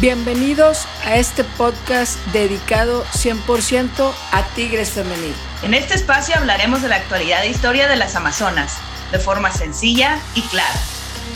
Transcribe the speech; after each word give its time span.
Bienvenidos 0.00 0.84
a 1.04 1.14
este 1.14 1.44
podcast 1.44 2.18
dedicado 2.32 3.04
100% 3.12 4.12
a 4.32 4.42
Tigres 4.56 4.90
Femenil. 4.90 5.32
En 5.62 5.74
este 5.74 5.94
espacio 5.94 6.34
hablaremos 6.36 6.82
de 6.82 6.88
la 6.88 6.96
actualidad 6.96 7.44
e 7.44 7.50
historia 7.50 7.86
de 7.86 7.94
las 7.94 8.16
Amazonas, 8.16 8.78
de 9.12 9.20
forma 9.20 9.52
sencilla 9.52 10.18
y 10.34 10.42
clara. 10.42 10.74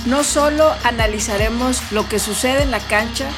No 0.04 0.24
solo 0.24 0.74
analizaremos 0.82 1.92
lo 1.92 2.08
que 2.08 2.18
sucede 2.18 2.62
en 2.64 2.72
la 2.72 2.80
cancha, 2.80 3.28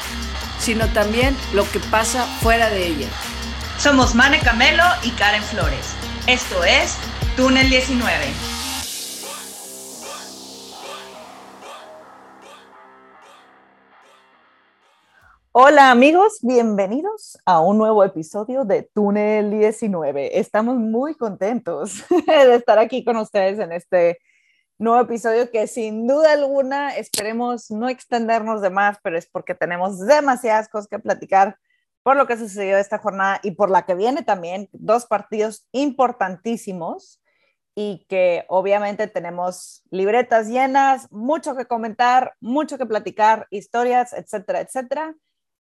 sino 0.57 0.87
también 0.87 1.37
lo 1.53 1.69
que 1.69 1.79
pasa 1.79 2.25
fuera 2.41 2.71
de 2.71 2.87
ella. 2.87 3.07
Somos 3.77 4.15
Mane 4.15 4.39
Camelo 4.39 4.83
y 5.03 5.11
Karen 5.11 5.43
Flores. 5.43 5.93
Esto 6.25 6.63
es 6.63 6.97
Túnel 7.37 7.69
19. 7.69 8.52
Hola 15.55 15.91
amigos, 15.91 16.39
bienvenidos 16.41 17.37
a 17.45 17.59
un 17.59 17.77
nuevo 17.77 18.03
episodio 18.03 18.65
de 18.65 18.89
Túnel 18.91 19.51
19. 19.51 20.39
Estamos 20.39 20.77
muy 20.77 21.13
contentos 21.13 22.03
de 22.25 22.55
estar 22.55 22.79
aquí 22.79 23.03
con 23.03 23.17
ustedes 23.17 23.59
en 23.59 23.71
este 23.71 24.17
nuevo 24.79 24.99
episodio 24.99 25.51
que 25.51 25.67
sin 25.67 26.07
duda 26.07 26.33
alguna 26.33 26.95
esperemos 26.95 27.69
no 27.69 27.87
extendernos 27.87 28.61
de 28.63 28.71
más, 28.71 28.97
pero 29.03 29.15
es 29.15 29.27
porque 29.27 29.53
tenemos 29.53 29.99
demasiadas 29.99 30.69
cosas 30.69 30.87
que 30.87 30.97
platicar 30.97 31.59
por 32.01 32.17
lo 32.17 32.25
que 32.25 32.35
sucedió 32.35 32.79
esta 32.79 32.97
jornada 32.97 33.39
y 33.43 33.51
por 33.51 33.69
la 33.69 33.85
que 33.85 33.93
viene 33.93 34.23
también, 34.23 34.69
dos 34.71 35.05
partidos 35.05 35.67
importantísimos 35.71 37.21
y 37.75 38.07
que 38.09 38.45
obviamente 38.47 39.05
tenemos 39.05 39.83
libretas 39.91 40.47
llenas, 40.47 41.11
mucho 41.11 41.55
que 41.55 41.67
comentar, 41.67 42.33
mucho 42.41 42.79
que 42.79 42.87
platicar, 42.87 43.45
historias, 43.51 44.13
etcétera, 44.13 44.61
etcétera. 44.61 45.15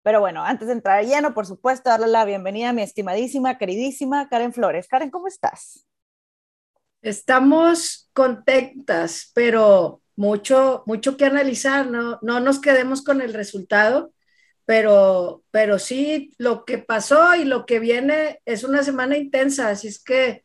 Pero 0.02 0.20
bueno, 0.20 0.42
antes 0.42 0.68
de 0.68 0.74
entrar 0.74 1.04
lleno, 1.04 1.34
por 1.34 1.46
supuesto, 1.46 1.90
darle 1.90 2.06
la 2.06 2.24
bienvenida 2.24 2.70
a 2.70 2.72
mi 2.72 2.82
estimadísima, 2.82 3.58
queridísima 3.58 4.28
Karen 4.28 4.52
Flores. 4.52 4.88
Karen, 4.88 5.10
¿cómo 5.10 5.26
estás? 5.28 5.86
Estamos 7.02 8.08
contentas, 8.14 9.30
pero 9.34 10.00
mucho, 10.16 10.82
mucho 10.86 11.16
que 11.16 11.26
analizar, 11.26 11.86
¿no? 11.86 12.18
No 12.22 12.40
nos 12.40 12.60
quedemos 12.60 13.02
con 13.02 13.20
el 13.20 13.34
resultado, 13.34 14.12
pero, 14.64 15.42
pero 15.50 15.78
sí, 15.78 16.34
lo 16.38 16.64
que 16.64 16.78
pasó 16.78 17.34
y 17.34 17.44
lo 17.44 17.66
que 17.66 17.78
viene 17.78 18.40
es 18.46 18.64
una 18.64 18.82
semana 18.82 19.18
intensa, 19.18 19.68
así 19.68 19.88
es 19.88 20.02
que 20.02 20.44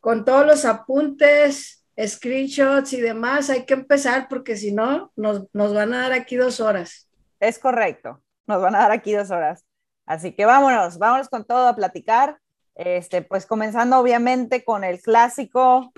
con 0.00 0.24
todos 0.24 0.46
los 0.46 0.64
apuntes, 0.64 1.84
screenshots 1.98 2.92
y 2.94 3.00
demás, 3.00 3.50
hay 3.50 3.66
que 3.66 3.74
empezar 3.74 4.28
porque 4.28 4.56
si 4.56 4.72
no, 4.72 5.12
nos, 5.16 5.44
nos 5.52 5.74
van 5.74 5.92
a 5.92 6.02
dar 6.02 6.12
aquí 6.12 6.36
dos 6.36 6.60
horas. 6.60 7.10
Es 7.40 7.58
correcto 7.58 8.22
nos 8.46 8.62
van 8.62 8.74
a 8.74 8.80
dar 8.80 8.92
aquí 8.92 9.12
dos 9.12 9.30
horas. 9.30 9.64
Así 10.06 10.32
que 10.32 10.46
vámonos, 10.46 10.98
vámonos 10.98 11.28
con 11.28 11.44
todo 11.44 11.68
a 11.68 11.76
platicar. 11.76 12.38
Este, 12.74 13.22
pues 13.22 13.46
comenzando 13.46 13.98
obviamente 13.98 14.64
con 14.64 14.84
el 14.84 15.00
clásico 15.00 15.92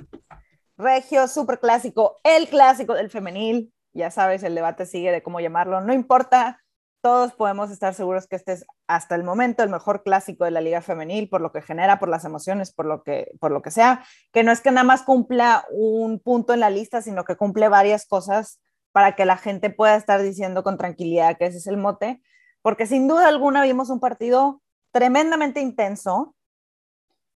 regio, 0.77 1.27
super 1.27 1.59
clásico, 1.59 2.21
el 2.23 2.49
clásico 2.49 2.95
del 2.95 3.11
femenil. 3.11 3.73
Ya 3.93 4.11
sabes, 4.11 4.43
el 4.45 4.55
debate 4.55 4.87
sigue 4.87 5.11
de 5.11 5.23
cómo 5.23 5.41
llamarlo. 5.41 5.81
No 5.81 5.93
importa, 5.93 6.61
todos 7.01 7.33
podemos 7.33 7.71
estar 7.71 7.95
seguros 7.95 8.27
que 8.27 8.37
este 8.37 8.53
es 8.53 8.65
hasta 8.87 9.15
el 9.15 9.25
momento 9.25 9.63
el 9.63 9.71
mejor 9.71 10.03
clásico 10.03 10.45
de 10.45 10.51
la 10.51 10.61
liga 10.61 10.81
femenil 10.81 11.29
por 11.29 11.41
lo 11.41 11.53
que 11.53 11.63
genera, 11.63 11.99
por 11.99 12.09
las 12.09 12.25
emociones, 12.25 12.73
por 12.73 12.87
lo 12.87 13.03
que, 13.03 13.33
por 13.41 13.51
lo 13.51 13.63
que 13.63 13.71
sea, 13.71 14.05
que 14.33 14.43
no 14.43 14.53
es 14.53 14.61
que 14.61 14.71
nada 14.71 14.85
más 14.85 15.03
cumpla 15.03 15.65
un 15.71 16.21
punto 16.21 16.55
en 16.55 16.61
la 16.61 16.71
lista, 16.71 17.03
sino 17.03 17.25
que 17.25 17.37
cumple 17.37 17.69
varias 17.69 18.07
cosas 18.07 18.61
para 18.93 19.15
que 19.15 19.27
la 19.27 19.37
gente 19.37 19.71
pueda 19.71 19.97
estar 19.97 20.23
diciendo 20.23 20.63
con 20.63 20.79
tranquilidad 20.79 21.37
que 21.39 21.47
ese 21.47 21.59
es 21.59 21.67
el 21.67 21.77
mote 21.77 22.23
porque 22.63 22.87
sin 22.87 23.09
duda 23.09 23.29
alguna 23.29 23.63
vimos 23.63 23.91
un 23.91 24.01
partido 24.01 24.63
tremendamente 24.93 25.61
intenso, 25.61 26.35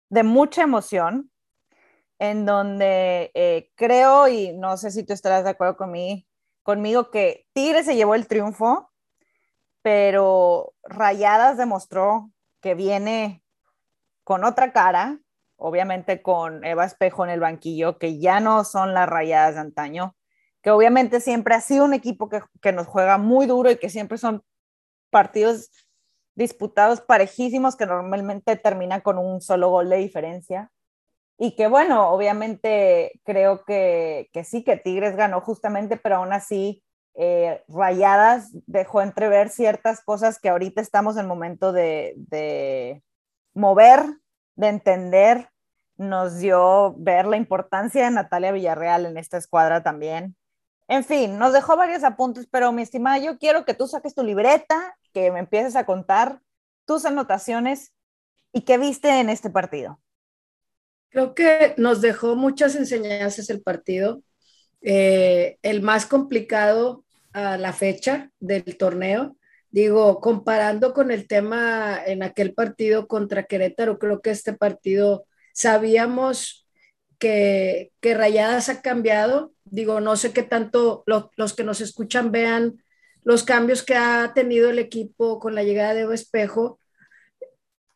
de 0.09 0.23
mucha 0.23 0.63
emoción, 0.63 1.31
en 2.19 2.45
donde 2.45 3.31
eh, 3.33 3.71
creo, 3.75 4.27
y 4.27 4.53
no 4.53 4.77
sé 4.77 4.91
si 4.91 5.03
tú 5.03 5.13
estarás 5.13 5.43
de 5.43 5.51
acuerdo 5.51 5.77
conmigo, 5.77 7.09
que 7.11 7.47
Tigre 7.53 7.83
se 7.83 7.95
llevó 7.95 8.13
el 8.13 8.27
triunfo, 8.27 8.91
pero 9.81 10.73
Rayadas 10.83 11.57
demostró 11.57 12.31
que 12.61 12.75
viene 12.75 13.43
con 14.23 14.43
otra 14.43 14.71
cara, 14.71 15.19
obviamente 15.55 16.21
con 16.21 16.63
Eva 16.63 16.85
Espejo 16.85 17.23
en 17.23 17.31
el 17.31 17.39
banquillo, 17.39 17.97
que 17.97 18.19
ya 18.19 18.39
no 18.39 18.63
son 18.65 18.93
las 18.93 19.09
Rayadas 19.09 19.55
de 19.55 19.61
antaño, 19.61 20.15
que 20.61 20.71
obviamente 20.71 21.21
siempre 21.21 21.55
ha 21.55 21.61
sido 21.61 21.85
un 21.85 21.93
equipo 21.93 22.29
que, 22.29 22.41
que 22.61 22.71
nos 22.71 22.85
juega 22.85 23.17
muy 23.17 23.47
duro 23.47 23.71
y 23.71 23.77
que 23.77 23.89
siempre 23.89 24.17
son 24.17 24.43
partidos 25.11 25.69
disputados 26.35 27.01
parejísimos 27.01 27.75
que 27.75 27.85
normalmente 27.85 28.55
terminan 28.55 29.01
con 29.01 29.17
un 29.17 29.41
solo 29.41 29.69
gol 29.69 29.89
de 29.89 29.97
diferencia. 29.97 30.71
Y 31.37 31.55
que 31.55 31.67
bueno, 31.67 32.09
obviamente 32.09 33.19
creo 33.23 33.63
que, 33.65 34.29
que 34.31 34.43
sí, 34.43 34.63
que 34.63 34.77
Tigres 34.77 35.15
ganó 35.15 35.41
justamente, 35.41 35.97
pero 35.97 36.17
aún 36.17 36.33
así 36.33 36.83
eh, 37.15 37.63
Rayadas 37.67 38.51
dejó 38.67 39.01
entrever 39.01 39.49
ciertas 39.49 40.01
cosas 40.03 40.39
que 40.39 40.49
ahorita 40.49 40.81
estamos 40.81 41.17
en 41.17 41.27
momento 41.27 41.71
de, 41.71 42.13
de 42.15 43.03
mover, 43.53 44.03
de 44.55 44.67
entender. 44.67 45.49
Nos 45.97 46.39
dio 46.39 46.95
ver 46.97 47.25
la 47.27 47.37
importancia 47.37 48.05
de 48.05 48.11
Natalia 48.11 48.51
Villarreal 48.51 49.05
en 49.05 49.17
esta 49.17 49.37
escuadra 49.37 49.83
también. 49.83 50.35
En 50.87 51.03
fin, 51.03 51.37
nos 51.37 51.53
dejó 51.53 51.77
varios 51.77 52.03
apuntes, 52.03 52.47
pero 52.51 52.71
mi 52.71 52.81
estimada, 52.81 53.17
yo 53.17 53.37
quiero 53.37 53.65
que 53.65 53.73
tú 53.73 53.87
saques 53.87 54.13
tu 54.13 54.23
libreta 54.23 54.95
que 55.13 55.31
me 55.31 55.39
empieces 55.39 55.75
a 55.75 55.85
contar 55.85 56.41
tus 56.85 57.05
anotaciones 57.05 57.93
y 58.53 58.61
qué 58.61 58.77
viste 58.77 59.19
en 59.19 59.29
este 59.29 59.49
partido. 59.49 59.99
Creo 61.09 61.35
que 61.35 61.73
nos 61.77 62.01
dejó 62.01 62.35
muchas 62.35 62.75
enseñanzas 62.75 63.49
el 63.49 63.61
partido. 63.61 64.23
Eh, 64.81 65.57
el 65.61 65.81
más 65.81 66.05
complicado 66.05 67.05
a 67.33 67.57
la 67.57 67.73
fecha 67.73 68.31
del 68.39 68.77
torneo. 68.77 69.37
Digo, 69.69 70.19
comparando 70.19 70.93
con 70.93 71.11
el 71.11 71.27
tema 71.27 71.99
en 72.05 72.23
aquel 72.23 72.53
partido 72.53 73.07
contra 73.07 73.43
Querétaro, 73.43 73.99
creo 73.99 74.21
que 74.21 74.31
este 74.31 74.53
partido 74.53 75.25
sabíamos 75.53 76.67
que, 77.19 77.91
que 78.01 78.13
Rayadas 78.15 78.69
ha 78.69 78.81
cambiado. 78.81 79.53
Digo, 79.63 80.01
no 80.01 80.15
sé 80.15 80.33
qué 80.33 80.43
tanto 80.43 81.03
los 81.05 81.53
que 81.53 81.63
nos 81.63 81.79
escuchan 81.79 82.31
vean 82.31 82.83
los 83.23 83.43
cambios 83.43 83.83
que 83.83 83.95
ha 83.95 84.33
tenido 84.33 84.69
el 84.69 84.79
equipo 84.79 85.39
con 85.39 85.55
la 85.55 85.63
llegada 85.63 85.93
de 85.93 86.01
Evo 86.01 86.13
Espejo, 86.13 86.79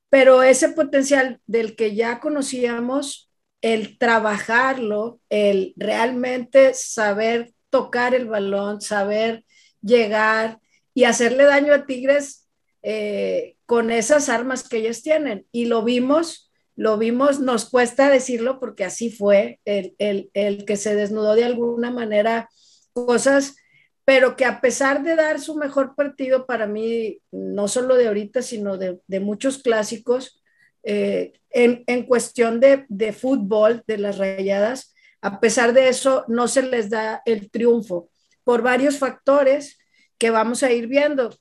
pero 0.09 0.43
ese 0.43 0.69
potencial 0.69 1.41
del 1.45 1.75
que 1.75 1.95
ya 1.95 2.19
conocíamos, 2.19 3.29
el 3.61 3.97
trabajarlo, 3.97 5.19
el 5.29 5.73
realmente 5.75 6.73
saber 6.73 7.53
tocar 7.69 8.13
el 8.13 8.27
balón, 8.27 8.79
saber 8.79 9.43
llegar 9.81 10.59
y 10.93 11.03
hacerle 11.03 11.45
daño 11.45 11.73
a 11.73 11.85
Tigres 11.85 12.47
eh, 12.83 13.57
con 13.65 13.91
esas 13.91 14.29
armas 14.29 14.69
que 14.69 14.77
ellos 14.77 15.01
tienen. 15.01 15.47
Y 15.51 15.65
lo 15.65 15.83
vimos, 15.83 16.51
lo 16.75 16.97
vimos, 16.97 17.39
nos 17.39 17.69
cuesta 17.69 18.09
decirlo 18.09 18.59
porque 18.59 18.85
así 18.85 19.09
fue, 19.09 19.59
el, 19.65 19.95
el, 19.97 20.29
el 20.33 20.65
que 20.65 20.77
se 20.77 20.95
desnudó 20.95 21.35
de 21.35 21.45
alguna 21.45 21.91
manera 21.91 22.49
cosas 22.93 23.55
pero 24.05 24.35
que 24.35 24.45
a 24.45 24.61
pesar 24.61 25.03
de 25.03 25.15
dar 25.15 25.41
su 25.41 25.55
mejor 25.55 25.95
partido 25.95 26.45
para 26.45 26.67
mí, 26.67 27.19
no 27.31 27.67
solo 27.67 27.95
de 27.95 28.07
ahorita, 28.07 28.43
sino 28.43 28.77
de, 28.77 29.19
muchos 29.19 29.57
clásicos, 29.57 30.43
eh, 30.83 31.33
en, 31.49 32.03
cuestión 32.03 32.59
de, 32.59 33.13
fútbol, 33.13 33.83
de 33.87 33.97
las 33.97 34.19
rayadas, 34.19 34.93
a 35.21 35.39
pesar 35.39 35.73
de 35.73 35.89
eso, 35.89 36.23
no 36.27 36.47
se 36.47 36.61
les 36.61 36.91
da 36.91 37.23
el 37.25 37.49
triunfo 37.49 38.09
por 38.43 38.61
varios 38.61 38.99
factores 38.99 39.79
que 40.19 40.29
vamos 40.29 40.61
a 40.61 40.71
ir 40.71 40.85
viendo. 40.85 41.35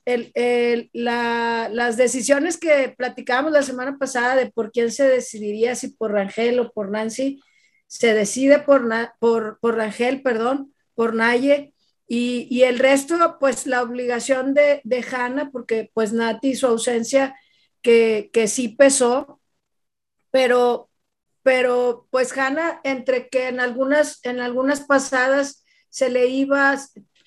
las 0.91 1.97
decisiones 1.97 2.57
que 2.57 2.95
platicábamos 2.97 3.51
la 3.51 3.61
semana 3.61 3.97
pasada 3.99 4.35
de 4.35 4.51
por 4.51 4.71
quién 4.71 4.91
se 4.91 5.07
decidiría, 5.07 5.75
si 5.75 5.89
por 5.89 6.13
Rangel 6.13 6.59
o 6.59 6.71
por 6.71 6.89
Nancy, 6.89 7.39
se 7.85 8.15
decide 8.15 8.57
por, 8.57 8.89
por, 9.19 9.59
por 9.59 9.75
Rangel, 9.75 10.23
perdón, 10.23 10.73
por 10.95 11.13
Naye, 11.13 11.74
y, 12.07 12.61
el 12.63 12.79
resto, 12.79 13.37
pues 13.39 13.65
la 13.65 13.81
obligación 13.81 14.53
de, 14.53 14.81
de 14.83 15.03
Hanna, 15.03 15.49
porque 15.51 15.89
pues 15.93 16.13
Nati, 16.13 16.55
su 16.55 16.67
ausencia, 16.67 17.35
que, 17.81 18.29
que 18.31 18.47
sí 18.47 18.69
pesó, 18.69 19.39
pero, 20.31 20.89
pero 21.41 22.07
pues 22.11 22.35
Hanna, 22.37 22.79
entre 22.83 23.29
que 23.29 23.47
en 23.47 23.59
algunas, 23.59 24.19
en 24.23 24.39
algunas 24.39 24.81
pasadas 24.81 25.65
se 25.89 26.09
le 26.09 26.27
iba, 26.27 26.77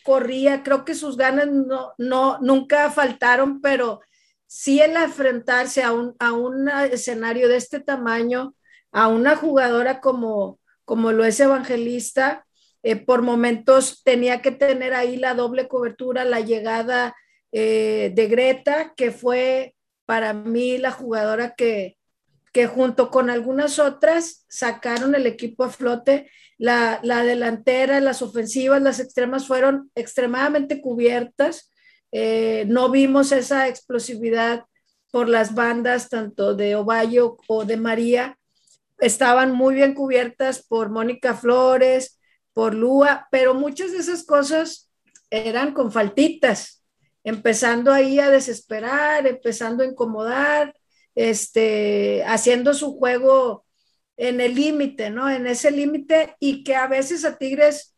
corría, 0.05 0.63
creo 0.63 0.85
que 0.85 0.95
sus 0.95 1.17
ganas 1.17 1.49
no, 1.49 1.93
no, 1.99 2.39
nunca 2.41 2.91
faltaron, 2.91 3.61
pero 3.61 4.01
sí 4.47 4.81
el 4.81 4.97
enfrentarse 4.97 5.83
a 5.83 5.93
un, 5.93 6.15
a 6.19 6.33
un 6.33 6.69
escenario 6.69 7.49
de 7.49 7.57
este 7.57 7.81
tamaño, 7.81 8.55
a 8.93 9.09
una 9.09 9.37
jugadora 9.37 10.01
como, 10.01 10.61
como 10.85 11.13
lo 11.13 11.25
es 11.25 11.39
Evangelista, 11.41 12.48
eh, 12.83 12.97
por 12.97 13.23
momentos 13.23 14.03
tenía 14.05 14.41
que 14.41 14.51
tener 14.51 14.95
ahí 14.95 15.17
la 15.17 15.35
doble 15.35 15.69
cobertura, 15.69 16.25
la 16.25 16.41
llegada 16.41 17.15
eh, 17.53 18.13
de 18.15 18.27
Greta, 18.29 18.95
que 18.97 19.11
fue 19.11 19.75
para 20.07 20.33
mí 20.33 20.79
la 20.79 20.91
jugadora 20.91 21.55
que, 21.55 21.99
que 22.53 22.67
junto 22.67 23.11
con 23.11 23.31
algunas 23.31 23.79
otras 23.79 24.45
sacaron 24.49 25.15
el 25.15 25.27
equipo 25.27 25.65
a 25.65 25.71
flote. 25.71 26.31
La, 26.57 26.99
la 27.05 27.23
delantera, 27.23 28.01
las 28.01 28.21
ofensivas, 28.21 28.83
las 28.83 28.99
extremas 28.99 29.47
fueron 29.47 29.91
extremadamente 29.95 30.81
cubiertas. 30.81 31.71
Eh, 32.11 32.65
no 32.67 32.91
vimos 32.91 33.33
esa 33.33 33.69
explosividad 33.69 34.65
por 35.11 35.29
las 35.29 35.55
bandas, 35.55 36.09
tanto 36.09 36.55
de 36.55 36.75
Ovallo 36.75 37.37
o 37.47 37.65
de 37.65 37.77
María. 37.77 38.39
Estaban 38.99 39.53
muy 39.53 39.75
bien 39.75 39.95
cubiertas 39.95 40.67
por 40.67 40.91
Mónica 40.91 41.35
Flores, 41.35 42.18
por 42.58 42.75
Lua, 42.75 43.28
pero 43.31 43.55
muchas 43.55 43.93
de 43.93 43.99
esas 43.99 44.25
cosas 44.25 44.90
eran 45.31 45.72
con 45.75 45.93
faltitas, 45.93 46.84
empezando 47.22 47.93
ahí 47.93 48.19
a 48.19 48.31
desesperar, 48.31 49.28
empezando 49.28 49.84
a 49.84 49.87
incomodar, 49.87 50.75
este, 51.14 52.25
haciendo 52.26 52.75
su 52.75 52.99
juego 52.99 53.64
en 54.16 54.40
el 54.40 54.56
límite, 54.56 55.08
¿no? 55.08 55.31
En 55.31 55.46
ese 55.46 55.70
límite 55.70 56.34
y 56.40 56.64
que 56.64 56.75
a 56.75 56.88
veces 56.88 57.25
a 57.25 57.38
Tigres 57.38 57.94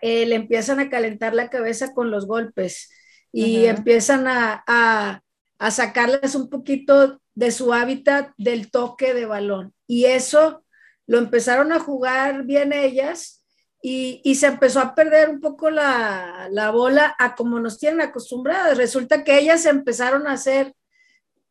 eh, 0.00 0.26
le 0.26 0.34
empiezan 0.34 0.80
a 0.80 0.90
calentar 0.90 1.32
la 1.32 1.48
cabeza 1.48 1.94
con 1.94 2.10
los 2.10 2.26
golpes 2.26 2.90
y 3.30 3.66
empiezan 3.66 4.26
a, 4.26 4.64
a, 4.66 5.22
a, 5.60 5.70
sacarles 5.70 6.34
un 6.34 6.50
poquito 6.50 7.22
de 7.36 7.52
su 7.52 7.72
hábitat 7.72 8.32
del 8.36 8.72
toque 8.72 9.14
de 9.14 9.26
balón. 9.26 9.74
Y 9.86 10.06
eso 10.06 10.64
lo 11.06 11.18
empezaron 11.18 11.70
a 11.70 11.78
jugar 11.78 12.46
bien 12.46 12.72
ellas 12.72 13.39
y, 13.82 14.34
se 14.34 14.46
empezó 14.46 14.80
a 14.80 14.94
perder 14.94 15.30
un 15.30 15.40
poco 15.40 15.70
la, 15.70 16.48
la, 16.50 16.70
bola 16.70 17.14
a 17.18 17.34
como 17.34 17.60
nos 17.60 17.78
tienen 17.78 18.02
acostumbradas. 18.02 18.76
Resulta 18.76 19.24
que 19.24 19.38
ellas 19.38 19.64
empezaron 19.64 20.26
a 20.26 20.32
hacer 20.32 20.74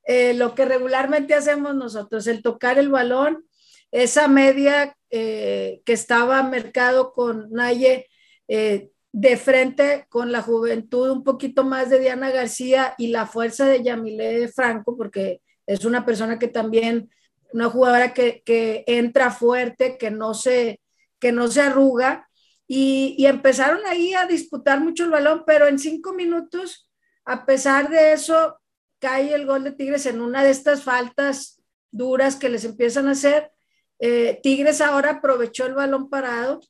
eh, 0.04 0.34
lo 0.36 0.54
que 0.54 0.66
regularmente 0.66 1.34
hacemos 1.34 1.76
nosotros, 1.76 2.28
el 2.28 2.44
tocar 2.44 2.78
el 2.78 2.90
balón, 2.90 3.46
esa 3.92 4.28
media 4.28 4.96
eh, 5.10 5.82
que 5.86 5.94
estaba 5.94 6.44
mercado 6.44 7.14
con 7.14 7.52
Naye 7.52 8.08
eh, 8.48 8.90
de 9.12 9.38
frente 9.38 10.06
con 10.10 10.32
la 10.32 10.44
juventud 10.44 11.10
un 11.10 11.24
poquito 11.24 11.64
más 11.64 11.90
de 11.90 12.00
Diana 12.00 12.30
García 12.30 12.94
y 13.00 13.08
la 13.08 13.26
fuerza 13.26 13.66
de 13.66 13.84
Yamile 13.84 14.48
Franco, 14.50 14.96
porque 14.96 15.42
es 15.66 15.84
una 15.84 16.06
persona 16.06 16.38
que 16.38 16.48
también, 16.48 17.10
una 17.54 17.70
jugadora 17.70 18.14
que, 18.14 18.44
que 18.46 18.84
entra 18.86 19.32
fuerte, 19.32 19.98
que 19.98 20.12
no 20.12 20.36
se, 20.36 20.80
que 21.20 21.32
no 21.32 21.48
se 21.48 21.62
arruga, 21.62 22.28
y, 22.68 23.16
y, 23.18 23.26
empezaron 23.26 23.80
ahí 23.88 24.14
a 24.14 24.28
disputar 24.28 24.80
mucho 24.80 25.04
el 25.04 25.10
balón, 25.10 25.44
pero 25.48 25.68
en 25.68 25.80
cinco 25.80 26.14
minutos, 26.14 26.88
a 27.26 27.46
pesar 27.48 27.90
de 27.90 28.14
eso, 28.14 28.60
cae 29.00 29.34
el 29.34 29.48
gol 29.48 29.64
de 29.64 29.72
Tigres 29.72 30.06
en 30.06 30.22
una 30.22 30.44
de 30.44 30.52
estas 30.52 30.84
faltas 30.84 31.62
duras 31.92 32.36
que 32.36 32.50
les 32.50 32.66
empiezan 32.66 33.08
a 33.08 33.12
hacer. 33.12 33.52
Eh, 34.00 34.40
Tigres 34.44 34.82
ahora 34.82 35.12
aprovechó 35.12 35.66
el 35.66 35.74
balón 35.74 36.10
parado, 36.10 36.62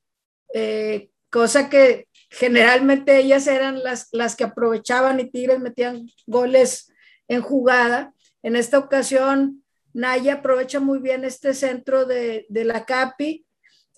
eh, 0.53 1.09
cosa 1.29 1.69
que 1.69 2.07
generalmente 2.29 3.17
ellas 3.17 3.47
eran 3.47 3.83
las, 3.83 4.07
las 4.11 4.35
que 4.35 4.45
aprovechaban 4.45 5.19
y 5.19 5.29
Tigres 5.29 5.59
metían 5.59 6.07
goles 6.25 6.91
en 7.27 7.41
jugada. 7.41 8.13
En 8.41 8.55
esta 8.55 8.79
ocasión, 8.79 9.63
Naya 9.93 10.35
aprovecha 10.35 10.79
muy 10.79 10.99
bien 10.99 11.25
este 11.25 11.53
centro 11.53 12.05
de, 12.05 12.45
de 12.49 12.63
la 12.63 12.85
Capi 12.85 13.45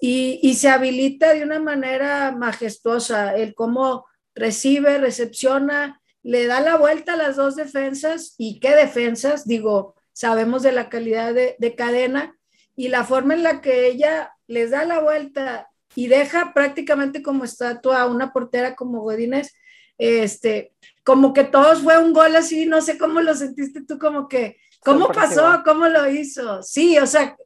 y, 0.03 0.39
y, 0.41 0.55
se 0.55 0.67
habilita 0.67 1.31
de 1.31 1.43
una 1.43 1.59
manera 1.59 2.31
majestuosa 2.31 3.35
el 3.35 3.53
cómo 3.53 4.07
recibe, 4.33 4.97
recepciona, 4.97 6.01
le 6.23 6.47
da 6.47 6.59
la 6.59 6.75
vuelta 6.75 7.13
a 7.13 7.17
las 7.17 7.35
dos 7.35 7.55
defensas 7.55 8.33
y 8.39 8.59
qué 8.59 8.75
defensas, 8.75 9.45
digo, 9.45 9.93
sabemos 10.11 10.63
de 10.63 10.71
la 10.71 10.89
calidad 10.89 11.35
de, 11.35 11.55
de, 11.59 11.75
cadena 11.75 12.35
y 12.75 12.87
la 12.87 13.03
forma 13.03 13.35
en 13.35 13.43
la 13.43 13.61
que 13.61 13.87
ella 13.87 14.33
les 14.47 14.71
da 14.71 14.85
la 14.85 15.01
vuelta 15.01 15.69
y 15.93 16.07
deja 16.07 16.51
prácticamente 16.53 17.21
como 17.21 17.43
estatua 17.43 18.01
a 18.01 18.07
una 18.07 18.33
portera 18.33 18.75
como 18.75 19.01
Godínez, 19.01 19.53
este, 19.99 20.73
como 21.03 21.31
que 21.31 21.43
todos 21.43 21.81
fue 21.81 21.99
un 21.99 22.11
gol 22.11 22.35
así, 22.35 22.65
no 22.65 22.81
sé 22.81 22.97
cómo 22.97 23.21
lo 23.21 23.35
sentiste 23.35 23.83
tú, 23.85 23.99
como 23.99 24.27
que, 24.27 24.57
¿cómo 24.83 25.09
pasó? 25.09 25.61
¿Cómo 25.63 25.87
lo 25.87 26.09
hizo? 26.09 26.63
Sí, 26.63 26.97
o 26.97 27.05
sea, 27.05 27.37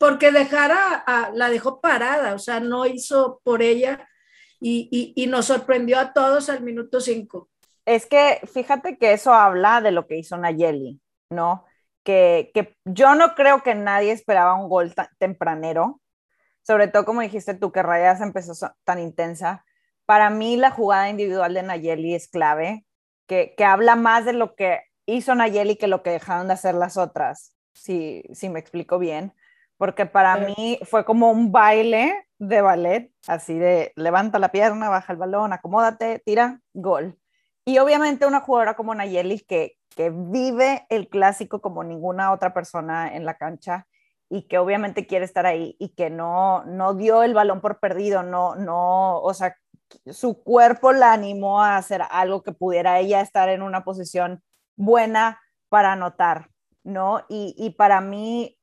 porque 0.00 0.32
dejara, 0.32 0.94
a, 1.06 1.30
la 1.34 1.50
dejó 1.50 1.82
parada, 1.82 2.32
o 2.32 2.38
sea, 2.38 2.58
no 2.58 2.86
hizo 2.86 3.42
por 3.44 3.60
ella 3.60 4.08
y, 4.58 4.88
y, 4.90 5.12
y 5.22 5.26
nos 5.26 5.44
sorprendió 5.44 5.98
a 5.98 6.14
todos 6.14 6.48
al 6.48 6.62
minuto 6.62 7.02
cinco. 7.02 7.50
Es 7.84 8.06
que 8.06 8.40
fíjate 8.50 8.96
que 8.96 9.12
eso 9.12 9.34
habla 9.34 9.82
de 9.82 9.90
lo 9.90 10.06
que 10.06 10.16
hizo 10.16 10.38
Nayeli, 10.38 11.02
¿no? 11.28 11.66
Que, 12.02 12.50
que 12.54 12.78
yo 12.86 13.14
no 13.14 13.34
creo 13.34 13.62
que 13.62 13.74
nadie 13.74 14.12
esperaba 14.12 14.54
un 14.54 14.70
gol 14.70 14.94
tempranero, 15.18 16.00
sobre 16.62 16.88
todo 16.88 17.04
como 17.04 17.20
dijiste 17.20 17.52
tú, 17.52 17.70
que 17.70 17.82
Rayas 17.82 18.22
empezó 18.22 18.54
tan 18.84 19.00
intensa. 19.00 19.66
Para 20.06 20.30
mí 20.30 20.56
la 20.56 20.70
jugada 20.70 21.10
individual 21.10 21.52
de 21.52 21.62
Nayeli 21.62 22.14
es 22.14 22.26
clave, 22.26 22.86
que, 23.26 23.54
que 23.54 23.66
habla 23.66 23.96
más 23.96 24.24
de 24.24 24.32
lo 24.32 24.54
que 24.54 24.80
hizo 25.04 25.34
Nayeli 25.34 25.76
que 25.76 25.88
lo 25.88 26.02
que 26.02 26.08
dejaron 26.08 26.46
de 26.46 26.54
hacer 26.54 26.74
las 26.74 26.96
otras, 26.96 27.54
si, 27.74 28.22
si 28.32 28.48
me 28.48 28.60
explico 28.60 28.98
bien, 28.98 29.34
porque 29.80 30.04
para 30.04 30.36
mí 30.36 30.78
fue 30.82 31.06
como 31.06 31.30
un 31.30 31.52
baile 31.52 32.28
de 32.38 32.60
ballet, 32.60 33.10
así 33.26 33.58
de 33.58 33.94
levanta 33.96 34.38
la 34.38 34.52
pierna, 34.52 34.90
baja 34.90 35.10
el 35.10 35.18
balón, 35.18 35.54
acomódate, 35.54 36.18
tira, 36.18 36.60
gol. 36.74 37.18
Y 37.64 37.78
obviamente 37.78 38.26
una 38.26 38.40
jugadora 38.40 38.74
como 38.74 38.94
Nayeli 38.94 39.40
que, 39.40 39.78
que 39.96 40.10
vive 40.10 40.84
el 40.90 41.08
clásico 41.08 41.62
como 41.62 41.82
ninguna 41.82 42.30
otra 42.30 42.52
persona 42.52 43.16
en 43.16 43.24
la 43.24 43.38
cancha 43.38 43.86
y 44.28 44.48
que 44.48 44.58
obviamente 44.58 45.06
quiere 45.06 45.24
estar 45.24 45.46
ahí 45.46 45.76
y 45.78 45.94
que 45.94 46.10
no, 46.10 46.62
no 46.66 46.92
dio 46.92 47.22
el 47.22 47.32
balón 47.32 47.62
por 47.62 47.80
perdido, 47.80 48.22
no, 48.22 48.56
no, 48.56 49.18
o 49.22 49.32
sea, 49.32 49.56
su 50.12 50.42
cuerpo 50.42 50.92
la 50.92 51.14
animó 51.14 51.62
a 51.62 51.78
hacer 51.78 52.02
algo 52.10 52.42
que 52.42 52.52
pudiera 52.52 52.98
ella 52.98 53.22
estar 53.22 53.48
en 53.48 53.62
una 53.62 53.82
posición 53.82 54.42
buena 54.76 55.40
para 55.70 55.92
anotar, 55.92 56.50
¿no? 56.84 57.24
Y, 57.30 57.54
y 57.56 57.70
para 57.70 58.02
mí, 58.02 58.58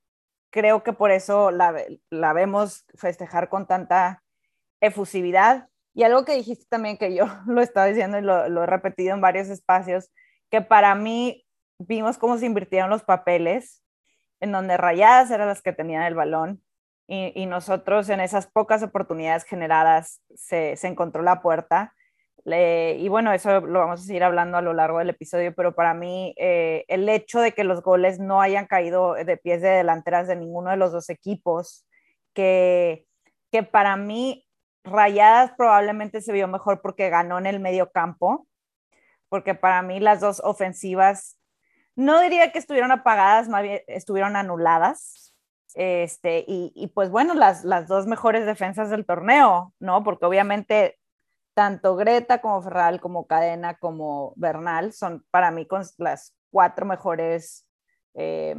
creo 0.49 0.83
que 0.83 0.93
por 0.93 1.11
eso 1.11 1.51
la, 1.51 1.75
la 2.09 2.33
vemos 2.33 2.85
festejar 2.95 3.49
con 3.49 3.67
tanta 3.67 4.23
efusividad 4.81 5.69
y 5.97 6.03
algo 6.03 6.25
que 6.25 6.35
dijiste 6.35 6.65
también, 6.69 6.95
que 6.95 7.15
yo 7.15 7.25
lo 7.47 7.59
estaba 7.59 7.87
diciendo 7.87 8.19
y 8.19 8.21
lo, 8.21 8.47
lo, 8.49 8.63
he 8.63 8.67
repetido 8.67 9.15
en 9.15 9.21
varios 9.21 9.49
espacios, 9.49 10.11
que 10.51 10.61
para 10.61 10.93
mí 10.93 11.43
vimos 11.79 12.19
cómo 12.19 12.37
se 12.37 12.45
invirtieron 12.45 12.91
los 12.91 13.03
papeles, 13.03 13.83
en 14.39 14.51
donde 14.51 14.77
Rayadas 14.77 15.31
eran 15.31 15.47
las 15.47 15.63
que 15.63 15.73
tenían 15.73 16.03
el 16.03 16.13
balón 16.13 16.61
y, 17.07 17.31
y 17.33 17.47
nosotros 17.47 18.09
en 18.09 18.19
esas 18.19 18.45
pocas 18.45 18.83
oportunidades 18.83 19.43
generadas 19.43 20.21
se, 20.35 20.75
se 20.75 20.87
encontró 20.87 21.23
la 21.23 21.41
puerta. 21.41 21.95
Y 22.49 23.09
bueno, 23.09 23.33
eso 23.33 23.59
lo 23.59 23.79
vamos 23.79 24.01
a 24.01 24.03
seguir 24.05 24.23
hablando 24.23 24.57
a 24.57 24.61
lo 24.61 24.73
largo 24.73 24.99
del 24.99 25.09
episodio, 25.09 25.53
pero 25.53 25.75
para 25.75 25.93
mí 25.93 26.33
eh, 26.37 26.85
el 26.87 27.09
hecho 27.09 27.41
de 27.41 27.51
que 27.51 27.65
los 27.65 27.81
goles 27.81 28.19
no 28.19 28.39
hayan 28.39 28.67
caído 28.67 29.15
de 29.15 29.35
pies 29.35 29.61
de 29.61 29.67
delanteras 29.67 30.29
de 30.29 30.37
ninguno 30.37 30.69
de 30.69 30.77
los 30.77 30.93
dos 30.93 31.09
equipos, 31.09 31.85
que, 32.33 33.05
que 33.51 33.63
para 33.63 33.97
mí 33.97 34.47
Rayadas 34.85 35.51
probablemente 35.57 36.21
se 36.21 36.31
vio 36.31 36.47
mejor 36.47 36.81
porque 36.81 37.09
ganó 37.09 37.37
en 37.37 37.47
el 37.47 37.59
medio 37.59 37.91
campo, 37.91 38.47
porque 39.27 39.53
para 39.53 39.81
mí 39.81 39.99
las 39.99 40.21
dos 40.21 40.41
ofensivas, 40.41 41.37
no 41.97 42.21
diría 42.21 42.53
que 42.53 42.59
estuvieron 42.59 42.91
apagadas, 42.91 43.49
más 43.49 43.63
bien 43.63 43.81
estuvieron 43.87 44.37
anuladas. 44.37 45.33
Este, 45.75 46.45
y, 46.47 46.71
y 46.75 46.87
pues 46.87 47.09
bueno, 47.09 47.33
las, 47.33 47.65
las 47.65 47.87
dos 47.87 48.07
mejores 48.07 48.45
defensas 48.45 48.89
del 48.89 49.05
torneo, 49.05 49.73
¿no? 49.79 50.03
Porque 50.03 50.25
obviamente 50.25 50.97
tanto 51.57 51.95
Greta 51.95 52.39
como 52.39 52.61
Ferral, 52.61 53.01
como 53.01 53.25
Cadena, 53.25 53.79
como 53.79 54.31
Bernal 54.35 54.93
son 54.93 55.25
para 55.31 55.49
mí 55.49 55.67
las 55.97 56.35
cuatro 56.51 56.85
mejores 56.85 57.65
eh, 58.13 58.55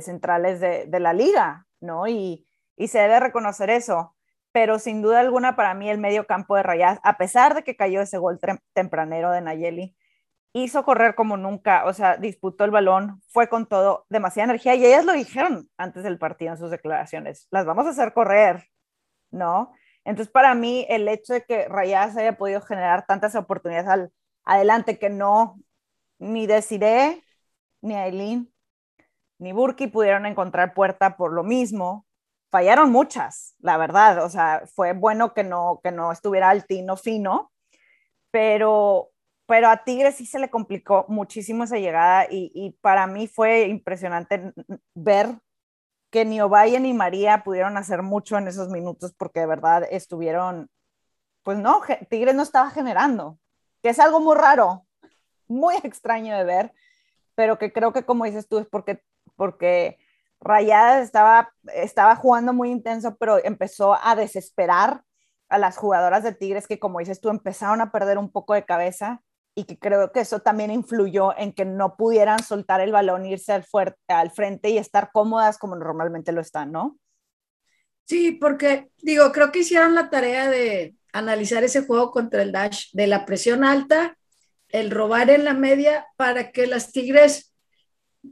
centrales 0.00 0.58
de, 0.60 1.00
la 1.00 1.12
liga, 1.12 1.66
¿no? 1.80 2.08
Y, 2.08 2.48
y 2.78 2.88
se 2.88 3.00
debe 3.00 3.20
reconocer 3.20 3.68
eso 3.68 4.16
pero 4.52 4.78
sin 4.78 5.02
duda 5.02 5.20
alguna 5.20 5.54
para 5.54 5.74
mí 5.74 5.90
el 5.90 5.98
medio 5.98 6.26
campo 6.26 6.56
de 6.56 6.62
Rayas, 6.62 6.98
a 7.02 7.18
pesar 7.18 7.54
de 7.54 7.62
que 7.62 7.76
cayó 7.76 8.00
ese 8.00 8.16
gol 8.16 8.40
tempranero 8.72 9.30
de 9.30 9.42
Nayeli, 9.42 9.94
hizo 10.54 10.82
correr 10.82 11.14
como 11.14 11.36
nunca, 11.36 11.84
o 11.84 11.92
sea, 11.92 12.16
disputó 12.16 12.64
el 12.64 12.70
balón, 12.70 13.20
fue 13.28 13.50
con 13.50 13.66
todo, 13.66 14.06
demasiada 14.08 14.52
energía, 14.52 14.74
y 14.76 14.86
ellas 14.86 15.04
lo 15.04 15.12
dijeron 15.12 15.68
antes 15.76 16.04
del 16.04 16.18
partido 16.18 16.52
en 16.52 16.56
sus 16.56 16.70
declaraciones, 16.70 17.48
las 17.50 17.66
vamos 17.66 17.84
a 17.84 17.90
hacer 17.90 18.14
correr, 18.14 18.64
¿no? 19.30 19.74
Entonces, 20.06 20.32
para 20.32 20.54
mí, 20.54 20.86
el 20.88 21.08
hecho 21.08 21.34
de 21.34 21.42
que 21.44 21.68
Rayas 21.68 22.16
haya 22.16 22.38
podido 22.38 22.60
generar 22.60 23.06
tantas 23.06 23.34
oportunidades 23.34 23.88
al, 23.88 24.12
adelante 24.44 24.98
que 24.98 25.10
no, 25.10 25.60
ni 26.18 26.46
Desiree, 26.46 27.22
ni 27.82 27.96
Aileen, 27.96 28.52
ni 29.38 29.52
Burki 29.52 29.88
pudieron 29.88 30.24
encontrar 30.26 30.74
puerta 30.74 31.16
por 31.16 31.32
lo 31.32 31.42
mismo, 31.42 32.06
fallaron 32.50 32.92
muchas, 32.92 33.56
la 33.58 33.76
verdad, 33.78 34.24
o 34.24 34.30
sea, 34.30 34.62
fue 34.74 34.92
bueno 34.92 35.34
que 35.34 35.44
no, 35.44 35.80
que 35.82 35.90
no 35.90 36.12
estuviera 36.12 36.50
altino 36.50 36.96
fino, 36.96 37.52
pero 38.30 39.10
pero 39.46 39.68
a 39.68 39.84
Tigres 39.84 40.16
sí 40.16 40.26
se 40.26 40.40
le 40.40 40.50
complicó 40.50 41.06
muchísimo 41.08 41.64
esa 41.64 41.78
llegada 41.78 42.26
y, 42.30 42.50
y 42.54 42.72
para 42.80 43.06
mí 43.06 43.28
fue 43.28 43.68
impresionante 43.68 44.52
ver 44.94 45.38
que 46.10 46.24
ni 46.24 46.40
Ovalle 46.40 46.80
ni 46.80 46.94
María 46.94 47.42
pudieron 47.44 47.76
hacer 47.76 48.02
mucho 48.02 48.38
en 48.38 48.48
esos 48.48 48.68
minutos 48.68 49.12
porque 49.16 49.40
de 49.40 49.46
verdad 49.46 49.86
estuvieron, 49.90 50.70
pues 51.42 51.58
no, 51.58 51.82
Tigres 52.08 52.34
no 52.34 52.42
estaba 52.42 52.70
generando, 52.70 53.38
que 53.82 53.90
es 53.90 53.98
algo 53.98 54.20
muy 54.20 54.36
raro, 54.36 54.86
muy 55.48 55.76
extraño 55.84 56.36
de 56.36 56.44
ver, 56.44 56.72
pero 57.34 57.58
que 57.58 57.72
creo 57.72 57.92
que 57.92 58.04
como 58.04 58.24
dices 58.24 58.48
tú 58.48 58.58
es 58.58 58.66
porque, 58.66 59.02
porque 59.36 59.98
Rayadas 60.40 61.02
estaba, 61.02 61.52
estaba 61.74 62.14
jugando 62.16 62.52
muy 62.52 62.70
intenso, 62.70 63.16
pero 63.16 63.42
empezó 63.44 63.98
a 64.00 64.14
desesperar 64.14 65.02
a 65.48 65.58
las 65.58 65.76
jugadoras 65.76 66.22
de 66.22 66.32
Tigres 66.32 66.66
que 66.66 66.78
como 66.78 66.98
dices 66.98 67.20
tú 67.20 67.30
empezaron 67.30 67.80
a 67.80 67.92
perder 67.92 68.18
un 68.18 68.30
poco 68.30 68.54
de 68.54 68.64
cabeza 68.64 69.22
y 69.58 69.64
que 69.64 69.78
creo 69.78 70.12
que 70.12 70.20
eso 70.20 70.40
también 70.40 70.70
influyó 70.70 71.36
en 71.36 71.52
que 71.52 71.64
no 71.64 71.96
pudieran 71.96 72.42
soltar 72.42 72.82
el 72.82 72.92
balón, 72.92 73.24
irse 73.24 73.52
al, 73.52 73.64
fuerte, 73.64 73.98
al 74.08 74.30
frente 74.30 74.68
y 74.68 74.76
estar 74.76 75.10
cómodas 75.12 75.56
como 75.56 75.74
normalmente 75.74 76.30
lo 76.30 76.42
están, 76.42 76.70
¿no? 76.70 76.98
Sí, 78.04 78.32
porque 78.32 78.90
digo, 78.98 79.32
creo 79.32 79.50
que 79.50 79.60
hicieron 79.60 79.94
la 79.94 80.10
tarea 80.10 80.50
de 80.50 80.94
analizar 81.12 81.64
ese 81.64 81.86
juego 81.86 82.10
contra 82.10 82.42
el 82.42 82.52
Dash, 82.52 82.90
de 82.92 83.06
la 83.06 83.24
presión 83.24 83.64
alta, 83.64 84.18
el 84.68 84.90
robar 84.90 85.30
en 85.30 85.44
la 85.44 85.54
media 85.54 86.06
para 86.16 86.52
que 86.52 86.66
las 86.66 86.92
Tigres 86.92 87.54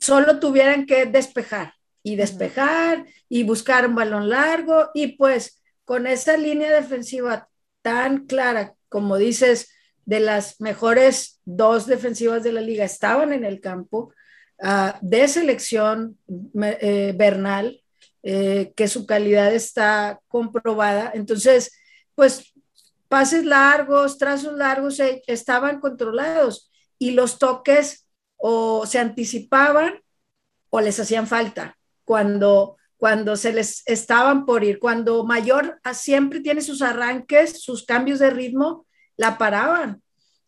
solo 0.01 0.39
tuvieran 0.41 0.85
que 0.85 1.07
despejar 1.07 1.73
y 2.03 2.17
despejar 2.17 3.07
y 3.31 3.45
buscar 3.45 3.87
un 3.89 3.95
balón 3.95 4.29
largo 4.29 4.91
y 4.93 5.17
pues 5.17 5.63
con 5.87 6.07
esa 6.07 6.37
línea 6.37 6.71
defensiva 6.71 7.49
tan 7.81 8.27
clara, 8.27 8.75
como 8.91 9.17
dices, 9.17 9.74
de 10.07 10.21
las 10.21 10.61
mejores 10.61 11.41
dos 11.45 11.87
defensivas 11.87 12.43
de 12.43 12.53
la 12.53 12.61
liga 12.61 12.85
estaban 12.85 13.33
en 13.33 13.45
el 13.45 13.61
campo, 13.61 14.13
uh, 14.63 14.93
de 15.01 15.29
selección 15.29 16.19
eh, 16.63 17.15
Bernal, 17.17 17.81
eh, 18.23 18.73
que 18.77 18.89
su 18.89 19.07
calidad 19.07 19.53
está 19.55 20.21
comprobada. 20.29 21.11
Entonces, 21.15 21.73
pues 22.15 22.55
pases 23.09 23.45
largos, 23.45 24.19
trazos 24.19 24.55
largos 24.55 24.99
eh, 25.01 25.23
estaban 25.27 25.81
controlados 25.81 26.71
y 26.99 27.11
los 27.13 27.39
toques 27.39 28.07
o 28.37 28.87
se 28.87 28.99
anticipaban 28.99 30.01
o 30.71 30.81
les 30.81 30.99
hacían 30.99 31.27
falta 31.27 31.77
cuando 32.05 32.77
cuando 32.97 33.37
se 33.37 33.53
les 33.53 33.83
estaban 33.85 34.47
por 34.47 34.65
ir, 34.65 34.79
cuando 34.79 35.25
Mayor 35.25 35.79
siempre 35.93 36.41
tiene 36.41 36.63
sus 36.63 36.81
arranques, 36.81 37.61
sus 37.63 37.85
cambios 37.85 38.19
de 38.19 38.31
ritmo, 38.31 38.87
la 39.17 39.39
paraban, 39.39 40.03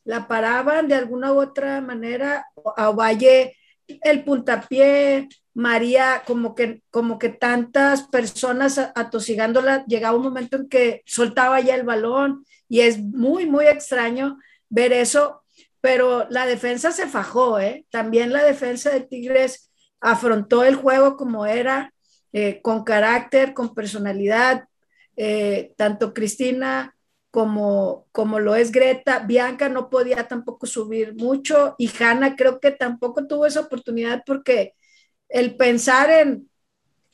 la 0.04 0.28
paraban 0.28 0.88
de 0.88 0.94
alguna 0.94 1.32
u 1.32 1.40
otra 1.40 1.80
manera, 1.80 2.46
a 2.76 2.90
Valle 2.90 3.56
el 3.86 4.24
puntapié, 4.24 5.28
María, 5.54 6.22
como 6.26 6.54
que, 6.54 6.82
como 6.90 7.18
que 7.18 7.28
tantas 7.28 8.02
personas 8.08 8.78
atosigándola, 8.94 9.84
llegaba 9.86 10.16
un 10.16 10.24
momento 10.24 10.56
en 10.56 10.68
que 10.68 11.02
soltaba 11.06 11.60
ya 11.60 11.74
el 11.74 11.84
balón 11.84 12.44
y 12.68 12.80
es 12.80 12.98
muy, 12.98 13.46
muy 13.46 13.66
extraño 13.66 14.38
ver 14.68 14.92
eso, 14.92 15.42
pero 15.80 16.26
la 16.30 16.46
defensa 16.46 16.90
se 16.90 17.06
fajó, 17.06 17.60
¿eh? 17.60 17.86
También 17.90 18.32
la 18.32 18.42
defensa 18.42 18.90
de 18.90 19.00
Tigres 19.00 19.70
afrontó 20.00 20.64
el 20.64 20.74
juego 20.74 21.16
como 21.16 21.46
era, 21.46 21.94
eh, 22.32 22.60
con 22.60 22.84
carácter, 22.84 23.54
con 23.54 23.74
personalidad, 23.74 24.64
eh, 25.16 25.72
tanto 25.76 26.12
Cristina 26.12 26.95
como, 27.36 28.06
como 28.12 28.40
lo 28.40 28.56
es 28.56 28.72
Greta. 28.72 29.18
Bianca 29.18 29.68
no 29.68 29.90
podía 29.90 30.26
tampoco 30.26 30.66
subir 30.66 31.14
mucho 31.16 31.74
y 31.76 31.90
Hanna 32.02 32.34
creo 32.34 32.60
que 32.60 32.70
tampoco 32.70 33.26
tuvo 33.26 33.44
esa 33.44 33.60
oportunidad 33.60 34.22
porque 34.24 34.72
el 35.28 35.54
pensar 35.54 36.08
en, 36.08 36.48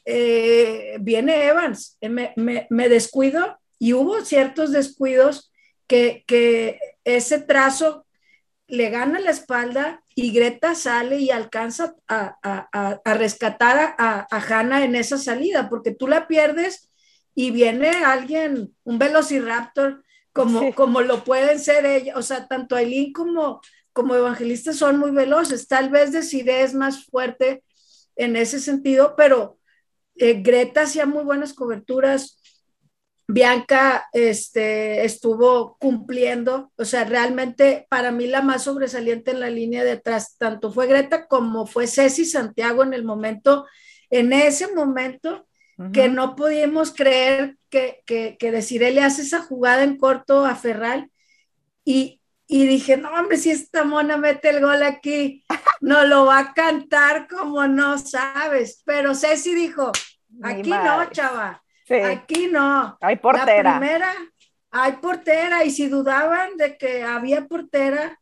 eh, 0.05 0.97
viene 1.01 1.47
Evans, 1.47 1.99
eh, 2.01 2.09
me, 2.09 2.33
me, 2.37 2.69
me, 2.71 2.89
descuido 2.89 3.59
y 3.81 3.95
hubo 3.95 4.25
ciertos 4.25 4.71
descuidos 4.71 5.51
que, 5.89 6.23
que 6.29 6.79
ese 7.03 7.41
trazo 7.41 8.07
le 8.69 8.91
gana 8.91 9.19
la 9.19 9.31
espalda 9.31 10.05
y 10.15 10.31
Greta 10.31 10.77
sale 10.77 11.19
y 11.19 11.31
alcanza 11.31 11.97
a, 12.07 12.39
a, 12.45 13.01
a 13.05 13.15
rescatar 13.15 13.97
a, 13.99 14.29
a 14.31 14.37
Hanna 14.39 14.85
en 14.85 14.95
esa 14.95 15.19
salida, 15.19 15.69
porque 15.69 15.91
tú 15.91 16.07
la 16.07 16.29
pierdes 16.29 16.93
y 17.35 17.51
viene 17.51 17.89
alguien, 17.89 18.73
un 18.85 18.99
velociraptor, 19.01 20.05
como, 20.33 20.75
como 20.75 21.03
lo 21.03 21.25
pueden 21.25 21.59
ser 21.59 21.85
ellos, 21.87 22.17
o 22.17 22.23
sea, 22.23 22.47
tanto 22.47 22.77
Aileen 22.77 23.13
como, 23.13 23.61
como 23.93 24.15
Evangelista 24.15 24.73
son 24.73 24.99
muy 24.99 25.11
veloces, 25.11 25.69
tal 25.69 25.91
vez 25.91 26.13
Decide 26.13 26.63
es 26.63 26.75
más 26.75 27.05
fuerte 27.05 27.63
en 28.17 28.37
ese 28.37 28.61
sentido, 28.61 29.15
pero 29.17 29.59
eh, 30.17 30.43
Greta 30.43 30.83
hacía 30.83 31.07
muy 31.07 31.25
buenas 31.25 31.55
coberturas, 31.55 32.39
Bianca 33.29 34.09
este, 34.13 35.05
estuvo 35.05 35.77
cumpliendo, 35.79 36.73
o 36.77 36.85
sea, 36.85 37.05
realmente 37.05 37.87
para 37.89 38.11
mí 38.11 38.27
la 38.27 38.43
más 38.43 38.65
sobresaliente 38.65 39.31
en 39.31 39.41
la 39.41 39.49
línea 39.49 39.85
de 39.85 39.93
atrás, 39.93 40.37
tanto 40.39 40.73
fue 40.73 40.87
Greta 40.87 41.27
como 41.27 41.67
fue 41.67 41.87
Ceci 41.87 42.25
Santiago 42.25 42.83
en 42.83 42.93
el 42.93 43.05
momento, 43.05 43.67
en 44.11 44.33
ese 44.33 44.73
momento 44.75 45.47
que 45.93 46.09
no 46.09 46.37
podíamos 46.37 46.93
creer 46.93 47.57
que, 47.73 48.03
que, 48.05 48.37
que 48.39 48.51
le 48.93 49.03
hace 49.03 49.23
esa 49.23 49.41
jugada 49.41 49.83
en 49.83 49.97
corto 49.97 50.45
a 50.45 50.55
Ferral 50.55 51.11
y, 51.87 52.21
y 52.47 52.67
dije, 52.67 52.99
no, 52.99 53.11
hombre, 53.11 53.39
si 53.39 53.51
esta 53.51 53.83
mona 53.83 54.19
mete 54.19 54.51
el 54.51 54.61
gol 54.61 54.83
aquí, 54.83 55.43
no 55.81 56.05
lo 56.05 56.27
va 56.27 56.39
a 56.39 56.53
cantar 56.53 57.27
como 57.27 57.67
no 57.67 57.97
sabes. 57.97 58.83
Pero 58.85 59.15
Ceci 59.15 59.55
dijo, 59.55 59.91
aquí 60.43 60.69
no, 60.69 61.11
chava, 61.11 61.63
aquí 62.05 62.49
no. 62.49 62.99
Hay 63.01 63.17
portera. 63.17 63.63
La 63.63 63.79
primera, 63.79 64.15
hay 64.71 64.93
portera, 64.93 65.65
y 65.65 65.71
si 65.71 65.89
dudaban 65.89 66.59
de 66.59 66.77
que 66.77 67.03
había 67.03 67.47
portera, 67.47 68.21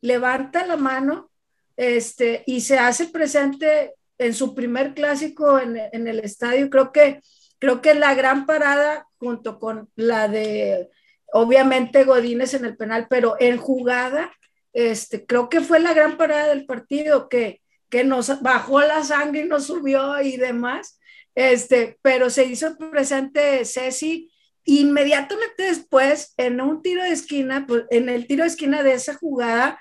levanta 0.00 0.66
la 0.66 0.78
mano 0.78 1.30
este, 1.76 2.44
y 2.46 2.62
se 2.62 2.78
hace 2.78 3.08
presente 3.08 3.94
en 4.16 4.32
su 4.32 4.54
primer 4.54 4.94
clásico 4.94 5.58
en, 5.58 5.76
en, 5.76 6.08
el 6.08 6.20
estadio. 6.20 6.70
Creo 6.70 6.92
que, 6.92 7.20
creo 7.58 7.80
que 7.80 7.94
la 7.94 8.14
gran 8.14 8.46
parada, 8.46 9.06
junto 9.18 9.58
con 9.58 9.90
la 9.96 10.28
de, 10.28 10.90
obviamente, 11.32 12.04
Godínez 12.04 12.54
en 12.54 12.64
el 12.64 12.76
penal, 12.76 13.06
pero 13.08 13.36
en 13.40 13.56
jugada, 13.56 14.32
este, 14.72 15.24
creo 15.26 15.48
que 15.48 15.60
fue 15.60 15.80
la 15.80 15.94
gran 15.94 16.16
parada 16.16 16.48
del 16.48 16.66
partido 16.66 17.28
que, 17.28 17.62
que 17.88 18.04
nos 18.04 18.42
bajó 18.42 18.80
la 18.80 19.02
sangre 19.04 19.42
y 19.42 19.48
nos 19.48 19.66
subió 19.66 20.20
y 20.20 20.36
demás. 20.36 20.98
Este, 21.34 21.98
pero 22.02 22.30
se 22.30 22.46
hizo 22.46 22.76
presente 22.78 23.64
Ceci 23.64 24.32
inmediatamente 24.64 25.62
después 25.62 26.34
en 26.36 26.60
un 26.60 26.82
tiro 26.82 27.02
de 27.02 27.10
esquina, 27.10 27.66
pues, 27.66 27.84
en 27.90 28.08
el 28.08 28.26
tiro 28.26 28.42
de 28.42 28.48
esquina 28.48 28.82
de 28.82 28.94
esa 28.94 29.14
jugada, 29.14 29.80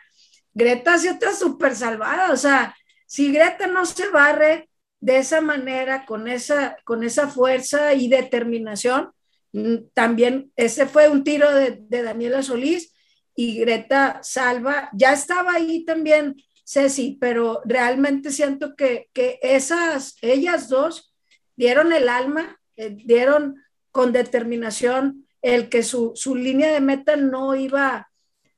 Greta 0.53 0.94
hace 0.94 1.12
otra 1.12 1.34
súper 1.34 1.75
salvada, 1.75 2.32
o 2.32 2.38
sea, 2.38 2.75
si 3.08 3.32
Greta 3.32 3.67
no 3.67 3.86
se 3.86 4.08
barre 4.10 4.70
de 5.05 5.17
esa 5.19 5.39
manera, 5.39 6.03
con 6.07 6.27
esa, 6.27 6.77
con 6.83 7.03
esa 7.03 7.27
fuerza 7.27 7.93
y 7.93 8.07
determinación, 8.07 9.12
mm, 9.53 9.75
también 9.93 10.51
ese 10.55 10.88
fue 10.88 11.09
un 11.09 11.24
tiro 11.24 11.53
de, 11.53 11.77
de 11.79 12.01
Daniela 12.01 12.41
Solís 12.41 12.91
y 13.35 13.59
Greta 13.59 14.19
salva. 14.24 14.89
Ya 14.93 15.13
estaba 15.13 15.53
ahí 15.53 15.85
también 15.85 16.38
Ceci, 16.65 17.19
pero 17.21 17.62
realmente 17.65 18.31
siento 18.31 18.75
que, 18.75 19.09
que 19.13 19.38
esas, 19.43 20.17
ellas 20.24 20.69
dos 20.69 21.13
dieron 21.55 21.93
el 21.93 22.09
alma, 22.09 22.59
eh, 22.75 22.89
dieron 22.89 23.63
con 23.91 24.12
determinación 24.12 25.27
el 25.43 25.69
que 25.69 25.83
su, 25.83 26.13
su, 26.15 26.35
línea 26.35 26.74
de 26.74 26.81
meta 26.81 27.15
no 27.15 27.53
iba, 27.53 28.09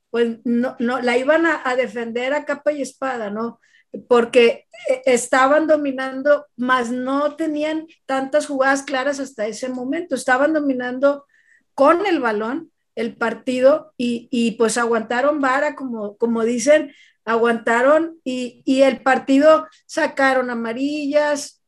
pues 0.09 0.37
no, 0.45 0.77
no 0.79 1.01
la 1.01 1.17
iban 1.17 1.45
a, 1.45 1.61
a 1.65 1.75
defender 1.75 2.33
a 2.33 2.45
capa 2.45 2.71
y 2.71 2.81
espada, 2.81 3.29
¿no? 3.31 3.59
Porque 4.07 4.67
eh, 4.89 5.01
estaban 5.05 5.67
dominando, 5.67 6.45
mas 6.55 6.91
no 6.91 7.35
tenían 7.35 7.87
tantas 8.05 8.47
jugadas 8.47 8.83
claras 8.83 9.19
hasta 9.19 9.47
ese 9.47 9.69
momento, 9.69 10.15
estaban 10.15 10.53
dominando 10.53 11.25
con 11.73 12.05
el 12.05 12.19
balón 12.19 12.71
el 12.95 13.15
partido 13.15 13.93
y, 13.95 14.27
y 14.31 14.51
pues 14.53 14.77
aguantaron 14.77 15.39
vara, 15.39 15.75
como, 15.75 16.17
como 16.17 16.43
dicen, 16.43 16.91
aguantaron 17.25 18.19
y, 18.23 18.63
y, 18.65 18.81
el 18.81 19.03
partido 19.03 19.67
sacaron 19.85 20.49
amarillas, 20.49 21.61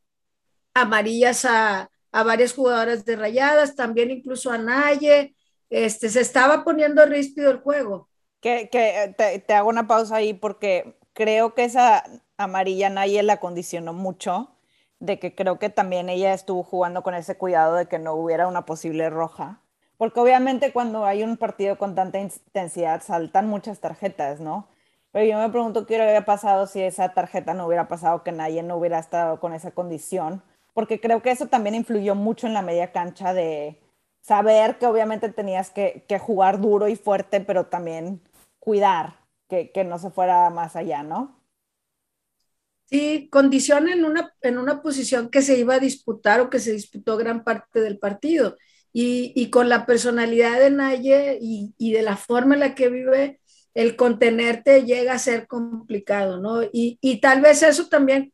amarillas 0.74 1.46
a, 1.46 1.92
a, 2.12 2.24
varias 2.24 2.54
jugadoras 2.54 3.06
de 3.06 3.16
rayadas, 3.16 3.76
también 3.76 4.10
incluso 4.10 4.52
a 4.52 4.58
Naye, 4.58 5.36
este, 5.70 6.10
se 6.10 6.22
estaba 6.22 6.64
poniendo 6.64 7.06
ríspido 7.06 7.52
el 7.52 7.60
juego. 7.60 8.10
Que, 8.42 8.70
que 8.72 9.14
te, 9.16 9.38
te 9.40 9.54
hago 9.54 9.70
una 9.70 9.86
pausa 9.86 10.16
ahí 10.16 10.34
porque 10.34 10.98
creo 11.20 11.54
que 11.54 11.66
esa 11.66 12.06
amarilla 12.38 12.90
nadie 12.90 13.22
la 13.24 13.42
condicionó 13.42 13.92
mucho, 13.92 14.56
de 15.00 15.20
que 15.20 15.36
creo 15.36 15.60
que 15.60 15.70
también 15.70 16.08
ella 16.08 16.34
estuvo 16.34 16.64
jugando 16.64 17.04
con 17.04 17.14
ese 17.14 17.36
cuidado 17.38 17.76
de 17.76 17.88
que 17.88 18.00
no 18.00 18.14
hubiera 18.14 18.48
una 18.48 18.66
posible 18.66 19.10
roja, 19.10 19.60
porque 19.98 20.22
obviamente 20.22 20.72
cuando 20.72 21.06
hay 21.06 21.24
un 21.24 21.36
partido 21.36 21.78
con 21.78 21.94
tanta 21.94 22.20
intensidad 22.20 23.04
saltan 23.04 23.50
muchas 23.50 23.82
tarjetas, 23.82 24.40
¿no? 24.40 24.70
Pero 25.12 25.26
yo 25.26 25.38
me 25.40 25.50
pregunto 25.50 25.86
qué 25.86 25.96
hubiera 25.96 26.24
pasado 26.24 26.68
si 26.68 26.82
esa 26.82 27.14
tarjeta 27.14 27.54
no 27.54 27.68
hubiera 27.68 27.90
pasado, 27.90 28.24
que 28.24 28.32
nadie 28.32 28.64
no 28.64 28.78
hubiera 28.78 28.98
estado 28.98 29.42
con 29.42 29.54
esa 29.54 29.72
condición, 29.72 30.42
porque 30.74 31.02
creo 31.02 31.22
que 31.22 31.32
eso 31.32 31.48
también 31.48 31.76
influyó 31.76 32.16
mucho 32.16 32.48
en 32.48 32.54
la 32.54 32.62
media 32.62 32.94
cancha 32.94 33.34
de 33.34 33.78
saber 34.22 34.78
que 34.78 34.86
obviamente 34.86 35.28
tenías 35.28 35.70
que, 35.70 36.06
jugar 36.22 36.62
duro 36.62 36.88
y 36.88 36.96
fuerte, 36.96 37.42
pero 37.42 37.66
también 37.66 38.22
cuidar 38.60 39.19
que, 39.50 39.72
que, 39.72 39.84
no 39.84 40.00
se 40.00 40.12
fuera 40.12 40.50
más 40.50 40.76
allá, 40.76 41.04
¿no? 41.04 41.44
Sí, 42.86 43.30
condición 43.32 43.88
en 43.88 44.06
una, 44.06 44.34
en 44.42 44.58
una 44.58 44.82
posición 44.82 45.30
que 45.30 45.42
se 45.42 45.58
iba 45.58 45.76
a 45.76 45.80
disputar 45.80 46.42
o 46.42 46.50
que 46.50 46.60
se 46.60 46.72
disputó 46.74 47.18
gran 47.18 47.44
parte 47.44 47.82
del 47.82 48.00
partido. 48.00 48.58
Y, 48.92 49.34
y 49.36 49.52
con 49.52 49.70
la 49.70 49.86
personalidad 49.86 50.60
de 50.60 50.72
Naye 50.72 51.38
y, 51.42 51.74
y, 51.78 51.94
de 51.94 52.02
la 52.02 52.18
forma 52.18 52.56
en 52.56 52.62
la 52.62 52.74
que 52.74 52.90
vive, 52.90 53.40
el 53.76 53.96
contenerte 53.96 54.84
llega 54.86 55.14
a 55.14 55.20
ser 55.20 55.48
complicado, 55.48 56.40
¿no? 56.40 56.64
Y, 56.64 56.98
y 57.02 57.22
tal 57.22 57.42
vez 57.42 57.62
eso 57.62 57.88
también 57.88 58.34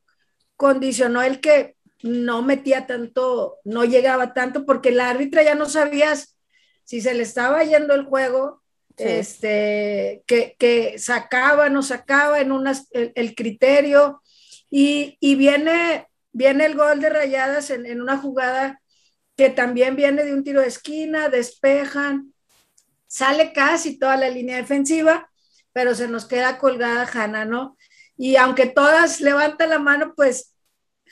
condicionó 0.55 1.21
el 1.21 1.41
que 1.41 1.75
no 2.03 2.41
metía 2.41 2.87
tanto, 2.87 3.57
no 3.63 3.83
llegaba 3.83 4.33
tanto, 4.33 4.65
porque 4.65 4.91
la 4.91 5.09
árbitra 5.09 5.43
ya 5.43 5.55
no 5.55 5.67
sabías 5.67 6.37
si 6.83 7.01
se 7.01 7.13
le 7.13 7.23
estaba 7.23 7.63
yendo 7.63 7.93
el 7.95 8.05
juego, 8.05 8.61
este, 8.97 10.23
que, 10.27 10.55
que, 10.57 10.97
sacaba, 10.99 11.69
no 11.69 11.83
sacaba 11.83 12.39
en 12.39 12.51
unas, 12.51 12.87
el, 12.91 13.35
criterio, 13.35 14.21
y, 14.69 15.17
y, 15.19 15.35
viene, 15.35 16.07
viene 16.31 16.65
el 16.65 16.75
gol 16.75 16.99
de 16.99 17.09
Rayadas 17.09 17.69
en, 17.69 17.85
en, 17.85 18.01
una 18.01 18.17
jugada 18.17 18.81
que 19.37 19.49
también 19.49 19.95
viene 19.95 20.23
de 20.23 20.33
un 20.33 20.43
tiro 20.43 20.61
de 20.61 20.67
esquina, 20.67 21.29
despejan, 21.29 22.33
sale 23.07 23.53
casi 23.53 23.99
toda 23.99 24.17
la 24.17 24.29
línea 24.29 24.57
defensiva, 24.57 25.29
pero 25.73 25.93
se 25.93 26.07
nos 26.07 26.25
queda 26.25 26.57
colgada 26.57 27.09
Hanna, 27.11 27.45
¿no? 27.45 27.77
Y 28.17 28.37
aunque 28.37 28.65
todas 28.65 29.19
levantan 29.21 29.69
la 29.69 29.79
mano, 29.79 30.13
pues 30.15 30.55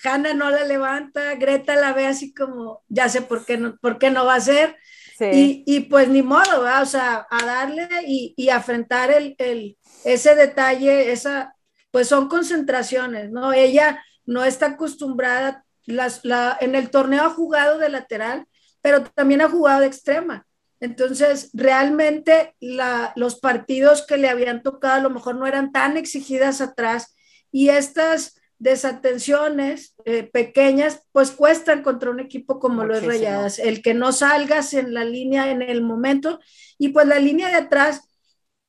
Hanna 0.04 0.34
no 0.34 0.50
la 0.50 0.64
levanta, 0.64 1.36
Greta 1.36 1.76
la 1.76 1.94
ve 1.94 2.08
así 2.08 2.34
como, 2.34 2.84
ya 2.88 3.10
sé 3.10 3.22
por 3.22 3.46
qué 3.46 3.58
no, 3.58 3.78
por 3.78 3.98
qué 4.00 4.10
no 4.10 4.26
va 4.26 4.36
a 4.36 4.42
ser. 4.42 4.78
Y, 5.20 5.64
y, 5.66 5.82
pues 5.82 6.08
ni 6.10 6.22
modo, 6.22 6.62
¿verdad? 6.62 6.82
o 6.82 6.86
sea, 6.86 7.28
a 7.30 7.46
darle 7.46 7.88
y, 8.08 8.34
y 8.36 8.50
a 8.50 8.56
enfrentar 8.56 9.12
el, 9.12 9.36
el, 9.38 9.78
ese 10.04 10.36
detalle, 10.36 11.12
esa, 11.12 11.56
pues 11.92 12.08
son 12.08 12.28
concentraciones, 12.28 13.32
¿no? 13.32 13.54
Ella 13.54 14.04
no 14.26 14.44
está 14.44 14.68
acostumbrada, 14.68 15.66
las, 15.86 16.26
la, 16.26 16.58
en 16.60 16.76
el 16.76 16.90
torneo 16.90 17.24
ha 17.24 17.30
jugado 17.30 17.78
de 17.78 17.90
lateral, 17.90 18.48
pero 18.82 19.04
también 19.04 19.42
ha 19.42 19.50
jugado 19.50 19.82
de 19.82 19.88
extrema. 19.88 20.48
Entonces, 20.80 21.50
realmente 21.54 22.56
la, 22.60 23.14
los 23.16 23.40
partidos 23.40 24.06
que 24.06 24.18
le 24.18 24.30
habían 24.30 24.64
tocado 24.64 24.96
a 24.96 25.04
lo 25.04 25.10
mejor 25.10 25.36
no 25.36 25.48
eran 25.48 25.72
tan 25.72 25.96
exigidas 25.96 26.60
atrás 26.60 27.16
y 27.52 27.70
estas 27.70 28.36
desatenciones 28.64 29.94
eh, 30.06 30.24
pequeñas, 30.24 31.06
pues 31.12 31.32
cuestan 31.32 31.84
contra 31.84 32.10
un 32.10 32.22
equipo 32.22 32.60
como 32.60 32.86
lo 32.86 32.96
es 32.96 33.06
Rayadas. 33.06 33.60
El 33.60 33.82
que 33.82 33.94
no 33.94 34.14
salgas 34.14 34.74
en 34.74 34.94
la 34.94 35.04
línea 35.04 35.52
en 35.52 35.62
el 35.62 35.82
momento 35.82 36.40
y 36.78 36.90
pues 36.90 37.06
la 37.06 37.20
línea 37.20 37.50
de 37.50 37.56
atrás 37.56 38.10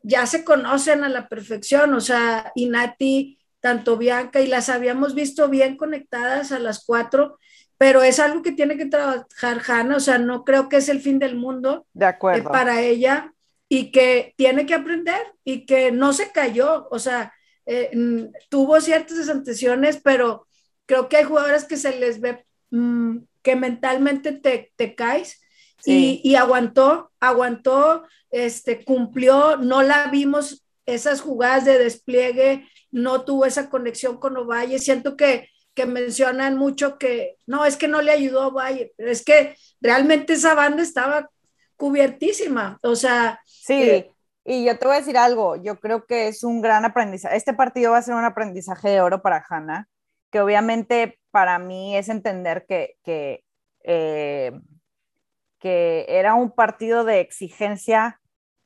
ya 0.03 0.27
se 0.27 0.45
conocen 0.45 1.05
a 1.05 1.09
la 1.09 1.29
perfección, 1.29 1.95
o 1.95 2.01
sea, 2.01 2.51
Inati, 2.57 3.39
tanto 3.61 3.97
Bianca 3.97 4.41
y 4.41 4.49
las 4.49 4.69
habíamos 4.69 5.15
visto 5.15 5.49
bien 5.49 5.77
conectadas 5.77 6.51
a 6.51 6.59
las 6.59 6.85
cuatro, 6.85 7.39
pero 7.79 8.03
es 8.03 8.19
algo 8.19 8.43
que 8.43 8.53
tiene 8.53 8.77
que 8.77 8.87
trabajar 8.87 9.63
Hanna, 9.67 9.97
o 9.97 10.01
sea, 10.01 10.19
no 10.19 10.45
creo 10.45 10.69
que 10.69 10.79
es 10.79 10.89
el 10.89 11.01
fin 11.01 11.21
del 11.21 11.37
mundo 11.37 11.87
de 11.95 12.07
acuerdo. 12.07 12.49
Eh, 12.49 12.53
para 12.53 12.83
ella 12.83 13.33
y 13.69 13.93
que 13.93 14.35
tiene 14.37 14.67
que 14.67 14.75
aprender 14.75 15.21
y 15.45 15.67
que 15.67 15.93
no 15.93 16.13
se 16.13 16.33
cayó, 16.33 16.89
o 16.91 16.99
sea, 16.99 17.33
eh, 17.67 18.31
tuvo 18.49 18.81
ciertas 18.81 19.17
desantesiones, 19.17 19.99
pero 20.03 20.47
creo 20.87 21.09
que 21.09 21.17
hay 21.19 21.25
jugadores 21.25 21.65
que 21.65 21.77
se 21.77 21.99
les 21.99 22.21
ve 22.21 22.45
mm, 22.71 23.19
que 23.43 23.57
mentalmente 23.57 24.33
te, 24.33 24.73
te 24.77 24.95
caes 24.95 25.41
y, 25.85 26.21
y, 26.25 26.35
aguantó, 26.37 27.11
aguantó, 27.21 28.05
este, 28.31 28.85
cumplió, 28.85 29.59
no 29.59 29.83
la 29.83 30.07
vimos 30.07 30.65
esas 30.87 31.21
jugadas 31.21 31.67
de 31.67 31.79
despliegue, 31.79 32.67
no 32.91 33.25
tuvo 33.25 33.45
esa 33.45 33.69
conexión 33.69 34.19
con 34.19 34.37
Ovalle, 34.37 34.79
siento 34.79 35.17
que, 35.17 35.51
que 35.75 35.85
mencionan 35.85 36.57
mucho 36.57 36.97
que 36.97 37.37
no, 37.47 37.67
es 37.67 37.77
que 37.77 37.89
no 37.89 38.01
le 38.01 38.13
ayudó 38.13 38.43
a 38.43 38.47
Ovalle, 38.47 38.93
pero 38.97 39.11
es 39.11 39.23
que 39.23 39.57
realmente 39.81 40.35
esa 40.35 40.55
banda 40.55 40.83
estaba 40.83 41.29
cubiertísima, 41.77 42.79
o 42.83 42.97
sea... 42.97 43.41
Sí, 43.45 43.75
eh, 43.75 44.14
y 44.45 44.65
yo 44.65 44.79
te 44.79 44.87
voy 44.87 44.97
a 44.97 44.99
decir 45.01 45.17
algo, 45.17 45.57
yo 45.57 45.81
creo 45.81 46.05
que 46.07 46.29
es 46.29 46.45
un 46.45 46.61
gran 46.61 46.85
aprendizaje. 46.85 47.37
Este 47.37 47.55
partido 47.55 47.93
va 47.93 47.99
a 47.99 48.03
ser 48.03 48.15
un 48.15 48.25
aprendizaje 48.25 48.91
de 48.91 49.01
oro 49.01 49.23
para 49.23 49.45
Hanna, 49.49 49.89
que 50.31 50.41
obviamente 50.41 51.19
para 51.31 51.59
mí 51.59 51.97
es 51.97 52.09
entender 52.11 52.67
que, 52.69 52.97
que, 53.03 53.43
eh, 53.85 54.53
que 55.59 56.05
era 56.09 56.35
un 56.35 56.51
partido 56.51 57.05
de 57.05 57.21
exigencia 57.21 58.21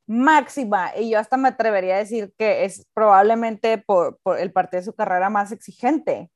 máxima 0.08 0.90
y 0.96 1.10
yo 1.10 1.18
hasta 1.18 1.36
me 1.36 1.48
atrevería 1.48 1.96
a 1.96 1.98
decir 1.98 2.32
que 2.38 2.64
es 2.64 2.86
probablemente 2.94 3.78
por, 3.78 4.18
por, 4.22 4.40
el 4.40 4.52
partido 4.52 4.80
de 4.80 4.86
su 4.86 4.94
carrera 4.94 5.30
más 5.30 5.52
exigente, 5.52 6.30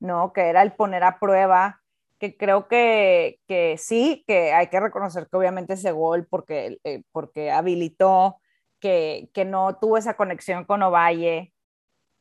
¿no? 0.00 0.32
Que 0.32 0.48
era 0.48 0.62
el 0.62 0.72
poner 0.72 1.04
a 1.04 1.18
prueba, 1.20 1.80
que 2.18 2.36
creo 2.36 2.68
que, 2.68 3.38
que 3.46 3.76
sí, 3.78 4.24
que 4.26 4.52
hay 4.52 4.68
que 4.68 4.80
reconocer 4.80 5.28
que 5.30 5.36
obviamente 5.36 5.74
ese 5.74 5.92
gol 5.92 6.26
porque, 6.28 6.78
eh, 6.84 7.02
porque 7.12 7.50
habilitó 7.50 8.40
que, 8.80 9.30
no 9.46 9.76
tuvo 9.78 9.98
esa 9.98 10.14
conexión 10.14 10.64
con 10.64 10.82
Ovalle, 10.82 11.52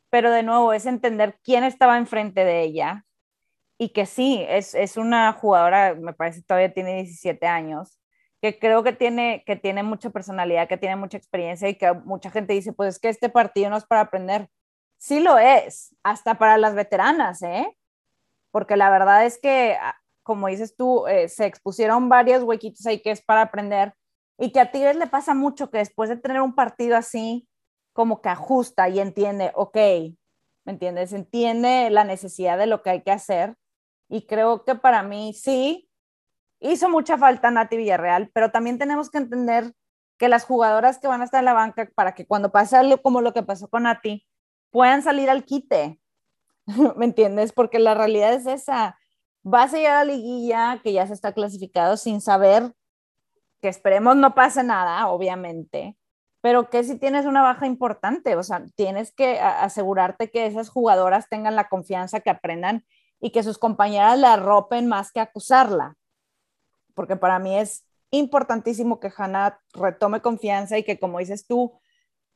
pero 0.10 0.32
de 0.32 0.43
nuevo 0.43 0.74
es 0.74 0.86
entender 0.86 1.39
quién 1.43 1.63
estaba 1.63 1.98
enfrente 1.98 2.46
de 2.46 2.62
ella 2.63 3.06
y 3.78 3.89
que 3.89 4.06
sí, 4.06 4.46
es, 4.48 4.74
es 4.76 4.98
una 4.98 5.34
jugadora, 5.34 5.96
me 5.96 6.13
parece 6.13 6.41
todavía 6.43 6.74
tiene 6.74 6.96
17 6.96 7.46
años, 7.48 8.00
que 8.41 8.60
creo 8.60 8.84
que 8.84 8.93
tiene, 8.93 9.43
que 9.46 9.56
tiene 9.56 9.84
mucha 9.84 10.10
personalidad, 10.10 10.67
que 10.67 10.78
tiene 10.78 10.96
mucha 10.96 11.17
experiencia 11.17 11.70
y 11.70 11.76
que 11.76 11.91
mucha 11.93 12.32
gente 12.32 12.54
dice, 12.54 12.74
pues 12.74 12.96
es 12.96 13.00
que 13.00 13.10
este 13.10 13.30
partido 13.30 13.70
no 13.70 13.78
es 13.78 13.86
para 13.86 14.02
aprender. 14.02 14.50
Sí 14.98 15.20
lo 15.20 15.38
es, 15.38 15.96
hasta 16.04 16.36
para 16.36 16.58
las 16.58 16.76
veteranas, 16.76 17.41
¿eh? 17.43 17.78
Porque 18.52 18.78
la 18.78 18.89
verdad 18.89 19.26
es 19.26 19.39
que, 19.39 19.78
ah, 19.80 19.96
como 20.24 20.48
dices 20.48 20.76
tú, 20.76 21.08
eh, 21.08 21.30
se 21.30 21.46
expusieron 21.46 22.10
varios 22.10 22.43
huequitos 22.43 22.86
ahí 22.86 23.02
que 23.02 23.12
es 23.12 23.22
para 23.24 23.41
aprender 23.41 23.93
y 24.38 24.52
que 24.52 24.60
a 24.60 24.71
Tigres 24.71 24.95
le 24.95 25.08
pasa 25.08 25.34
mucho 25.34 25.69
que 25.69 25.80
después 25.80 26.10
de 26.10 26.17
tener 26.17 26.41
un 26.41 26.54
partido 26.54 26.95
así, 26.95 27.47
como 27.93 28.21
que 28.21 28.30
ajusta 28.30 28.88
y 28.89 29.00
entiende, 29.00 29.52
ok, 29.56 29.76
¿me 30.65 30.73
entiendes? 30.73 31.13
Entiende 31.13 31.89
la 31.89 32.04
necesidad 32.04 32.58
de 32.58 32.67
lo 32.67 32.84
que 32.84 32.91
hay 32.91 33.02
que 33.02 33.12
hacer. 33.12 33.56
Y 34.10 34.28
creo 34.28 34.63
que 34.63 34.76
para 34.76 35.02
mí 35.02 35.34
sí, 35.34 35.89
hizo 36.60 36.89
mucha 36.89 37.17
falta 37.17 37.50
Nati 37.50 37.78
Villarreal, 37.78 38.30
pero 38.34 38.52
también 38.52 38.78
tenemos 38.78 39.10
que 39.10 39.17
entender 39.17 39.73
que 40.17 40.30
las 40.30 40.45
jugadoras 40.45 41.00
que 41.00 41.08
van 41.08 41.21
a 41.21 41.26
estar 41.26 41.39
en 41.39 41.45
la 41.45 41.54
banca 41.54 41.89
para 41.95 42.13
que 42.13 42.26
cuando 42.26 42.52
pase 42.52 42.78
algo 42.78 43.02
como 43.02 43.21
lo 43.21 43.34
que 43.34 43.43
pasó 43.43 43.67
con 43.69 43.84
Nati, 43.84 44.26
puedan 44.69 45.02
salir 45.02 45.30
al 45.30 45.45
quite. 45.45 46.00
¿Me 46.97 47.06
entiendes? 47.06 47.54
Porque 47.54 47.80
la 47.80 47.95
realidad 47.95 48.34
es 48.34 48.45
esa. 48.45 48.97
Vas 49.41 49.73
a 49.73 49.78
llegar 49.78 49.97
a 49.97 50.04
la 50.04 50.13
liguilla 50.13 50.80
que 50.84 50.93
ya 50.93 51.08
se 51.08 51.13
está 51.13 51.34
clasificado 51.34 51.97
sin 51.97 52.21
saber 52.21 52.73
que 53.62 53.67
esperemos 53.67 54.15
no 54.15 54.36
pase 54.36 54.63
nada, 54.63 55.08
obviamente, 55.10 55.98
pero 56.41 56.70
que 56.70 56.84
si 56.84 56.98
tienes 56.98 57.26
una 57.26 57.41
baja 57.41 57.65
importante, 57.65 58.36
o 58.36 58.43
sea, 58.43 58.65
tienes 58.76 59.12
que 59.12 59.39
asegurarte 59.39 60.30
que 60.30 60.46
esas 60.46 60.70
jugadoras 60.70 61.30
tengan 61.30 61.56
la 61.56 61.67
confianza, 61.67 62.20
que 62.20 62.30
aprendan 62.30 62.86
y 63.20 63.32
que 63.32 63.43
sus 63.43 63.58
compañeras 63.58 64.17
la 64.20 64.34
arropen 64.34 64.88
más 64.88 65.12
que 65.12 65.20
acusarla, 65.20 65.96
porque 66.93 67.15
para 67.15 67.39
mí 67.39 67.58
es 67.58 67.86
importantísimo 68.12 69.00
que 69.00 69.12
Hannah 69.15 69.60
retome 69.74 70.22
confianza 70.22 70.78
y 70.78 70.84
que, 70.84 71.00
como 71.00 71.20
dices 71.20 71.46
tú, 71.46 71.80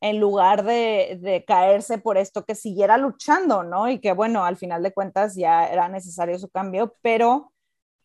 en 0.01 0.19
lugar 0.19 0.63
de, 0.63 1.19
de, 1.21 1.45
caerse 1.45 1.99
por 1.99 2.17
esto, 2.17 2.43
que 2.43 2.55
siguiera 2.55 2.97
luchando, 2.97 3.63
¿no? 3.63 3.87
Y 3.87 3.99
que, 3.99 4.13
bueno, 4.13 4.43
al 4.45 4.57
final 4.57 4.81
de 4.81 4.93
cuentas 4.93 5.35
ya 5.35 5.67
era 5.67 5.87
necesario 5.89 6.39
su 6.39 6.49
cambio, 6.49 6.95
pero, 7.01 7.53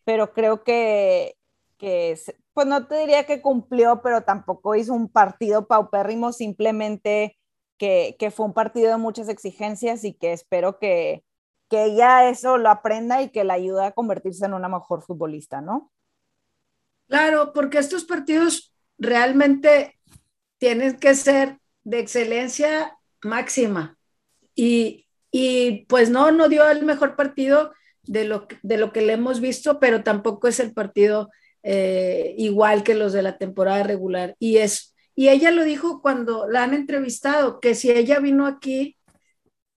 pero 0.04 0.32
creo 0.32 0.62
que, 0.62 1.36
que 1.78 2.18
pues 2.52 2.66
no 2.66 2.86
te 2.86 2.98
diría 2.98 3.24
que 3.24 3.42
cumplió, 3.42 4.00
pero 4.02 4.22
tampoco 4.22 4.74
hizo 4.74 4.94
un 4.94 5.08
partido 5.08 5.66
paupérrimo, 5.66 6.32
simplemente 6.32 7.36
que, 7.78 8.16
fue 8.34 8.46
un 8.46 8.54
partido 8.54 8.90
de 8.90 8.96
muchas 8.96 9.28
exigencias 9.28 10.04
y 10.04 10.14
que 10.14 10.32
espero 10.32 10.78
que, 10.78 11.24
que 11.68 11.84
ella 11.84 12.28
eso 12.28 12.56
lo 12.58 12.70
aprenda 12.70 13.22
y 13.22 13.30
que 13.30 13.44
la 13.44 13.54
ayude 13.54 13.84
a 13.84 13.92
convertirse 13.92 14.46
en 14.46 14.54
una 14.54 14.68
mejor 14.68 15.02
futbolista, 15.02 15.60
¿no? 15.60 15.92
Claro, 17.08 17.52
porque 17.52 17.78
estos 17.78 18.04
partidos 18.04 18.74
realmente 18.98 19.98
tienen 20.58 20.96
que 20.96 21.14
ser 21.14 21.58
de 21.84 22.00
excelencia 22.00 22.96
máxima. 23.22 23.96
Y, 24.54 25.06
y 25.30 25.84
pues 25.86 26.08
no, 26.10 26.32
no 26.32 26.48
dio 26.48 26.68
el 26.68 26.84
mejor 26.84 27.14
partido 27.14 27.72
de 28.04 28.24
lo, 28.24 28.48
de 28.62 28.78
lo 28.78 28.92
que 28.92 29.02
le 29.02 29.12
hemos 29.12 29.40
visto, 29.40 29.78
pero 29.78 30.02
tampoco 30.02 30.48
es 30.48 30.58
el 30.60 30.72
partido 30.72 31.30
eh, 31.68 32.36
igual 32.38 32.84
que 32.84 32.94
los 32.94 33.12
de 33.12 33.22
la 33.22 33.38
temporada 33.38 33.82
regular. 33.82 34.36
Y, 34.38 34.58
es, 34.58 34.94
y 35.16 35.30
ella 35.30 35.50
lo 35.50 35.64
dijo 35.64 36.00
cuando 36.00 36.46
la 36.48 36.62
han 36.62 36.74
entrevistado, 36.74 37.58
que 37.58 37.74
si 37.74 37.90
ella 37.90 38.20
vino 38.20 38.46
aquí 38.46 38.96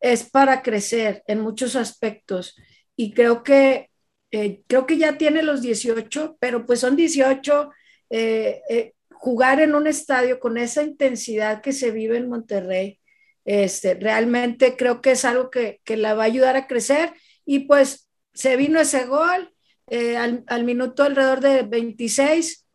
es 0.00 0.28
para 0.28 0.62
crecer 0.62 1.22
en 1.26 1.40
muchos 1.40 1.76
aspectos. 1.76 2.56
Y 2.94 3.14
creo 3.14 3.42
que, 3.42 3.90
eh, 4.32 4.60
creo 4.66 4.86
que 4.86 4.98
ya 4.98 5.16
tiene 5.16 5.42
los 5.42 5.62
18, 5.62 6.36
pero 6.38 6.66
pues 6.66 6.80
son 6.80 6.94
18. 6.94 7.70
Eh, 8.10 8.92
jugar 9.10 9.60
en 9.60 9.74
un 9.74 9.86
estadio 9.86 10.40
con 10.40 10.58
esa 10.58 10.82
intensidad 10.82 11.62
que 11.62 11.72
se 11.72 11.90
vive 11.90 12.18
en 12.18 12.28
Monterrey, 12.28 13.00
este, 13.46 13.94
realmente 13.94 14.76
creo 14.76 15.00
que 15.00 15.12
es 15.12 15.24
algo 15.24 15.50
que, 15.50 15.80
que 15.84 15.96
la 15.96 16.12
va 16.12 16.24
a 16.24 16.26
ayudar 16.26 16.56
a 16.56 16.66
crecer. 16.66 17.14
Y 17.46 17.60
pues 17.60 18.10
se 18.34 18.56
vino 18.56 18.78
ese 18.78 19.06
gol, 19.06 19.54
eh, 19.90 20.16
al, 20.16 20.64
minuto 20.64 21.02
alrededor 21.02 21.40
de 21.40 21.62
26, 21.62 22.66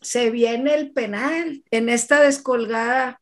se 0.00 0.30
viene 0.30 0.74
el 0.74 0.92
penal 0.92 1.62
en 1.70 1.88
esta 1.88 2.20
descolgada 2.20 3.20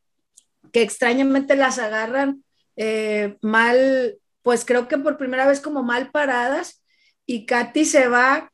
que 0.71 0.81
extrañamente 0.81 1.55
las 1.55 1.77
agarran 1.77 2.43
eh, 2.75 3.37
mal, 3.41 4.17
pues 4.41 4.65
creo 4.65 4.87
que 4.87 4.97
por 4.97 5.17
primera 5.17 5.47
vez 5.47 5.59
como 5.59 5.83
mal 5.83 6.11
paradas 6.11 6.83
y 7.25 7.45
Katy 7.45 7.85
se 7.85 8.07
va 8.07 8.51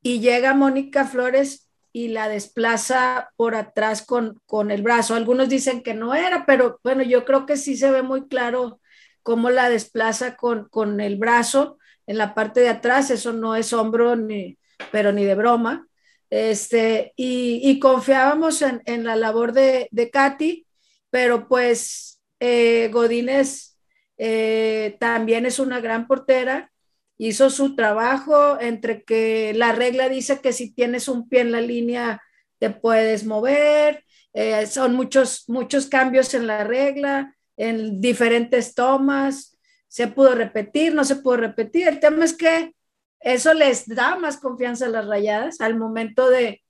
y 0.00 0.20
llega 0.20 0.54
Mónica 0.54 1.04
Flores 1.04 1.68
y 1.92 2.08
la 2.08 2.28
desplaza 2.28 3.30
por 3.36 3.54
atrás 3.54 4.04
con, 4.04 4.40
con 4.46 4.70
el 4.70 4.82
brazo. 4.82 5.14
Algunos 5.14 5.48
dicen 5.48 5.82
que 5.82 5.94
no 5.94 6.14
era, 6.14 6.44
pero 6.46 6.78
bueno, 6.84 7.02
yo 7.02 7.24
creo 7.24 7.46
que 7.46 7.56
sí 7.56 7.76
se 7.76 7.90
ve 7.90 8.02
muy 8.02 8.28
claro 8.28 8.80
cómo 9.22 9.50
la 9.50 9.68
desplaza 9.68 10.36
con, 10.36 10.68
con 10.68 11.00
el 11.00 11.16
brazo 11.16 11.78
en 12.06 12.18
la 12.18 12.34
parte 12.34 12.60
de 12.60 12.68
atrás, 12.68 13.10
eso 13.10 13.32
no 13.32 13.56
es 13.56 13.72
hombro 13.72 14.16
ni, 14.16 14.58
pero 14.92 15.12
ni 15.12 15.24
de 15.24 15.34
broma. 15.34 15.88
Este, 16.30 17.12
y, 17.16 17.78
confiábamos 17.78 18.62
en, 18.62 19.04
la 19.04 19.16
labor 19.16 19.52
de, 19.52 19.88
de 19.92 20.10
Katy, 20.10 20.66
pero 21.10 21.46
pues 21.48 22.20
eh, 22.40 22.90
Godínez 22.92 23.78
eh, 24.18 24.96
también 24.98 25.46
es 25.46 25.58
una 25.58 25.80
gran 25.80 26.06
portera, 26.06 26.72
hizo 27.18 27.48
su 27.50 27.76
trabajo 27.76 28.60
entre 28.60 29.04
que 29.04 29.52
la 29.54 29.72
regla 29.72 30.08
dice 30.08 30.40
que 30.40 30.52
si 30.52 30.72
tienes 30.72 31.08
un 31.08 31.28
pie 31.28 31.40
en 31.40 31.52
la 31.52 31.60
línea 31.60 32.20
te 32.58 32.70
puedes 32.70 33.24
mover, 33.24 34.04
eh, 34.32 34.66
son 34.66 34.94
muchos, 34.94 35.44
muchos 35.48 35.86
cambios 35.86 36.34
en 36.34 36.46
la 36.46 36.64
regla, 36.64 37.34
en 37.56 38.00
diferentes 38.00 38.74
tomas, 38.74 39.55
se 39.96 40.08
pudo 40.08 40.34
repetir, 40.34 40.94
no 40.94 41.06
se 41.06 41.16
pudo 41.16 41.38
repetir. 41.38 41.88
El 41.88 42.00
tema 42.00 42.22
es 42.26 42.34
que 42.34 42.74
eso 43.18 43.54
les 43.54 43.86
da 43.86 44.16
más 44.16 44.36
confianza 44.36 44.84
a 44.84 44.90
las 44.90 45.06
rayadas 45.06 45.62
al 45.62 45.74
momento 45.74 46.28
de, 46.28 46.62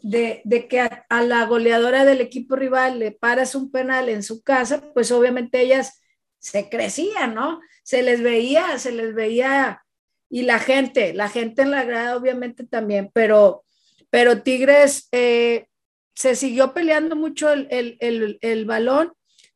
de, 0.00 0.66
que 0.66 0.80
a, 0.80 1.22
la 1.22 1.44
goleadora 1.44 2.06
del 2.06 2.22
equipo 2.22 2.56
rival 2.56 2.98
le 2.98 3.12
paras 3.12 3.54
un 3.54 3.70
penal 3.70 4.08
en 4.08 4.22
su 4.22 4.42
casa, 4.42 4.80
pues 4.94 5.12
obviamente 5.12 5.60
ellas 5.60 6.00
se 6.38 6.70
crecían, 6.70 7.34
¿no? 7.34 7.60
Se 7.82 8.02
les 8.02 8.22
veía, 8.22 8.78
se 8.78 8.92
les 8.92 9.14
veía, 9.14 9.82
y 10.30 10.44
la 10.44 10.58
gente, 10.58 11.12
la 11.12 11.28
gente 11.28 11.60
en 11.60 11.72
la 11.72 11.84
grada 11.84 12.16
obviamente 12.16 12.64
también, 12.64 13.10
pero, 13.12 13.62
pero 14.08 14.40
Tigres 14.40 15.06
eh, 15.12 15.66
se 16.14 16.34
siguió 16.34 16.72
peleando 16.72 17.14
mucho 17.14 17.52
el, 17.52 17.68
el, 18.00 18.38
el 18.40 18.64
balón, 18.64 19.12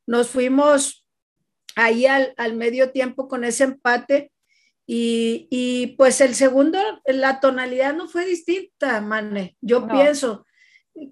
nos 0.07 0.29
fuimos 0.29 1.04
ahí 1.77 2.07
al, 2.07 2.35
medio 2.55 2.91
tiempo 2.91 3.29
con 3.29 3.45
ese 3.45 3.65
empate. 3.65 4.33
Y, 4.87 5.95
pues 5.97 6.21
el 6.21 6.35
segundo, 6.35 6.79
la 7.07 7.41
tonalidad 7.41 7.95
no 7.95 8.07
fue 8.07 8.27
distinta, 8.27 9.01
Mane, 9.01 9.57
yo 9.61 9.89
pienso. 9.89 10.45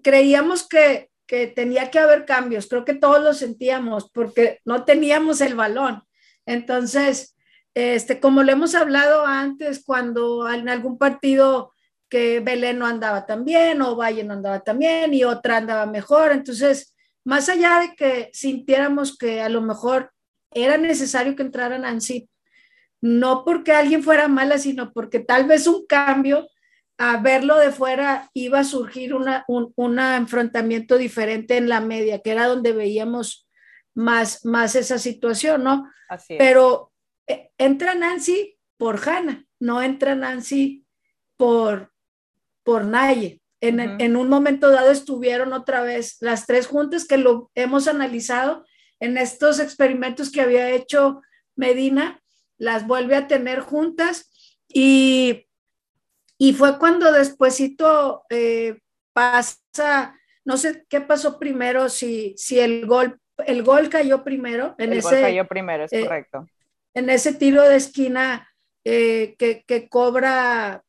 Creíamos 0.02 0.68
que, 0.68 1.10
que 1.26 1.46
tenía 1.46 1.90
que 1.90 1.98
haber 1.98 2.26
cambios, 2.26 2.66
creo 2.66 2.84
que 2.84 2.94
todos 2.94 3.22
lo 3.22 3.32
sentíamos 3.32 4.10
porque 4.10 4.60
no 4.66 4.84
teníamos 4.84 5.40
el 5.40 5.54
balón. 5.54 6.02
Entonces, 6.44 7.34
este, 7.74 8.20
como 8.20 8.42
le 8.42 8.52
hemos 8.52 8.74
hablado 8.74 9.24
antes, 9.24 9.82
cuando 9.84 10.50
en 10.50 10.68
algún 10.68 10.98
partido 10.98 11.72
que 12.10 12.40
Belén 12.40 12.78
no 12.78 12.86
andaba 12.86 13.24
tan 13.24 13.44
bien 13.44 13.80
o 13.80 13.96
Valle 13.96 14.24
no 14.24 14.34
andaba 14.34 14.60
tan 14.60 14.78
bien 14.78 15.14
y 15.14 15.24
otra 15.24 15.56
andaba 15.56 15.86
mejor, 15.86 16.32
entonces, 16.32 16.94
más 17.24 17.48
allá 17.48 17.80
de 17.80 17.94
que 17.94 18.30
sintiéramos 18.34 19.16
que 19.16 19.40
a 19.40 19.48
lo 19.48 19.62
mejor 19.62 20.11
era 20.54 20.76
necesario 20.76 21.36
que 21.36 21.42
entrara 21.42 21.78
Nancy, 21.78 22.28
no 23.00 23.44
porque 23.44 23.72
alguien 23.72 24.02
fuera 24.02 24.28
mala, 24.28 24.58
sino 24.58 24.92
porque 24.92 25.20
tal 25.20 25.46
vez 25.46 25.66
un 25.66 25.86
cambio 25.86 26.48
a 26.98 27.16
verlo 27.16 27.58
de 27.58 27.72
fuera 27.72 28.30
iba 28.32 28.60
a 28.60 28.64
surgir 28.64 29.14
una, 29.14 29.44
un 29.48 29.98
enfrentamiento 29.98 30.96
diferente 30.98 31.56
en 31.56 31.68
la 31.68 31.80
media, 31.80 32.20
que 32.20 32.30
era 32.30 32.46
donde 32.46 32.72
veíamos 32.72 33.48
más, 33.94 34.44
más 34.44 34.76
esa 34.76 34.98
situación, 34.98 35.64
¿no? 35.64 35.90
Así 36.08 36.36
Pero 36.38 36.92
eh, 37.26 37.50
entra 37.58 37.94
Nancy 37.94 38.56
por 38.76 39.00
Hanna, 39.08 39.44
no 39.58 39.82
entra 39.82 40.14
Nancy 40.14 40.84
por, 41.36 41.92
por 42.62 42.84
Naye. 42.84 43.40
En, 43.60 43.78
en, 43.78 44.16
un 44.16 44.28
momento 44.28 44.70
dado 44.70 44.90
estuvieron 44.90 45.52
otra 45.52 45.82
vez 45.82 46.16
las 46.20 46.46
tres 46.46 46.66
juntas 46.66 47.06
que 47.06 47.16
lo 47.16 47.50
hemos 47.54 47.86
analizado 47.86 48.64
en 49.02 49.18
estos 49.18 49.58
experimentos 49.58 50.30
que 50.30 50.40
había 50.40 50.70
hecho 50.70 51.22
Medina, 51.56 52.22
las 52.56 52.86
vuelve 52.86 53.16
a 53.16 53.26
tener 53.26 53.58
juntas 53.58 54.30
y, 54.68 55.48
y 56.38 56.52
fue 56.52 56.78
cuando 56.78 57.10
despuesito 57.10 58.22
eh, 58.30 58.78
pasa, 59.12 60.16
no 60.44 60.56
sé 60.56 60.86
qué 60.88 61.00
pasó 61.00 61.40
primero, 61.40 61.88
si, 61.88 62.34
si 62.36 62.60
el 62.60 62.86
gol, 62.86 63.18
el 63.44 63.64
gol 63.64 63.88
cayó 63.88 64.22
primero. 64.22 64.76
En 64.78 64.92
el 64.92 64.98
ese, 64.98 65.16
gol 65.16 65.20
cayó 65.20 65.48
primero, 65.48 65.84
es 65.84 65.92
eh, 65.92 66.02
correcto. 66.04 66.46
En 66.94 67.10
ese 67.10 67.34
tiro 67.34 67.62
de 67.62 67.74
esquina 67.74 68.48
eh, 68.84 69.34
que, 69.36 69.64
que, 69.66 69.88
cobra 69.88 70.84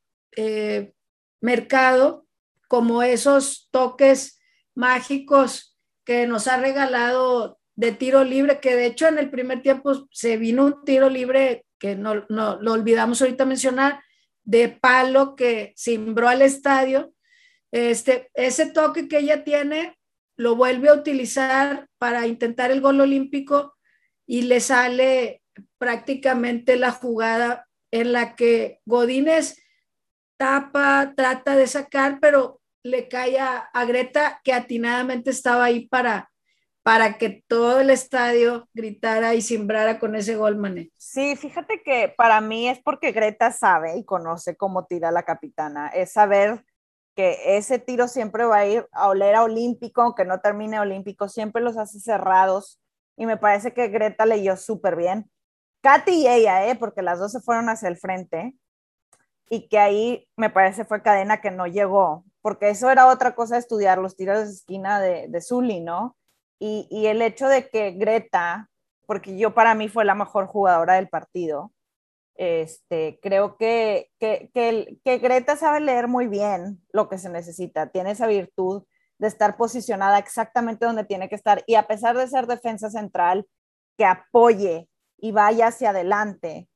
mercado, 1.40 2.26
como 2.68 3.02
esos 3.02 3.68
toques 3.72 4.40
mágicos 4.76 5.76
que 6.04 6.28
nos 6.28 6.46
ha 6.46 6.58
regalado 6.58 7.58
de 7.76 7.92
tiro 7.92 8.24
libre, 8.24 8.60
que 8.60 8.76
de 8.76 8.86
hecho 8.86 9.08
en 9.08 9.18
el 9.18 9.30
primer 9.30 9.62
tiempo 9.62 10.06
se 10.10 10.36
vino 10.36 10.66
un 10.66 10.84
tiro 10.84 11.08
libre 11.10 11.64
que 11.78 11.96
no, 11.96 12.24
no 12.28 12.60
lo 12.60 12.72
olvidamos 12.72 13.20
ahorita 13.20 13.44
mencionar, 13.44 14.00
de 14.44 14.68
palo 14.68 15.34
que 15.36 15.74
cimbró 15.76 16.28
al 16.28 16.42
estadio. 16.42 17.12
Este, 17.72 18.30
ese 18.34 18.70
toque 18.70 19.08
que 19.08 19.18
ella 19.18 19.42
tiene 19.42 19.98
lo 20.36 20.56
vuelve 20.56 20.88
a 20.88 20.94
utilizar 20.94 21.88
para 21.98 22.26
intentar 22.26 22.70
el 22.70 22.80
gol 22.80 23.00
olímpico 23.00 23.74
y 24.26 24.42
le 24.42 24.60
sale 24.60 25.42
prácticamente 25.78 26.76
la 26.76 26.90
jugada 26.90 27.68
en 27.90 28.12
la 28.12 28.34
que 28.34 28.80
Godínez 28.84 29.56
tapa, 30.36 31.12
trata 31.16 31.56
de 31.56 31.66
sacar, 31.66 32.18
pero 32.20 32.60
le 32.82 33.08
cae 33.08 33.38
a, 33.38 33.58
a 33.58 33.84
Greta 33.84 34.40
que 34.42 34.52
atinadamente 34.52 35.30
estaba 35.30 35.64
ahí 35.64 35.86
para, 35.86 36.32
para 36.84 37.16
que 37.16 37.42
todo 37.48 37.80
el 37.80 37.88
estadio 37.88 38.68
gritara 38.74 39.34
y 39.34 39.40
simbrara 39.40 39.98
con 39.98 40.14
ese 40.14 40.36
gol, 40.36 40.56
Mané. 40.56 40.90
Sí, 40.98 41.34
fíjate 41.34 41.82
que 41.82 42.12
para 42.14 42.42
mí 42.42 42.68
es 42.68 42.78
porque 42.78 43.10
Greta 43.10 43.50
sabe 43.52 43.96
y 43.96 44.04
conoce 44.04 44.54
cómo 44.54 44.84
tira 44.84 45.10
la 45.10 45.22
capitana, 45.22 45.88
es 45.88 46.12
saber 46.12 46.62
que 47.16 47.56
ese 47.56 47.78
tiro 47.78 48.06
siempre 48.06 48.44
va 48.44 48.58
a 48.58 48.66
ir 48.66 48.86
a 48.92 49.08
oler 49.08 49.34
a 49.34 49.44
olímpico, 49.44 50.02
aunque 50.02 50.26
no 50.26 50.40
termine 50.40 50.78
olímpico, 50.78 51.26
siempre 51.28 51.62
los 51.62 51.78
hace 51.78 52.00
cerrados 52.00 52.82
y 53.16 53.24
me 53.24 53.38
parece 53.38 53.72
que 53.72 53.88
Greta 53.88 54.26
leyó 54.26 54.54
súper 54.58 54.94
bien. 54.94 55.30
Katy 55.80 56.12
y 56.12 56.28
ella, 56.28 56.68
¿eh? 56.68 56.74
porque 56.74 57.00
las 57.00 57.18
dos 57.18 57.32
se 57.32 57.40
fueron 57.40 57.70
hacia 57.70 57.88
el 57.88 57.96
frente 57.96 58.54
y 59.48 59.68
que 59.68 59.78
ahí 59.78 60.28
me 60.36 60.50
parece 60.50 60.84
fue 60.84 61.02
cadena 61.02 61.40
que 61.40 61.50
no 61.50 61.66
llegó, 61.66 62.24
porque 62.42 62.68
eso 62.68 62.90
era 62.90 63.06
otra 63.06 63.34
cosa 63.34 63.56
estudiar 63.56 63.96
los 63.96 64.16
tiros 64.16 64.44
de 64.44 64.50
esquina 64.50 65.00
de, 65.00 65.28
de 65.28 65.40
Zully, 65.40 65.80
¿no? 65.80 66.14
Y, 66.90 67.06
el 67.06 67.20
hecho 67.20 67.46
de 67.46 67.68
que 67.68 67.90
Greta, 67.92 68.70
porque 69.06 69.36
yo 69.36 69.52
para 69.54 69.74
mí 69.74 69.88
fue 69.88 70.04
la 70.04 70.14
mejor 70.14 70.46
jugadora 70.46 70.94
del 70.94 71.08
partido, 71.08 71.72
este, 72.36 73.18
creo 73.22 73.56
que, 73.58 74.10
que, 74.18 74.50
que, 74.52 75.18
Greta 75.18 75.56
sabe 75.56 75.80
leer 75.80 76.08
muy 76.08 76.26
bien 76.26 76.82
lo 76.90 77.08
que 77.08 77.18
se 77.18 77.28
necesita, 77.28 77.90
tiene 77.90 78.12
esa 78.12 78.26
virtud 78.26 78.84
de 79.18 79.28
estar 79.28 79.56
posicionada 79.56 80.18
exactamente 80.18 80.86
donde 80.86 81.04
tiene 81.04 81.28
que 81.28 81.36
estar 81.36 81.62
y 81.66 81.74
a 81.76 81.86
pesar 81.86 82.16
de 82.16 82.26
ser 82.26 82.46
defensa 82.46 82.90
central, 82.90 83.46
que 83.96 84.06
apoye 84.06 84.88
y 85.18 85.32
vaya 85.32 85.68
hacia 85.68 85.90
adelante, 85.90 86.68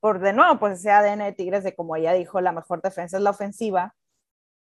por 0.00 0.18
de 0.18 0.32
nuevo, 0.32 0.58
pues 0.58 0.80
ese 0.80 0.90
ADN 0.90 1.18
de 1.18 1.32
Tigres 1.32 1.62
de 1.62 1.76
como 1.76 1.94
ella 1.94 2.12
dijo, 2.14 2.40
la 2.40 2.52
mejor 2.52 2.80
defensa 2.82 3.18
es 3.18 3.22
la 3.22 3.30
ofensiva, 3.30 3.94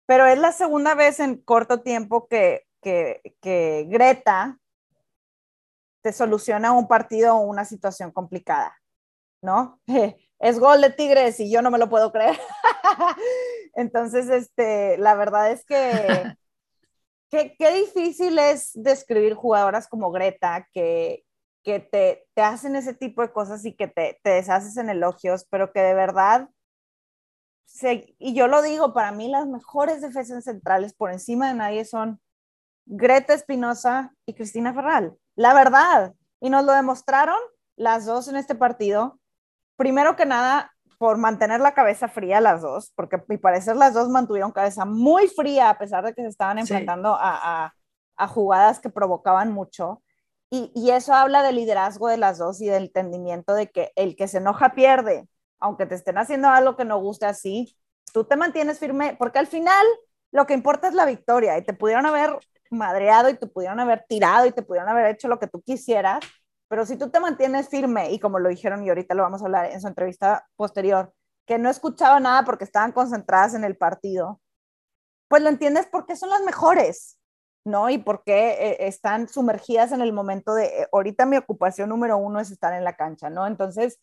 pero 0.04 0.26
es 0.26 0.38
la 0.38 0.52
segunda 0.52 0.94
vez 0.94 1.20
en 1.20 1.36
corto 1.36 1.80
tiempo 1.80 2.28
que 2.28 2.67
que, 2.80 3.86
Greta 3.88 4.58
te 6.02 6.12
soluciona 6.12 6.72
un 6.72 6.86
partido 6.88 7.36
o 7.36 7.40
una 7.40 7.64
situación 7.64 8.12
complicada, 8.12 8.76
¿no? 9.42 9.80
Es 10.40 10.60
gol 10.60 10.80
de 10.80 10.90
Tigres 10.90 11.40
y 11.40 11.50
yo 11.50 11.62
no 11.62 11.70
me 11.72 11.78
lo 11.78 11.90
puedo 11.90 12.12
creer. 12.12 12.38
Entonces, 13.74 14.28
este, 14.28 14.96
la 14.96 15.16
verdad 15.16 15.50
es 15.50 15.64
que 15.64 15.76
qué, 17.30 17.56
qué 17.58 17.72
difícil 17.72 18.38
es 18.38 18.70
describir 18.74 19.34
jugadoras 19.34 19.88
como 19.88 20.12
Greta, 20.12 20.68
que, 20.72 21.24
que 21.64 21.80
te, 21.80 22.26
te, 22.34 22.42
hacen 22.42 22.76
ese 22.76 22.94
tipo 22.94 23.22
de 23.22 23.32
cosas 23.32 23.64
y 23.64 23.74
que 23.74 23.88
te, 23.88 24.20
te 24.22 24.30
deshaces 24.30 24.76
en 24.76 24.90
elogios, 24.90 25.44
pero 25.50 25.72
que 25.72 25.80
de 25.80 25.94
verdad, 25.94 26.48
se, 27.66 28.14
y 28.18 28.34
yo 28.34 28.48
lo 28.48 28.62
digo, 28.62 28.94
para 28.94 29.12
mí 29.12 29.28
las 29.28 29.46
mejores 29.46 30.00
defensas 30.00 30.44
centrales 30.44 30.94
por 30.94 31.12
encima 31.12 31.48
de 31.48 31.54
nadie 31.54 31.84
son 31.84 32.20
Greta 32.88 33.34
Espinosa 33.34 34.14
y 34.24 34.34
Cristina 34.34 34.72
Ferral. 34.72 35.14
La 35.36 35.52
verdad, 35.52 36.14
y 36.40 36.48
nos 36.48 36.64
lo 36.64 36.72
demostraron 36.72 37.38
las 37.76 38.06
dos 38.06 38.28
en 38.28 38.36
este 38.36 38.54
partido. 38.54 39.20
Primero 39.76 40.16
que 40.16 40.24
nada, 40.24 40.72
por 40.98 41.18
mantener 41.18 41.60
la 41.60 41.74
cabeza 41.74 42.08
fría 42.08 42.40
las 42.40 42.62
dos, 42.62 42.92
porque 42.96 43.16
a 43.16 43.24
mi 43.28 43.36
parecer 43.36 43.76
las 43.76 43.92
dos 43.92 44.08
mantuvieron 44.08 44.52
cabeza 44.52 44.84
muy 44.86 45.28
fría 45.28 45.70
a 45.70 45.78
pesar 45.78 46.04
de 46.04 46.14
que 46.14 46.22
se 46.22 46.28
estaban 46.28 46.58
enfrentando 46.58 47.14
sí. 47.14 47.20
a, 47.20 47.64
a, 47.64 47.74
a, 48.16 48.28
jugadas 48.28 48.80
que 48.80 48.90
provocaban 48.90 49.52
mucho. 49.52 50.02
Y, 50.50 50.72
y, 50.74 50.90
eso 50.90 51.12
habla 51.12 51.42
del 51.42 51.56
liderazgo 51.56 52.08
de 52.08 52.16
las 52.16 52.38
dos 52.38 52.62
y 52.62 52.66
del 52.66 52.84
entendimiento 52.84 53.52
de 53.52 53.70
que 53.70 53.92
el 53.96 54.16
que 54.16 54.28
se 54.28 54.38
enoja 54.38 54.70
pierde, 54.70 55.28
aunque 55.60 55.84
te 55.84 55.94
estén 55.94 56.16
haciendo 56.16 56.48
algo 56.48 56.74
que 56.74 56.86
no 56.86 56.98
guste 56.98 57.26
así, 57.26 57.76
tú 58.14 58.24
te 58.24 58.36
mantienes 58.36 58.78
firme, 58.78 59.14
porque 59.18 59.38
al 59.38 59.46
final 59.46 59.86
lo 60.32 60.46
que 60.46 60.54
importa 60.54 60.88
es 60.88 60.94
la 60.94 61.04
victoria 61.04 61.58
y 61.58 61.64
te 61.64 61.74
pudieron 61.74 62.06
haber 62.06 62.38
madreado 62.70 63.28
y 63.28 63.34
te 63.34 63.46
pudieron 63.46 63.80
haber 63.80 64.04
tirado 64.08 64.46
y 64.46 64.52
te 64.52 64.62
pudieron 64.62 64.88
haber 64.88 65.06
hecho 65.06 65.28
lo 65.28 65.38
que 65.38 65.46
tú 65.46 65.62
quisieras, 65.62 66.20
pero 66.68 66.84
si 66.84 66.96
tú 66.96 67.10
te 67.10 67.20
mantienes 67.20 67.68
firme 67.68 68.12
y 68.12 68.18
como 68.18 68.38
lo 68.38 68.48
dijeron 68.48 68.84
y 68.84 68.88
ahorita 68.88 69.14
lo 69.14 69.22
vamos 69.22 69.42
a 69.42 69.46
hablar 69.46 69.66
en 69.66 69.80
su 69.80 69.88
entrevista 69.88 70.46
posterior, 70.56 71.12
que 71.46 71.58
no 71.58 71.70
escuchaba 71.70 72.20
nada 72.20 72.44
porque 72.44 72.64
estaban 72.64 72.92
concentradas 72.92 73.54
en 73.54 73.64
el 73.64 73.76
partido, 73.76 74.40
pues 75.28 75.42
lo 75.42 75.48
entiendes 75.48 75.86
porque 75.90 76.16
son 76.16 76.30
las 76.30 76.42
mejores, 76.42 77.18
¿no? 77.64 77.88
Y 77.90 77.98
porque 77.98 78.50
eh, 78.50 78.76
están 78.86 79.28
sumergidas 79.28 79.92
en 79.92 80.02
el 80.02 80.12
momento 80.12 80.54
de, 80.54 80.66
eh, 80.66 80.88
ahorita 80.92 81.26
mi 81.26 81.36
ocupación 81.38 81.88
número 81.88 82.18
uno 82.18 82.40
es 82.40 82.50
estar 82.50 82.74
en 82.74 82.84
la 82.84 82.96
cancha, 82.96 83.30
¿no? 83.30 83.46
Entonces, 83.46 83.98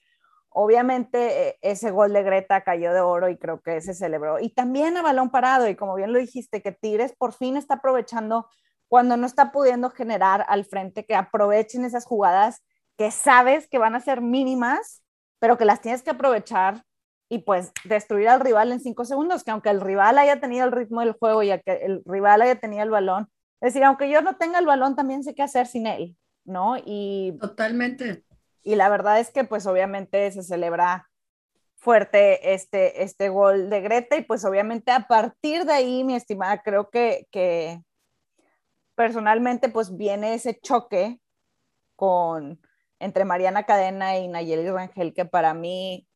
obviamente 0.56 1.50
eh, 1.50 1.60
ese 1.62 1.92
gol 1.92 2.14
de 2.14 2.24
Greta 2.24 2.62
cayó 2.62 2.94
de 2.94 3.02
oro 3.02 3.30
y 3.30 3.38
creo 3.38 3.62
que 3.62 3.82
se 3.82 3.94
celebró. 3.94 4.40
Y 4.40 4.50
también 4.50 4.96
a 4.96 5.02
balón 5.02 5.30
parado, 5.30 5.68
y 5.68 5.76
como 5.76 5.96
bien 5.96 6.14
lo 6.14 6.20
dijiste, 6.20 6.62
que 6.62 6.72
Tigres 6.72 7.14
por 7.18 7.34
fin 7.34 7.58
está 7.58 7.76
aprovechando 7.76 8.48
cuando 8.88 9.18
no 9.18 9.26
está 9.26 9.52
pudiendo 9.52 9.90
generar 9.90 10.46
al 10.48 10.64
frente, 10.66 11.06
que 11.06 11.16
aprovechen 11.16 11.84
esas 11.84 12.06
jugadas 12.06 12.64
que 12.98 13.12
sabes 13.12 13.68
que 13.68 13.78
van 13.78 13.96
a 13.96 14.00
ser 14.00 14.22
mínimas, 14.22 15.04
pero 15.40 15.58
que 15.58 15.66
las 15.66 15.82
tienes 15.82 16.04
que 16.04 16.12
aprovechar 16.12 16.84
y 17.28 17.40
pues 17.40 17.74
destruir 17.84 18.30
al 18.30 18.40
rival 18.40 18.72
en 18.72 18.80
cinco 18.80 19.04
segundos, 19.04 19.44
que 19.44 19.52
aunque 19.52 19.70
el 19.70 19.82
rival 19.82 20.18
haya 20.18 20.40
tenido 20.40 20.66
el 20.66 20.72
ritmo 20.72 21.02
del 21.02 21.14
juego 21.14 21.44
y 21.44 21.48
que 21.62 21.74
el 21.84 22.02
rival 22.06 22.42
haya 22.42 22.56
tenido 22.56 22.84
el 22.84 22.92
balón, 22.92 23.28
es 23.60 23.74
decir, 23.74 23.84
aunque 23.84 24.10
yo 24.10 24.22
no 24.22 24.38
tenga 24.38 24.60
el 24.60 24.66
balón, 24.66 24.96
también 24.96 25.24
sé 25.24 25.34
qué 25.36 25.44
hacer 25.44 25.68
sin 25.68 25.88
él, 25.88 26.16
¿no? 26.46 26.76
Y 26.86 27.38
totalmente. 27.42 28.25
Y 28.66 28.76
la 28.76 28.90
verdad 28.90 29.20
es 29.20 29.30
que 29.30 29.44
pues 29.44 29.68
obviamente 29.68 30.32
se 30.32 30.42
celebra 30.42 31.08
fuerte 31.76 32.56
este, 32.56 33.04
este 33.04 33.30
gol 33.30 33.70
de 33.70 33.80
Greta 33.82 34.18
y 34.18 34.24
pues 34.24 34.44
obviamente 34.44 34.92
a 34.92 35.08
partir 35.08 35.66
de 35.66 35.74
ahí, 35.74 36.04
mi 36.04 36.16
estimada, 36.16 36.64
creo 36.64 36.90
que, 36.90 37.28
que 37.30 37.80
personalmente 38.96 39.70
pues 39.70 39.96
viene 39.96 40.34
ese 40.34 40.60
choque 40.60 41.22
con 41.96 42.60
entre 42.98 43.24
Mariana 43.24 43.66
Cadena 43.66 44.18
y 44.18 44.28
Nayeli 44.28 44.68
Rangel 44.72 45.14
que 45.14 45.26
para 45.26 45.54
mí 45.54 46.08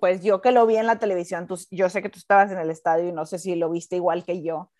pues 0.00 0.20
yo 0.24 0.40
que 0.40 0.50
lo 0.50 0.66
vi 0.66 0.76
en 0.76 0.88
la 0.88 0.98
televisión, 0.98 1.46
tú, 1.46 1.56
yo 1.70 1.88
sé 1.88 2.02
que 2.02 2.08
tú 2.08 2.18
estabas 2.18 2.50
en 2.50 2.58
el 2.58 2.70
estadio 2.70 3.08
y 3.08 3.12
no 3.12 3.24
sé 3.24 3.38
si 3.38 3.54
lo 3.54 3.70
viste 3.70 3.94
igual 3.94 4.24
que 4.24 4.42
yo, 4.42 4.72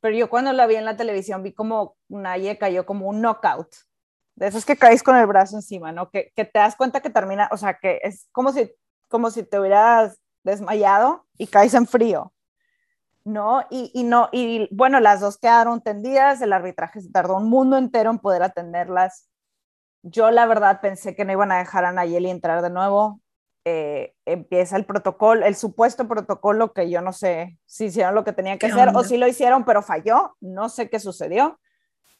pero 0.00 0.16
yo 0.16 0.28
cuando 0.28 0.52
la 0.52 0.66
vi 0.66 0.74
en 0.74 0.84
la 0.84 0.96
televisión 0.96 1.44
vi 1.44 1.54
como 1.54 1.96
Naye 2.08 2.58
cayó 2.58 2.84
como 2.84 3.06
un 3.06 3.20
knockout, 3.20 3.68
de 4.38 4.46
esos 4.46 4.64
que 4.64 4.76
caes 4.76 5.02
con 5.02 5.16
el 5.16 5.26
brazo 5.26 5.56
encima, 5.56 5.90
¿no? 5.90 6.10
Que, 6.10 6.32
que 6.34 6.44
te 6.44 6.60
das 6.60 6.76
cuenta 6.76 7.00
que 7.00 7.10
termina, 7.10 7.48
o 7.50 7.56
sea, 7.56 7.74
que 7.74 7.98
es 8.02 8.28
como 8.32 8.52
si, 8.52 8.70
como 9.08 9.30
si 9.30 9.42
te 9.42 9.58
hubieras 9.58 10.20
desmayado 10.44 11.26
y 11.36 11.48
caes 11.48 11.74
en 11.74 11.86
frío. 11.86 12.32
¿no? 13.24 13.62
Y, 13.68 13.90
y, 13.92 14.04
no, 14.04 14.30
y 14.32 14.68
bueno, 14.74 15.00
las 15.00 15.20
dos 15.20 15.38
quedaron 15.38 15.82
tendidas, 15.82 16.40
el 16.40 16.52
arbitraje 16.52 17.02
se 17.02 17.10
tardó 17.10 17.36
un 17.36 17.50
mundo 17.50 17.76
entero 17.76 18.10
en 18.10 18.18
poder 18.18 18.42
atenderlas. 18.42 19.28
Yo 20.02 20.30
la 20.30 20.46
verdad 20.46 20.80
pensé 20.80 21.14
que 21.14 21.26
no 21.26 21.32
iban 21.32 21.52
a 21.52 21.58
dejar 21.58 21.84
a 21.84 21.92
Nayeli 21.92 22.30
entrar 22.30 22.62
de 22.62 22.70
nuevo. 22.70 23.20
Eh, 23.66 24.14
empieza 24.24 24.76
el 24.76 24.86
protocolo, 24.86 25.44
el 25.44 25.56
supuesto 25.56 26.08
protocolo 26.08 26.72
que 26.72 26.88
yo 26.88 27.02
no 27.02 27.12
sé 27.12 27.58
si 27.66 27.86
hicieron 27.86 28.14
lo 28.14 28.24
que 28.24 28.32
tenían 28.32 28.58
que 28.58 28.66
hacer 28.66 28.88
onda? 28.88 29.00
o 29.00 29.04
si 29.04 29.18
lo 29.18 29.26
hicieron, 29.26 29.66
pero 29.66 29.82
falló, 29.82 30.36
no 30.40 30.70
sé 30.70 30.88
qué 30.88 30.98
sucedió. 30.98 31.60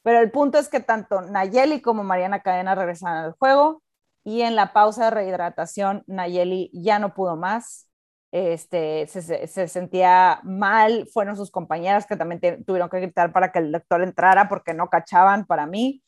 Pero 0.03 0.21
el 0.21 0.31
punto 0.31 0.59
es 0.59 0.69
que 0.69 0.81
tanto 0.81 1.21
Nayeli 1.21 1.81
como 1.83 2.05
Mariana 2.05 2.43
Cadena 2.43 2.75
regresaron 2.75 3.25
al 3.25 3.33
juego 3.33 3.83
y 4.25 4.43
en 4.43 4.57
la 4.57 4.73
pausa 4.73 5.07
de 5.07 5.11
rehidratación 5.11 6.05
Nayeli 6.07 6.71
ya 6.73 6.99
no 6.99 7.15
pudo 7.15 7.37
más 7.37 7.89
este, 8.31 9.07
se, 9.07 9.47
se, 9.47 9.69
sentía 9.69 10.41
mal, 10.43 11.09
fueron 11.13 11.37
sus 11.37 11.51
compañeras 11.51 12.07
que 12.07 12.17
también 12.17 12.65
tuvieron 12.65 12.91
que 12.91 13.01
gritar 13.01 13.33
para 13.33 13.53
que 13.53 13.59
el 13.61 13.73
doctor 13.73 14.03
entrara 14.03 14.49
porque 14.49 14.75
no 14.75 14.89
cachaban 14.91 15.47
para 15.47 15.67
mí. 15.67 16.03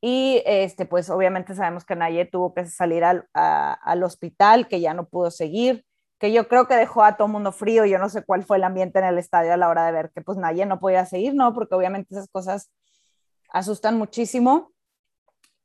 Y 0.00 0.42
este, 0.46 0.86
pues 0.86 1.10
obviamente 1.10 1.54
sabemos 1.54 1.84
que 1.84 1.96
Naye 1.96 2.26
tuvo 2.26 2.54
que 2.54 2.66
salir 2.66 3.04
al, 3.04 4.02
hospital, 4.02 4.68
que 4.68 4.80
ya 4.80 4.94
no 4.94 5.08
pudo 5.08 5.30
seguir, 5.30 5.84
que 6.18 6.32
yo 6.32 6.48
creo 6.48 6.66
que 6.68 6.74
dejó 6.74 7.04
a 7.04 7.16
todo 7.16 7.28
mundo 7.28 7.52
frío. 7.52 7.86
Yo 7.86 7.98
no 7.98 8.08
sé 8.10 8.22
cuál 8.24 8.44
fue 8.44 8.58
el 8.58 8.64
ambiente 8.64 8.98
en 8.98 9.06
el 9.06 9.18
estadio 9.18 9.54
a 9.54 9.56
la 9.56 9.68
hora 9.68 9.86
de 9.86 9.92
ver 9.92 10.10
que 10.14 10.22
pues 10.22 10.38
Naye 10.38 10.66
no 10.66 10.80
podía 10.80 11.06
seguir, 11.06 11.34
¿no? 11.34 11.54
Porque 11.54 11.74
obviamente 11.74 12.14
esas 12.14 12.28
cosas 12.28 12.70
asustan 13.54 13.96
muchísimo. 13.96 14.72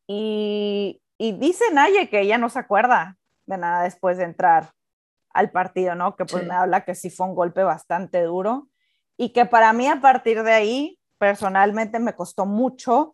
Y, 0.07 1.01
y 1.17 1.33
dice 1.33 1.65
Naye 1.73 2.09
que 2.09 2.21
ella 2.21 2.37
no 2.37 2.49
se 2.49 2.59
acuerda 2.59 3.17
de 3.45 3.57
nada 3.57 3.83
después 3.83 4.17
de 4.17 4.23
entrar 4.23 4.71
al 5.33 5.51
partido, 5.51 5.95
¿no? 5.95 6.15
Que 6.15 6.25
pues 6.25 6.43
sí. 6.43 6.49
me 6.49 6.55
habla 6.55 6.85
que 6.85 6.95
sí 6.95 7.09
fue 7.09 7.27
un 7.27 7.35
golpe 7.35 7.63
bastante 7.63 8.23
duro 8.23 8.69
y 9.17 9.33
que 9.33 9.45
para 9.45 9.73
mí 9.73 9.87
a 9.87 9.99
partir 10.01 10.43
de 10.43 10.53
ahí, 10.53 10.99
personalmente 11.17 11.99
me 11.99 12.15
costó 12.15 12.45
mucho 12.45 13.11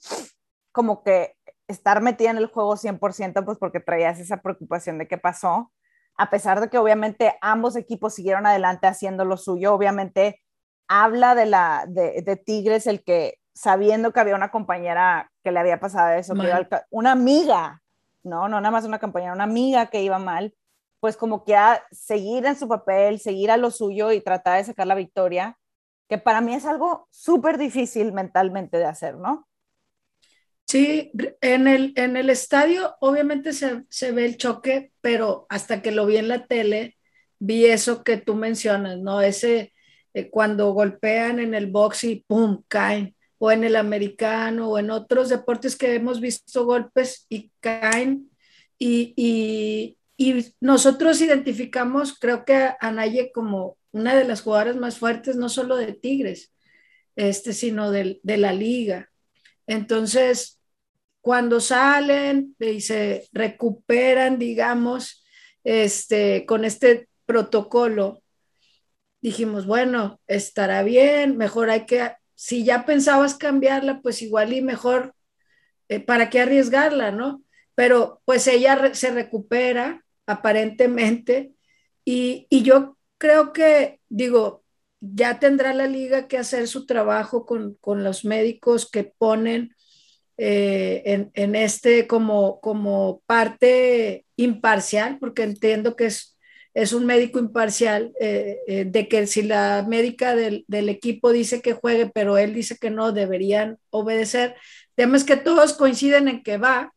como 0.71 1.03
que 1.03 1.35
estar 1.67 2.01
metida 2.01 2.29
en 2.29 2.37
el 2.37 2.47
juego 2.47 2.75
100%, 2.75 3.43
pues 3.43 3.57
porque 3.57 3.79
traías 3.79 4.19
esa 4.19 4.41
preocupación 4.41 4.99
de 4.99 5.07
qué 5.07 5.17
pasó, 5.17 5.71
a 6.17 6.29
pesar 6.29 6.61
de 6.61 6.69
que 6.69 6.77
obviamente 6.77 7.37
ambos 7.41 7.75
equipos 7.75 8.13
siguieron 8.13 8.45
adelante 8.45 8.87
haciendo 8.87 9.25
lo 9.25 9.37
suyo, 9.37 9.73
obviamente 9.73 10.41
habla 10.87 11.33
de 11.33 11.45
la 11.47 11.85
de, 11.87 12.21
de 12.21 12.35
Tigres 12.35 12.87
el 12.87 13.03
que 13.03 13.39
sabiendo 13.55 14.11
que 14.11 14.19
había 14.19 14.35
una 14.35 14.51
compañera 14.51 15.31
que 15.43 15.51
le 15.51 15.59
había 15.59 15.79
pasado 15.79 16.13
eso, 16.13 16.35
que 16.35 16.45
era 16.45 16.67
una 16.89 17.13
amiga, 17.13 17.81
no, 18.21 18.49
no 18.49 18.59
nada 18.59 18.71
más 18.71 18.85
una 18.85 18.99
compañera, 18.99 19.33
una 19.33 19.45
amiga 19.45 19.87
que 19.87 20.03
iba 20.03 20.19
mal, 20.19 20.53
pues 20.99 21.15
como 21.15 21.45
que 21.45 21.55
a 21.55 21.83
seguir 21.91 22.45
en 22.45 22.57
su 22.57 22.67
papel, 22.67 23.19
seguir 23.19 23.51
a 23.51 23.57
lo 23.57 23.71
suyo 23.71 24.11
y 24.11 24.21
tratar 24.21 24.57
de 24.57 24.65
sacar 24.65 24.87
la 24.87 24.95
victoria, 24.95 25.57
que 26.09 26.17
para 26.17 26.41
mí 26.41 26.53
es 26.53 26.65
algo 26.65 27.07
súper 27.11 27.57
difícil 27.57 28.11
mentalmente 28.11 28.77
de 28.77 28.85
hacer, 28.85 29.15
¿no? 29.15 29.47
Sí, 30.67 31.11
en 31.41 31.67
el, 31.67 31.93
en 31.95 32.17
el 32.17 32.29
estadio 32.29 32.95
obviamente 32.99 33.53
se, 33.53 33.83
se 33.89 34.11
ve 34.11 34.25
el 34.25 34.37
choque, 34.37 34.91
pero 34.99 35.45
hasta 35.49 35.81
que 35.81 35.91
lo 35.91 36.05
vi 36.05 36.17
en 36.17 36.27
la 36.27 36.47
tele, 36.47 36.97
vi 37.39 37.65
eso 37.65 38.03
que 38.03 38.17
tú 38.17 38.35
mencionas, 38.35 38.97
¿no? 38.99 39.21
Ese 39.21 39.73
eh, 40.13 40.29
cuando 40.29 40.71
golpean 40.73 41.39
en 41.39 41.53
el 41.53 41.67
box 41.67 42.05
y 42.05 42.25
¡pum! 42.27 42.63
caen, 42.67 43.14
o 43.37 43.51
en 43.51 43.63
el 43.63 43.75
americano, 43.75 44.69
o 44.69 44.79
en 44.79 44.91
otros 44.91 45.29
deportes 45.29 45.75
que 45.75 45.95
hemos 45.95 46.19
visto 46.21 46.65
golpes 46.65 47.25
y 47.29 47.51
caen, 47.59 48.29
y, 48.77 49.13
y, 49.15 49.97
y 50.17 50.53
nosotros 50.59 51.21
identificamos, 51.21 52.17
creo 52.19 52.45
que 52.45 52.71
a 52.79 52.91
Naye 52.91 53.31
como 53.33 53.77
una 53.91 54.15
de 54.15 54.25
las 54.25 54.41
jugadoras 54.41 54.75
más 54.75 54.97
fuertes, 54.97 55.35
no 55.35 55.49
solo 55.49 55.77
de 55.77 55.93
Tigres, 55.93 56.51
este, 57.15 57.53
sino 57.53 57.91
de, 57.91 58.19
de 58.23 58.37
la 58.37 58.51
liga. 58.51 59.09
Entonces, 59.67 60.59
cuando 61.21 61.59
salen 61.59 62.55
y 62.59 62.81
se 62.81 63.27
recuperan, 63.31 64.37
digamos, 64.37 65.25
este, 65.63 66.45
con 66.45 66.65
este 66.65 67.07
protocolo, 67.25 68.21
dijimos, 69.21 69.65
bueno, 69.65 70.19
estará 70.27 70.83
bien, 70.83 71.37
mejor 71.37 71.69
hay 71.71 71.85
que, 71.85 72.11
si 72.35 72.63
ya 72.65 72.85
pensabas 72.85 73.35
cambiarla, 73.35 74.01
pues 74.01 74.21
igual 74.21 74.53
y 74.53 74.61
mejor, 74.61 75.15
eh, 75.89 75.99
¿para 75.99 76.29
qué 76.29 76.41
arriesgarla, 76.41 77.11
no? 77.11 77.43
Pero 77.75 78.21
pues 78.25 78.47
ella 78.47 78.93
se 78.93 79.11
recupera, 79.11 80.05
aparentemente. 80.25 81.53
Y, 82.03 82.47
y, 82.49 82.63
yo 82.63 82.97
creo 83.17 83.53
que, 83.53 83.99
digo, 84.09 84.63
ya 85.01 85.39
tendrá 85.39 85.73
la 85.73 85.87
liga 85.87 86.27
que 86.27 86.37
hacer 86.37 86.67
su 86.67 86.85
trabajo 86.85 87.45
con, 87.45 87.75
con 87.75 88.03
los 88.03 88.25
médicos 88.25 88.89
que 88.89 89.03
ponen 89.03 89.75
eh, 90.37 91.03
en, 91.05 91.31
en, 91.33 91.55
este 91.55 92.07
como, 92.07 92.59
como 92.61 93.21
parte 93.25 94.25
imparcial, 94.35 95.17
porque 95.19 95.43
entiendo 95.43 95.95
que 95.95 96.07
es, 96.07 96.34
es 96.75 96.93
un 96.93 97.05
médico 97.05 97.39
imparcial, 97.39 98.13
eh, 98.19 98.59
eh, 98.67 98.85
de 98.85 99.07
que 99.07 99.27
si 99.27 99.43
la 99.43 99.85
médica 99.87 100.35
del, 100.35 100.65
del, 100.67 100.89
equipo 100.89 101.31
dice 101.31 101.61
que 101.61 101.73
juegue, 101.73 102.11
pero 102.13 102.37
él 102.37 102.53
dice 102.53 102.77
que 102.77 102.91
no, 102.91 103.13
deberían 103.13 103.79
obedecer. 103.91 104.55
Además 104.97 105.23
que 105.23 105.37
todos 105.37 105.73
coinciden 105.73 106.27
en 106.27 106.43
que 106.43 106.57
va, 106.57 106.93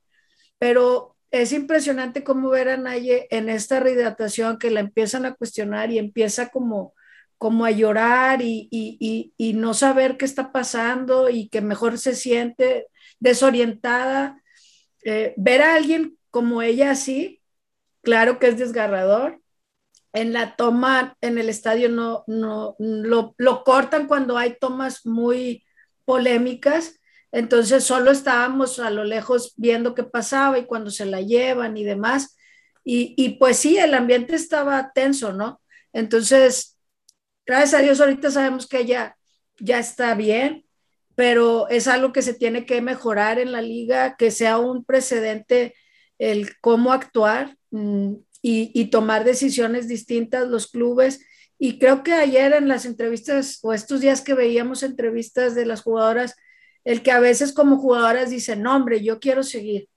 pero 0.58 1.16
es 1.30 1.52
impresionante 1.52 2.24
cómo 2.24 2.50
ver 2.50 2.70
a 2.70 2.76
Naye 2.76 3.28
en 3.30 3.48
esta 3.48 3.80
rehidratación 3.80 4.58
que 4.58 4.70
la 4.70 4.80
empiezan 4.80 5.26
a 5.26 5.34
cuestionar 5.34 5.92
y 5.92 5.98
empieza 5.98 6.48
como, 6.48 6.94
como 7.38 7.64
a 7.64 7.70
llorar 7.70 8.42
y, 8.42 8.68
y, 8.72 9.32
y, 9.36 9.52
no 9.54 9.74
saber 9.74 10.16
qué 10.16 10.24
está 10.24 10.50
pasando 10.52 11.28
y 11.30 11.48
que 11.48 11.60
mejor 11.60 11.98
se 11.98 12.14
siente 12.16 12.88
desorientada. 13.20 14.42
Eh, 15.04 15.34
ver 15.36 15.62
a 15.62 15.76
alguien 15.76 16.18
como 16.30 16.62
ella 16.62 16.90
así, 16.90 17.42
claro 18.02 18.38
que 18.40 18.48
es 18.48 18.58
desgarrador, 18.58 19.40
en 20.20 20.32
la 20.32 20.56
toma 20.56 21.16
en 21.20 21.38
el 21.38 21.48
estadio 21.48 21.88
no, 21.88 22.24
no 22.26 22.74
lo, 22.78 23.34
lo, 23.38 23.64
cortan 23.64 24.06
cuando 24.06 24.36
hay 24.36 24.56
tomas 24.58 25.06
muy 25.06 25.64
polémicas, 26.04 26.98
entonces 27.30 27.84
solo 27.84 28.10
estábamos 28.10 28.78
a 28.78 28.90
lo 28.90 29.04
lejos 29.04 29.52
viendo 29.56 29.94
qué 29.94 30.04
pasaba 30.04 30.58
y 30.58 30.66
cuando 30.66 30.90
se 30.90 31.06
la 31.06 31.20
llevan 31.20 31.76
y 31.76 31.84
demás. 31.84 32.36
Y, 32.84 33.14
y 33.16 33.38
pues 33.38 33.58
sí, 33.58 33.76
el 33.76 33.94
ambiente 33.94 34.34
estaba 34.34 34.92
tenso, 34.94 35.32
¿no? 35.32 35.60
Entonces, 35.92 36.78
gracias 37.44 37.74
a 37.74 37.82
Dios 37.82 38.00
ahorita 38.00 38.30
sabemos 38.30 38.66
que 38.66 38.80
ella 38.80 39.16
ya 39.58 39.78
está 39.78 40.14
bien, 40.14 40.64
pero 41.14 41.68
es 41.68 41.86
algo 41.88 42.12
que 42.12 42.22
se 42.22 42.34
tiene 42.34 42.64
que 42.64 42.80
mejorar 42.80 43.38
en 43.38 43.52
la 43.52 43.60
liga, 43.60 44.16
que 44.16 44.30
sea 44.30 44.58
un 44.58 44.84
precedente 44.84 45.74
el 46.18 46.58
cómo 46.60 46.92
actuar. 46.92 47.56
Y, 48.40 48.86
tomar 48.90 49.24
decisiones 49.24 49.88
distintas 49.88 50.48
los 50.48 50.68
clubes. 50.68 51.20
Y 51.58 51.78
creo 51.78 52.02
que 52.02 52.12
ayer 52.12 52.52
en 52.52 52.68
las 52.68 52.86
entrevistas 52.86 53.58
o 53.62 53.74
estos 53.74 54.00
días 54.00 54.20
que 54.20 54.34
veíamos 54.34 54.82
entrevistas 54.82 55.54
de 55.54 55.66
las 55.66 55.82
jugadoras, 55.82 56.36
el 56.84 57.02
que 57.02 57.10
a 57.10 57.20
veces 57.20 57.52
como 57.52 57.78
jugadoras 57.78 58.30
dicen, 58.30 58.62
no, 58.62 58.76
hombre, 58.76 59.02
yo 59.02 59.18
quiero 59.18 59.42
seguir, 59.42 59.88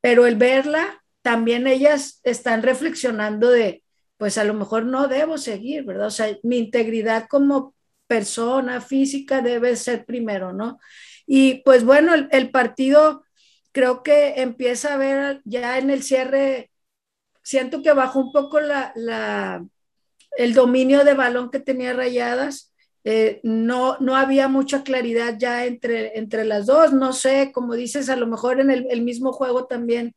pero 0.00 0.26
el 0.26 0.36
verla, 0.36 1.02
también 1.22 1.66
ellas 1.66 2.20
están 2.22 2.62
reflexionando 2.62 3.50
de, 3.50 3.82
pues 4.16 4.38
a 4.38 4.44
lo 4.44 4.54
mejor 4.54 4.84
no 4.86 5.08
debo 5.08 5.36
seguir, 5.36 5.84
¿verdad? 5.84 6.06
O 6.06 6.10
sea, 6.10 6.38
mi 6.42 6.58
integridad 6.58 7.26
como 7.28 7.74
persona 8.06 8.80
física 8.80 9.42
debe 9.42 9.76
ser 9.76 10.04
primero, 10.06 10.52
¿no? 10.52 10.78
Y 11.26 11.62
pues 11.64 11.84
bueno, 11.84 12.14
el 12.14 12.50
partido 12.50 13.24
creo 13.72 14.02
que 14.02 14.40
empieza 14.40 14.94
a 14.94 14.96
ver 14.96 15.40
ya 15.44 15.78
en 15.78 15.90
el 15.90 16.02
cierre 16.02 16.67
siento 17.48 17.80
que 17.80 17.94
bajó 17.94 18.20
un 18.20 18.30
poco 18.30 18.60
la, 18.60 19.64
el 20.36 20.52
dominio 20.52 21.02
de 21.02 21.14
balón 21.14 21.50
que 21.50 21.58
tenía 21.58 21.94
Rayadas. 21.94 22.74
Eh, 23.04 23.40
no, 23.42 23.96
no 24.00 24.16
había 24.16 24.48
mucha 24.48 24.82
claridad 24.82 25.36
ya 25.38 25.64
entre, 25.64 26.18
entre 26.18 26.44
las 26.44 26.66
dos. 26.66 26.92
No 26.92 27.14
sé, 27.14 27.50
como 27.54 27.74
dices, 27.74 28.10
a 28.10 28.16
lo 28.16 28.26
mejor 28.26 28.60
en 28.60 28.70
el, 28.70 29.00
mismo 29.00 29.32
juego 29.32 29.64
también 29.64 30.14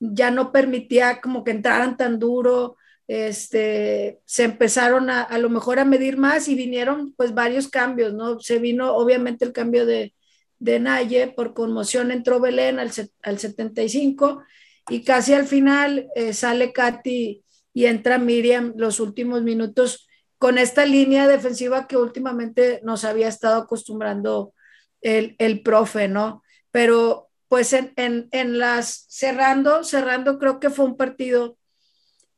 ya 0.00 0.32
no 0.32 0.50
permitía 0.50 1.20
como 1.20 1.44
que 1.44 1.52
entraran 1.52 1.96
tan 1.96 2.18
duro. 2.18 2.76
Este, 3.06 4.20
se 4.24 4.42
empezaron 4.42 5.10
a, 5.10 5.22
a 5.22 5.38
lo 5.38 5.50
mejor 5.50 5.78
a 5.78 5.84
medir 5.84 6.16
más 6.16 6.48
y 6.48 6.56
vinieron 6.56 7.14
pues 7.16 7.34
varios 7.34 7.68
cambios, 7.68 8.14
¿no? 8.14 8.40
Se 8.40 8.58
vino 8.58 8.96
obviamente 8.96 9.44
el 9.44 9.52
cambio 9.52 9.86
de, 9.86 10.12
de 10.58 10.80
Naye, 10.80 11.28
por 11.28 11.54
conmoción 11.54 12.10
entró 12.10 12.40
Belén 12.40 12.80
al, 12.80 12.90
al 13.22 13.38
75 13.38 14.42
y 14.88 15.02
casi 15.02 15.34
al 15.34 15.46
final 15.46 16.08
eh, 16.14 16.32
sale 16.34 16.72
Katy 16.72 17.44
y 17.72 17.86
entra 17.86 18.18
Miriam 18.18 18.74
los 18.76 19.00
últimos 19.00 19.42
minutos 19.42 20.06
con 20.38 20.58
esta 20.58 20.84
línea 20.84 21.26
defensiva 21.26 21.86
que 21.86 21.96
últimamente 21.96 22.80
nos 22.84 23.04
había 23.04 23.28
estado 23.28 23.62
acostumbrando 23.62 24.52
el, 25.00 25.36
el 25.38 25.62
profe, 25.62 26.08
¿no? 26.08 26.42
Pero 26.70 27.30
pues 27.48 27.72
en, 27.72 27.92
en, 27.96 28.28
en, 28.30 28.58
las 28.58 29.06
cerrando, 29.08 29.84
cerrando 29.84 30.38
creo 30.38 30.60
que 30.60 30.70
fue 30.70 30.84
un 30.84 30.96
partido 30.96 31.56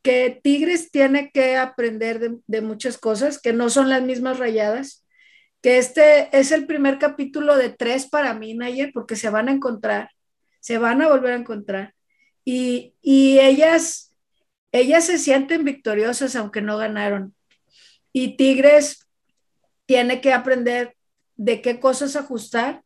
que 0.02 0.40
Tigres 0.42 0.90
tiene 0.90 1.30
que 1.32 1.56
aprender 1.56 2.20
de, 2.20 2.38
de 2.46 2.60
muchas 2.60 2.96
cosas, 2.96 3.40
que 3.40 3.52
no 3.52 3.70
son 3.70 3.88
las 3.88 4.02
mismas 4.02 4.38
rayadas, 4.38 5.04
que 5.62 5.78
este 5.78 6.28
es 6.38 6.52
el 6.52 6.66
primer 6.66 6.98
capítulo 6.98 7.56
de 7.56 7.70
tres 7.70 8.06
para 8.08 8.34
mí, 8.34 8.54
Nayer, 8.54 8.92
porque 8.94 9.16
se 9.16 9.30
van 9.30 9.48
a 9.48 9.52
encontrar, 9.52 10.10
se 10.60 10.78
van 10.78 11.02
a 11.02 11.08
volver 11.08 11.32
a 11.32 11.36
encontrar 11.36 11.95
y, 12.48 13.40
ellas, 13.40 14.14
ellas 14.70 15.04
se 15.04 15.18
sienten 15.18 15.64
victoriosas 15.64 16.36
aunque 16.36 16.62
no 16.62 16.78
ganaron. 16.78 17.34
Y 18.12 18.36
Tigres 18.36 19.00
tiene 19.84 20.20
que 20.20 20.32
aprender 20.32 20.96
de 21.34 21.60
qué 21.60 21.80
cosas 21.80 22.14
ajustar, 22.14 22.84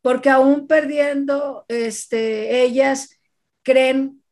porque 0.00 0.30
aún 0.30 0.68
perdiendo, 0.68 1.64
este, 1.66 2.62
ellas 2.62 3.20
creen, 3.62 4.22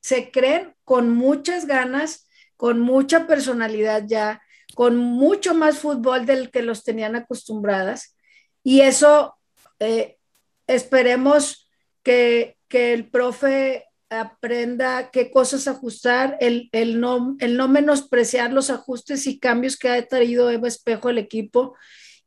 se 0.00 0.32
creen 0.32 0.74
con 0.84 1.10
muchas 1.10 1.66
ganas, 1.66 2.28
con 2.56 2.80
mucha 2.80 3.28
personalidad 3.28 4.02
ya, 4.06 4.42
con 4.74 4.96
mucho 4.96 5.54
más 5.54 5.78
fútbol 5.78 6.26
del 6.26 6.50
que 6.50 6.62
los 6.62 6.82
tenían 6.82 7.14
acostumbradas. 7.14 8.16
Y 8.64 8.80
eso 8.80 9.36
eh, 9.78 10.18
esperemos 10.66 11.70
que, 12.02 12.58
que 12.66 12.92
el 12.92 13.08
profe 13.08 13.87
aprenda 14.10 15.10
qué 15.10 15.30
cosas 15.30 15.68
ajustar, 15.68 16.36
el, 16.40 16.68
el, 16.72 17.00
no, 17.00 17.36
el 17.40 17.56
no 17.56 17.68
menospreciar 17.68 18.52
los 18.52 18.70
ajustes 18.70 19.26
y 19.26 19.38
cambios 19.38 19.76
que 19.76 19.90
ha 19.90 20.06
traído 20.06 20.50
Eva 20.50 20.68
Espejo 20.68 21.08
al 21.08 21.18
equipo 21.18 21.76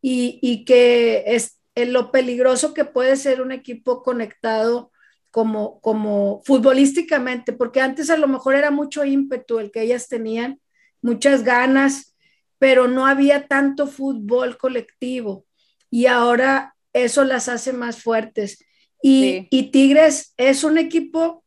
y, 0.01 0.39
y 0.41 0.65
que 0.65 1.23
es 1.27 1.59
en 1.75 1.93
lo 1.93 2.11
peligroso 2.11 2.73
que 2.73 2.85
puede 2.85 3.15
ser 3.15 3.41
un 3.41 3.51
equipo 3.51 4.03
conectado 4.03 4.91
como, 5.31 5.79
como 5.79 6.41
futbolísticamente, 6.45 7.53
porque 7.53 7.81
antes 7.81 8.09
a 8.09 8.17
lo 8.17 8.27
mejor 8.27 8.55
era 8.55 8.69
mucho 8.69 9.05
ímpetu 9.05 9.59
el 9.59 9.71
que 9.71 9.81
ellas 9.81 10.07
tenían, 10.07 10.59
muchas 11.01 11.43
ganas, 11.43 12.15
pero 12.59 12.87
no 12.87 13.07
había 13.07 13.47
tanto 13.47 13.87
fútbol 13.87 14.57
colectivo 14.57 15.45
y 15.89 16.05
ahora 16.05 16.75
eso 16.93 17.23
las 17.23 17.49
hace 17.49 17.73
más 17.73 18.03
fuertes. 18.03 18.63
Y, 19.01 19.47
y 19.49 19.71
Tigres 19.71 20.33
es 20.37 20.63
un 20.63 20.77
equipo 20.77 21.40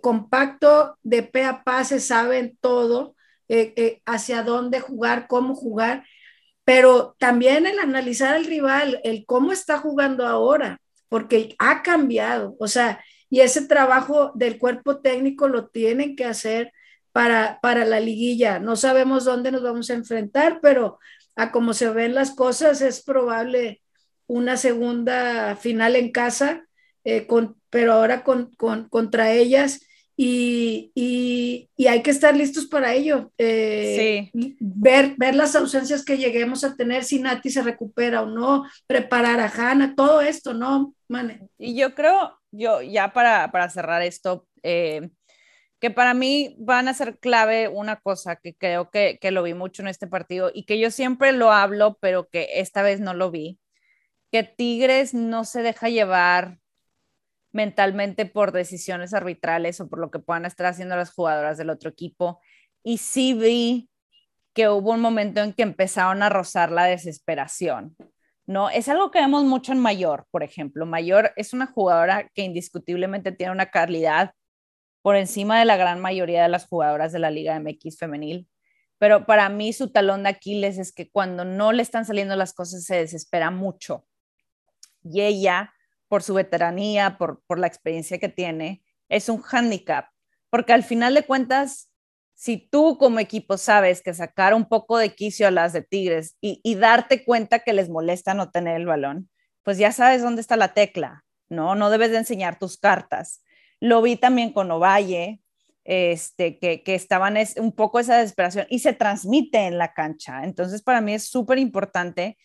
compacto, 0.00 0.96
de 1.02 1.22
pe 1.22 1.44
a 1.44 1.64
pa, 1.64 1.84
se 1.84 2.00
sabe 2.00 2.56
todo, 2.60 3.16
eh, 3.48 3.72
eh, 3.76 4.02
hacia 4.06 4.42
dónde 4.42 4.80
jugar, 4.80 5.26
cómo 5.28 5.54
jugar, 5.54 6.04
pero 6.64 7.16
también 7.18 7.66
el 7.66 7.78
analizar 7.78 8.34
al 8.34 8.44
rival, 8.44 9.00
el 9.04 9.24
cómo 9.26 9.52
está 9.52 9.78
jugando 9.78 10.26
ahora, 10.26 10.80
porque 11.08 11.56
ha 11.58 11.82
cambiado, 11.82 12.56
o 12.58 12.68
sea, 12.68 13.02
y 13.30 13.40
ese 13.40 13.66
trabajo 13.66 14.32
del 14.34 14.58
cuerpo 14.58 15.00
técnico 15.00 15.48
lo 15.48 15.68
tienen 15.68 16.16
que 16.16 16.24
hacer 16.24 16.72
para, 17.12 17.58
para 17.60 17.84
la 17.84 18.00
liguilla. 18.00 18.58
No 18.58 18.76
sabemos 18.76 19.24
dónde 19.24 19.52
nos 19.52 19.62
vamos 19.62 19.90
a 19.90 19.94
enfrentar, 19.94 20.60
pero 20.62 20.98
a 21.36 21.50
como 21.52 21.74
se 21.74 21.90
ven 21.90 22.14
las 22.14 22.30
cosas, 22.32 22.80
es 22.80 23.02
probable 23.02 23.82
una 24.26 24.56
segunda 24.56 25.56
final 25.56 25.96
en 25.96 26.12
casa 26.12 26.67
eh, 27.04 27.26
con, 27.26 27.56
pero 27.70 27.92
ahora 27.92 28.24
con, 28.24 28.54
con, 28.56 28.88
contra 28.88 29.32
ellas 29.32 29.80
y, 30.20 30.90
y, 30.96 31.70
y, 31.76 31.86
hay 31.86 32.02
que 32.02 32.10
estar 32.10 32.36
listos 32.36 32.66
para 32.66 32.92
ello. 32.92 33.30
Eh, 33.38 34.30
sí. 34.32 34.56
ver, 34.58 35.14
ver 35.16 35.36
las 35.36 35.54
ausencias 35.54 36.04
que 36.04 36.18
lleguemos 36.18 36.64
a 36.64 36.74
tener 36.74 37.04
si 37.04 37.20
Nati 37.20 37.50
se 37.50 37.62
recupera 37.62 38.22
o 38.22 38.26
no, 38.26 38.64
preparar 38.88 39.38
a 39.38 39.48
Hanna, 39.48 39.94
todo 39.94 40.20
esto, 40.20 40.54
¿no, 40.54 40.92
Mane? 41.06 41.48
Y 41.56 41.76
yo 41.76 41.94
creo, 41.94 42.36
yo 42.50 42.82
ya 42.82 43.12
para, 43.12 43.52
para 43.52 43.70
cerrar 43.70 44.02
esto, 44.02 44.48
eh, 44.64 45.08
que 45.78 45.92
para 45.92 46.14
mí 46.14 46.56
van 46.58 46.88
a 46.88 46.94
ser 46.94 47.18
clave 47.20 47.68
una 47.68 48.00
cosa 48.00 48.34
que 48.34 48.54
creo 48.54 48.90
que, 48.90 49.18
que 49.20 49.30
lo 49.30 49.44
vi 49.44 49.54
mucho 49.54 49.82
en 49.82 49.88
este 49.88 50.08
partido 50.08 50.50
y 50.52 50.64
que 50.64 50.80
yo 50.80 50.90
siempre 50.90 51.30
lo 51.30 51.52
hablo, 51.52 51.96
pero 52.00 52.28
que 52.28 52.48
esta 52.54 52.82
vez 52.82 53.00
no 53.00 53.14
lo 53.14 53.30
vi, 53.30 53.60
que 54.32 54.42
Tigres 54.42 55.14
no 55.14 55.44
se 55.44 55.62
deja 55.62 55.88
llevar 55.88 56.58
mentalmente 57.52 58.26
por 58.26 58.52
decisiones 58.52 59.14
arbitrales 59.14 59.80
o 59.80 59.88
por 59.88 59.98
lo 59.98 60.10
que 60.10 60.18
puedan 60.18 60.44
estar 60.44 60.66
haciendo 60.66 60.96
las 60.96 61.12
jugadoras 61.12 61.58
del 61.58 61.70
otro 61.70 61.90
equipo. 61.90 62.40
Y 62.82 62.98
sí 62.98 63.34
vi 63.34 63.90
que 64.54 64.68
hubo 64.68 64.92
un 64.92 65.00
momento 65.00 65.40
en 65.40 65.52
que 65.52 65.62
empezaron 65.62 66.22
a 66.22 66.28
rozar 66.28 66.72
la 66.72 66.84
desesperación. 66.84 67.96
¿no? 68.48 68.70
Es 68.70 68.88
algo 68.88 69.10
que 69.10 69.20
vemos 69.20 69.44
mucho 69.44 69.72
en 69.72 69.78
Mayor, 69.78 70.26
por 70.30 70.42
ejemplo. 70.42 70.86
Mayor 70.86 71.32
es 71.36 71.52
una 71.52 71.66
jugadora 71.66 72.28
que 72.34 72.42
indiscutiblemente 72.42 73.30
tiene 73.30 73.52
una 73.52 73.70
calidad 73.70 74.32
por 75.02 75.16
encima 75.16 75.58
de 75.58 75.66
la 75.66 75.76
gran 75.76 76.00
mayoría 76.00 76.42
de 76.42 76.48
las 76.48 76.66
jugadoras 76.66 77.12
de 77.12 77.18
la 77.18 77.30
Liga 77.30 77.60
MX 77.60 77.98
femenil. 77.98 78.48
Pero 78.98 79.26
para 79.26 79.48
mí 79.48 79.72
su 79.72 79.92
talón 79.92 80.22
de 80.22 80.30
Aquiles 80.30 80.78
es 80.78 80.92
que 80.92 81.10
cuando 81.10 81.44
no 81.44 81.72
le 81.72 81.82
están 81.82 82.04
saliendo 82.04 82.36
las 82.36 82.54
cosas 82.54 82.84
se 82.84 82.96
desespera 82.96 83.50
mucho. 83.50 84.06
Y 85.04 85.20
ella 85.20 85.72
por 86.08 86.22
su 86.22 86.34
veteranía, 86.34 87.18
por, 87.18 87.58
la 87.58 87.66
experiencia 87.66 88.18
que 88.18 88.28
tiene, 88.28 88.82
es 89.08 89.28
un 89.28 89.40
hándicap, 89.40 90.06
porque 90.50 90.72
al 90.72 90.82
final 90.82 91.14
de 91.14 91.24
cuentas, 91.24 91.90
si 92.34 92.56
tú 92.56 92.98
como 92.98 93.18
equipo 93.18 93.56
sabes 93.56 94.02
que 94.02 94.14
sacar 94.14 94.54
un 94.54 94.66
poco 94.66 94.98
de 94.98 95.14
quicio 95.14 95.46
a 95.46 95.50
las 95.50 95.72
de 95.72 95.82
Tigres 95.82 96.36
y, 96.40 96.74
darte 96.76 97.24
cuenta 97.24 97.60
que 97.60 97.72
les 97.72 97.88
molesta 97.88 98.34
no 98.34 98.50
tener 98.50 98.76
el 98.76 98.86
balón, 98.86 99.28
pues 99.62 99.78
ya 99.78 99.92
sabes 99.92 100.22
dónde 100.22 100.40
está 100.40 100.56
la 100.56 100.72
tecla, 100.72 101.24
¿no? 101.48 101.74
No 101.74 101.90
debes 101.90 102.10
de 102.10 102.18
enseñar 102.18 102.58
tus 102.58 102.78
cartas. 102.78 103.42
Lo 103.80 104.00
vi 104.02 104.16
también 104.16 104.52
con 104.52 104.70
Ovalle, 104.70 105.40
este, 105.84 106.58
que, 106.58 106.82
que 106.82 106.94
estaban 106.94 107.36
es, 107.36 107.56
un 107.56 107.72
poco 107.72 107.98
esa 107.98 108.18
desesperación 108.18 108.66
y 108.70 108.78
se 108.78 108.92
transmite 108.92 109.66
en 109.66 109.78
la 109.78 109.92
cancha. 109.94 110.44
Entonces, 110.44 110.82
para 110.82 111.00
mí 111.00 111.14
es 111.14 111.28
súper 111.28 111.58
importante 111.58 112.38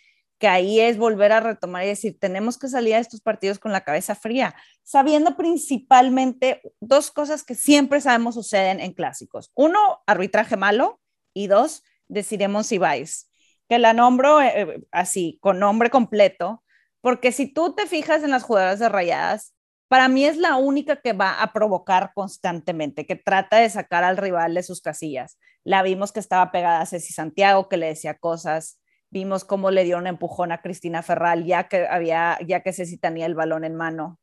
que 0.44 0.50
ahí 0.50 0.82
es 0.82 0.98
volver 0.98 1.32
a 1.32 1.40
retomar 1.40 1.86
y 1.86 1.88
decir, 1.88 2.20
tenemos 2.20 2.58
que 2.58 2.68
salir 2.68 2.96
a 2.96 3.00
estos 3.00 3.22
partidos 3.22 3.60
con 3.60 3.72
la 3.72 3.86
cabeza 3.86 4.14
fría, 4.14 4.54
sabiendo 4.84 5.38
principalmente 5.38 6.62
dos 6.82 7.12
cosas 7.12 7.46
que 7.46 7.56
siempre 7.56 8.02
sabemos 8.02 8.36
suceden 8.36 8.82
en 8.82 8.92
clásicos. 8.92 9.54
Uno, 9.56 9.80
arbitraje 10.06 10.58
malo 10.58 11.00
y 11.34 11.48
dos, 11.48 11.86
deciremos 12.10 12.68
si 12.68 12.78
vais, 12.78 13.32
que 13.70 13.80
la 13.80 13.94
nombro 13.94 14.42
eh, 14.42 14.52
eh, 14.54 14.84
así, 14.92 15.40
con 15.42 15.60
nombre 15.60 15.90
completo, 15.90 16.62
porque 17.00 17.32
si 17.32 17.48
tú 17.48 17.74
te 17.74 17.88
fijas 17.88 18.22
en 18.22 18.32
las 18.32 18.44
jugadoras 18.44 18.80
de 18.80 18.90
rayadas, 18.90 19.56
para 19.88 20.10
mí 20.10 20.26
es 20.26 20.36
la 20.36 20.58
única 20.58 20.98
que 20.98 21.14
va 21.14 21.42
a 21.42 21.54
provocar 21.54 22.12
constantemente, 22.14 23.06
que 23.06 23.16
trata 23.16 23.60
de 23.60 23.70
sacar 23.70 24.04
al 24.04 24.18
rival 24.18 24.56
de 24.56 24.64
sus 24.64 24.82
casillas. 24.82 25.40
La 25.64 25.84
vimos 25.84 26.12
que 26.12 26.20
estaba 26.20 26.52
pegada 26.52 26.82
a 26.82 26.86
Ceci 26.86 27.14
Santiago, 27.14 27.70
que 27.70 27.78
le 27.78 27.86
decía 27.86 28.18
cosas, 28.18 28.83
Vimos 29.14 29.46
cómo 29.46 29.70
le 29.70 29.84
dio 29.84 30.00
un 30.00 30.08
empujón 30.08 30.52
a 30.52 30.64
Cristina 30.64 31.04
Ferral 31.04 31.46
ya 31.46 31.68
que 31.68 31.86
había, 31.86 32.40
ya 32.48 32.62
que 32.62 32.74
Ceci 32.74 32.98
tenía 32.98 33.28
el 33.28 33.36
balón 33.36 33.64
en 33.64 33.76
mano. 33.76 34.20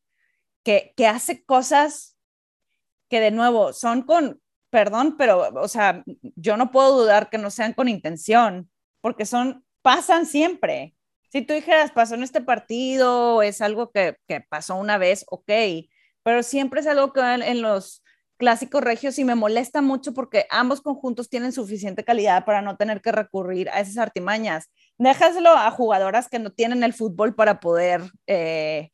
Que, 0.65 0.93
que 0.97 1.07
hace 1.07 1.45
cosas 1.45 2.19
que 3.09 3.21
de 3.21 3.31
nuevo 3.31 3.73
son 3.73 4.03
con, 4.03 4.43
perdón, 4.69 5.17
pero, 5.17 5.49
o 5.55 5.69
sea, 5.69 6.03
yo 6.35 6.57
no 6.57 6.73
puedo 6.73 6.99
dudar 7.03 7.31
que 7.31 7.39
no 7.39 7.53
sean 7.53 7.73
con 7.73 7.89
intención, 7.89 8.69
porque 9.01 9.27
son, 9.27 9.65
pasan 9.81 10.27
siempre. 10.27 10.97
Si 11.29 11.43
tú 11.43 11.55
dijeras, 11.55 11.93
pasó 11.93 12.17
en 12.17 12.25
este 12.25 12.41
partido, 12.41 13.43
es 13.43 13.61
algo 13.61 13.93
que, 13.93 14.17
que 14.27 14.41
pasó 14.41 14.75
una 14.75 14.99
vez, 14.99 15.25
ok, 15.31 15.53
pero 16.25 16.43
siempre 16.43 16.81
es 16.81 16.89
algo 16.89 17.13
que 17.13 17.21
en 17.21 17.63
los 17.63 18.03
clásicos 18.41 18.83
regios 18.83 19.19
y 19.19 19.25
me 19.25 19.35
molesta 19.35 19.83
mucho 19.83 20.15
porque 20.15 20.47
ambos 20.49 20.81
conjuntos 20.81 21.29
tienen 21.29 21.53
suficiente 21.53 22.05
calidad 22.05 22.47
para 22.47 22.63
no 22.63 22.79
tener 22.79 23.03
que 23.03 23.13
recurrir 23.13 23.69
a 23.69 23.81
esas 23.81 23.99
artimañas. 23.99 24.71
Déjaselo 24.97 25.51
a 25.51 25.71
jugadoras 25.71 26.27
que 26.29 26.39
no 26.39 26.51
tienen 26.51 26.83
el 26.83 26.95
fútbol 26.95 27.35
para 27.35 27.61
poder, 27.61 28.01
eh, 28.27 28.93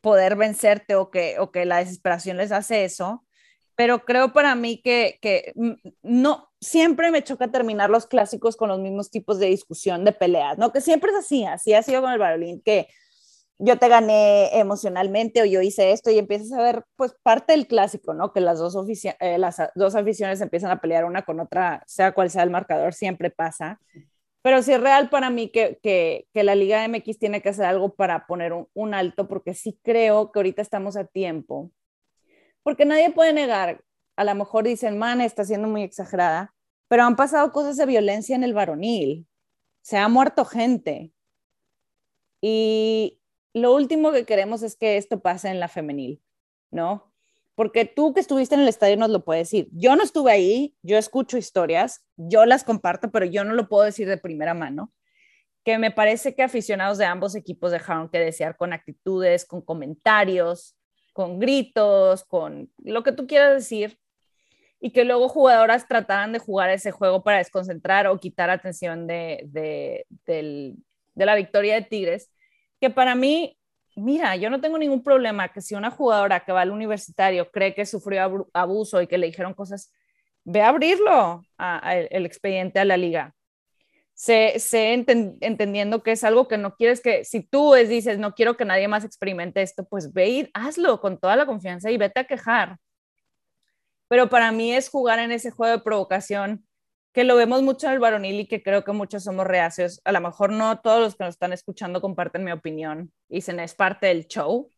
poder 0.00 0.36
vencerte 0.36 0.94
o 0.94 1.10
que, 1.10 1.40
o 1.40 1.50
que 1.50 1.64
la 1.64 1.78
desesperación 1.78 2.36
les 2.36 2.52
hace 2.52 2.84
eso. 2.84 3.26
Pero 3.74 4.04
creo 4.04 4.32
para 4.32 4.54
mí 4.54 4.80
que, 4.80 5.18
que 5.20 5.52
no, 6.02 6.48
siempre 6.60 7.10
me 7.10 7.24
choca 7.24 7.50
terminar 7.50 7.90
los 7.90 8.06
clásicos 8.06 8.56
con 8.56 8.68
los 8.68 8.78
mismos 8.78 9.10
tipos 9.10 9.40
de 9.40 9.46
discusión, 9.46 10.04
de 10.04 10.12
peleas, 10.12 10.58
¿no? 10.58 10.72
Que 10.72 10.80
siempre 10.80 11.10
es 11.10 11.18
así, 11.18 11.44
así 11.44 11.74
ha 11.74 11.82
sido 11.82 12.02
con 12.02 12.12
el 12.12 12.20
Barolín, 12.20 12.62
que 12.64 12.86
yo 13.62 13.78
te 13.78 13.88
gané 13.88 14.58
emocionalmente 14.58 15.42
o 15.42 15.44
yo 15.44 15.60
hice 15.60 15.92
esto 15.92 16.10
y 16.10 16.18
empiezas 16.18 16.52
a 16.52 16.62
ver 16.62 16.84
pues 16.96 17.14
parte 17.22 17.52
del 17.52 17.66
clásico, 17.66 18.14
¿no? 18.14 18.32
Que 18.32 18.40
las 18.40 18.58
dos, 18.58 18.74
eh, 19.20 19.38
las 19.38 19.62
dos 19.74 19.94
aficiones 19.94 20.40
empiezan 20.40 20.70
a 20.70 20.80
pelear 20.80 21.04
una 21.04 21.22
con 21.26 21.40
otra, 21.40 21.82
sea 21.86 22.12
cual 22.12 22.30
sea 22.30 22.42
el 22.42 22.50
marcador, 22.50 22.94
siempre 22.94 23.30
pasa. 23.30 23.78
Pero 24.42 24.62
sí 24.62 24.72
es 24.72 24.80
real 24.80 25.10
para 25.10 25.28
mí 25.28 25.50
que, 25.50 25.78
que, 25.82 26.26
que 26.32 26.42
la 26.42 26.54
Liga 26.54 26.82
MX 26.88 27.18
tiene 27.18 27.42
que 27.42 27.50
hacer 27.50 27.66
algo 27.66 27.94
para 27.94 28.26
poner 28.26 28.54
un, 28.54 28.66
un, 28.72 28.94
alto, 28.94 29.28
porque 29.28 29.52
sí 29.52 29.78
creo 29.82 30.32
que 30.32 30.38
ahorita 30.38 30.62
estamos 30.62 30.96
a 30.96 31.04
tiempo. 31.04 31.70
Porque 32.62 32.86
nadie 32.86 33.10
puede 33.10 33.34
negar, 33.34 33.84
a 34.16 34.24
lo 34.24 34.34
mejor 34.34 34.64
dicen, 34.64 34.98
man, 34.98 35.20
está 35.20 35.44
siendo 35.44 35.68
muy 35.68 35.82
exagerada, 35.82 36.54
pero 36.88 37.04
han 37.04 37.16
pasado 37.16 37.52
cosas 37.52 37.76
de 37.76 37.86
violencia 37.86 38.34
en 38.34 38.44
el 38.44 38.54
varonil. 38.54 39.26
Se 39.82 39.98
ha 39.98 40.08
muerto 40.08 40.44
gente. 40.46 41.12
Y, 42.40 43.19
lo 43.52 43.74
último 43.74 44.12
que 44.12 44.24
queremos 44.24 44.62
es 44.62 44.76
que 44.76 44.96
esto 44.96 45.20
pase 45.20 45.48
en 45.48 45.60
la 45.60 45.68
femenil, 45.68 46.22
¿no? 46.70 47.12
Porque 47.54 47.84
tú 47.84 48.14
que 48.14 48.20
estuviste 48.20 48.54
en 48.54 48.62
el 48.62 48.68
estadio 48.68 48.96
nos 48.96 49.10
lo 49.10 49.24
puedes 49.24 49.50
decir. 49.50 49.68
Yo 49.72 49.96
no 49.96 50.02
estuve 50.02 50.32
ahí, 50.32 50.76
yo 50.82 50.96
escucho 50.96 51.36
historias, 51.36 52.06
yo 52.16 52.46
las 52.46 52.64
comparto, 52.64 53.10
pero 53.10 53.26
yo 53.26 53.44
no 53.44 53.54
lo 53.54 53.68
puedo 53.68 53.84
decir 53.84 54.08
de 54.08 54.16
primera 54.16 54.54
mano. 54.54 54.92
Que 55.64 55.76
me 55.76 55.90
parece 55.90 56.34
que 56.34 56.42
aficionados 56.42 56.96
de 56.96 57.04
ambos 57.04 57.34
equipos 57.34 57.70
dejaron 57.70 58.08
que 58.08 58.18
desear 58.18 58.56
con 58.56 58.72
actitudes, 58.72 59.44
con 59.44 59.60
comentarios, 59.60 60.76
con 61.12 61.38
gritos, 61.38 62.24
con 62.24 62.72
lo 62.78 63.02
que 63.02 63.12
tú 63.12 63.26
quieras 63.26 63.54
decir, 63.54 63.98
y 64.80 64.92
que 64.92 65.04
luego 65.04 65.28
jugadoras 65.28 65.86
trataran 65.86 66.32
de 66.32 66.38
jugar 66.38 66.70
ese 66.70 66.92
juego 66.92 67.22
para 67.22 67.38
desconcentrar 67.38 68.06
o 68.06 68.18
quitar 68.18 68.48
atención 68.48 69.06
de, 69.06 69.42
de, 69.48 70.06
de 70.26 71.26
la 71.26 71.34
victoria 71.34 71.74
de 71.74 71.82
Tigres 71.82 72.30
que 72.80 72.90
para 72.90 73.14
mí, 73.14 73.58
mira, 73.94 74.36
yo 74.36 74.50
no 74.50 74.60
tengo 74.60 74.78
ningún 74.78 75.04
problema 75.04 75.52
que 75.52 75.60
si 75.60 75.74
una 75.74 75.90
jugadora 75.90 76.40
que 76.40 76.52
va 76.52 76.62
al 76.62 76.70
universitario 76.70 77.50
cree 77.50 77.74
que 77.74 77.84
sufrió 77.86 78.48
abuso 78.54 79.02
y 79.02 79.06
que 79.06 79.18
le 79.18 79.26
dijeron 79.26 79.54
cosas, 79.54 79.92
ve 80.44 80.62
a 80.62 80.68
abrirlo 80.68 81.42
el 82.10 82.24
expediente 82.26 82.78
a 82.78 82.84
la 82.84 82.96
liga. 82.96 83.34
Sé, 84.14 84.54
entendiendo 85.40 86.02
que 86.02 86.12
es 86.12 86.24
algo 86.24 86.46
que 86.46 86.58
no 86.58 86.74
quieres 86.76 87.00
que, 87.00 87.24
si 87.24 87.42
tú 87.42 87.74
es, 87.74 87.88
dices, 87.88 88.18
no 88.18 88.34
quiero 88.34 88.56
que 88.56 88.64
nadie 88.64 88.88
más 88.88 89.04
experimente 89.04 89.62
esto, 89.62 89.84
pues 89.84 90.12
ve 90.12 90.28
y 90.28 90.50
hazlo 90.52 91.00
con 91.00 91.18
toda 91.18 91.36
la 91.36 91.46
confianza 91.46 91.90
y 91.90 91.96
vete 91.96 92.20
a 92.20 92.24
quejar. 92.24 92.76
Pero 94.08 94.28
para 94.28 94.52
mí 94.52 94.74
es 94.74 94.90
jugar 94.90 95.20
en 95.20 95.32
ese 95.32 95.50
juego 95.50 95.76
de 95.76 95.82
provocación 95.82 96.66
que 97.12 97.24
lo 97.24 97.36
vemos 97.36 97.62
mucho 97.62 97.86
en 97.86 97.94
el 97.94 97.98
varonil 97.98 98.40
y 98.40 98.46
que 98.46 98.62
creo 98.62 98.84
que 98.84 98.92
muchos 98.92 99.24
somos 99.24 99.46
reacios. 99.46 100.00
A 100.04 100.12
lo 100.12 100.20
mejor 100.20 100.52
no 100.52 100.80
todos 100.80 101.00
los 101.00 101.16
que 101.16 101.24
nos 101.24 101.34
están 101.34 101.52
escuchando 101.52 102.00
comparten 102.00 102.44
mi 102.44 102.52
opinión 102.52 103.12
y 103.28 103.36
dicen 103.36 103.58
es 103.60 103.74
parte 103.74 104.06
del 104.06 104.26
show. 104.28 104.70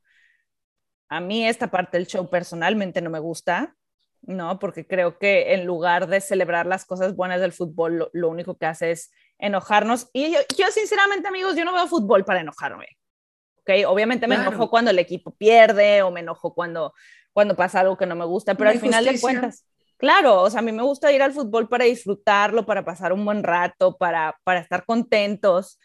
A 1.08 1.20
mí 1.20 1.46
esta 1.46 1.70
parte 1.70 1.98
del 1.98 2.06
show 2.06 2.28
personalmente 2.30 3.02
no 3.02 3.10
me 3.10 3.18
gusta, 3.18 3.76
¿no? 4.22 4.58
Porque 4.58 4.86
creo 4.86 5.18
que 5.18 5.52
en 5.52 5.66
lugar 5.66 6.06
de 6.06 6.22
celebrar 6.22 6.64
las 6.64 6.86
cosas 6.86 7.14
buenas 7.14 7.40
del 7.40 7.52
fútbol, 7.52 8.08
lo, 8.12 8.28
único 8.30 8.56
que 8.56 8.64
hace 8.64 8.92
es 8.92 9.10
enojarnos. 9.38 10.08
Y 10.14 10.32
yo, 10.32 10.38
yo, 10.56 10.66
sinceramente, 10.70 11.28
amigos, 11.28 11.54
yo 11.54 11.66
no 11.66 11.74
veo 11.74 11.86
fútbol 11.86 12.24
para 12.24 12.40
enojarme. 12.40 12.86
¿Ok? 13.56 13.86
Obviamente 13.86 14.26
me 14.26 14.36
enojo 14.36 14.70
cuando 14.70 14.90
el 14.90 14.98
equipo 14.98 15.32
pierde 15.32 16.02
o 16.02 16.10
me 16.10 16.20
enojo 16.20 16.54
cuando, 16.54 16.94
cuando 17.32 17.54
pasa 17.54 17.80
algo 17.80 17.98
que 17.98 18.06
no 18.06 18.16
me 18.16 18.24
gusta, 18.24 18.54
pero 18.54 18.70
al 18.70 18.80
final 18.80 19.04
de 19.04 19.20
cuentas 19.20 19.66
Claro, 20.02 20.42
o 20.42 20.50
sea, 20.50 20.58
a 20.58 20.62
mí 20.64 20.72
me 20.72 20.82
gusta 20.82 21.12
ir 21.12 21.22
al 21.22 21.32
fútbol 21.32 21.68
para 21.68 21.84
disfrutarlo, 21.84 22.66
para 22.66 22.84
pasar 22.84 23.12
un 23.12 23.24
buen 23.24 23.44
rato, 23.44 23.96
para, 23.96 24.36
para 24.42 24.58
estar 24.58 24.84
contentos. 24.84 25.78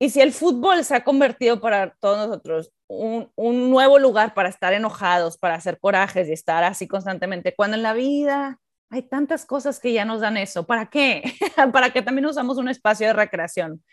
Y 0.00 0.10
si 0.10 0.20
el 0.20 0.32
fútbol 0.32 0.84
se 0.84 0.96
ha 0.96 1.04
convertido 1.04 1.60
para 1.60 1.94
todos 2.00 2.18
nosotros 2.18 2.72
un, 2.88 3.30
un, 3.36 3.70
nuevo 3.70 4.00
lugar 4.00 4.34
para 4.34 4.48
estar 4.48 4.72
enojados, 4.72 5.38
para 5.38 5.54
hacer 5.54 5.78
corajes 5.78 6.28
y 6.28 6.32
estar 6.32 6.64
así 6.64 6.88
constantemente, 6.88 7.54
cuando 7.54 7.76
en 7.76 7.84
la 7.84 7.92
vida 7.92 8.58
hay 8.90 9.02
tantas 9.02 9.46
cosas 9.46 9.78
que 9.78 9.92
ya 9.92 10.04
nos 10.04 10.22
dan 10.22 10.36
eso, 10.36 10.66
¿para 10.66 10.86
qué? 10.90 11.22
para 11.72 11.90
que 11.90 12.02
también 12.02 12.26
usamos 12.26 12.58
un 12.58 12.68
espacio 12.68 13.06
de 13.06 13.12
recreación 13.12 13.84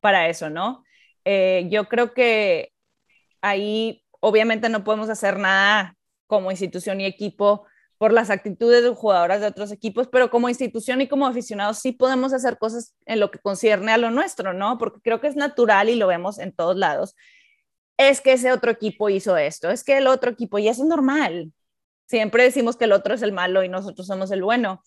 para 0.00 0.28
eso, 0.28 0.48
¿no? 0.48 0.84
Eh, 1.26 1.66
yo 1.70 1.86
creo 1.88 2.14
que 2.14 2.72
ahí 3.42 4.02
obviamente 4.20 4.70
no 4.70 4.84
podemos 4.84 5.10
hacer 5.10 5.38
nada 5.38 5.96
como 6.26 6.50
institución 6.50 7.00
y 7.02 7.04
equipo 7.04 7.66
por 7.98 8.12
las 8.12 8.30
actitudes 8.30 8.82
de 8.82 8.90
jugadoras 8.90 9.40
de 9.40 9.46
otros 9.46 9.72
equipos, 9.72 10.08
pero 10.08 10.30
como 10.30 10.48
institución 10.48 11.00
y 11.00 11.08
como 11.08 11.26
aficionados 11.26 11.78
sí 11.78 11.92
podemos 11.92 12.32
hacer 12.32 12.58
cosas 12.58 12.94
en 13.06 13.20
lo 13.20 13.30
que 13.30 13.38
concierne 13.38 13.92
a 13.92 13.98
lo 13.98 14.10
nuestro, 14.10 14.52
¿no? 14.52 14.76
Porque 14.78 15.00
creo 15.00 15.20
que 15.20 15.28
es 15.28 15.36
natural 15.36 15.88
y 15.88 15.96
lo 15.96 16.06
vemos 16.06 16.38
en 16.38 16.52
todos 16.52 16.76
lados. 16.76 17.14
Es 17.96 18.20
que 18.20 18.32
ese 18.32 18.52
otro 18.52 18.70
equipo 18.70 19.08
hizo 19.08 19.36
esto, 19.36 19.70
es 19.70 19.82
que 19.82 19.96
el 19.96 20.06
otro 20.06 20.30
equipo, 20.30 20.58
y 20.58 20.68
eso 20.68 20.82
es 20.82 20.88
normal. 20.88 21.52
Siempre 22.06 22.42
decimos 22.44 22.76
que 22.76 22.84
el 22.84 22.92
otro 22.92 23.14
es 23.14 23.22
el 23.22 23.32
malo 23.32 23.64
y 23.64 23.68
nosotros 23.68 24.06
somos 24.06 24.30
el 24.30 24.42
bueno. 24.42 24.82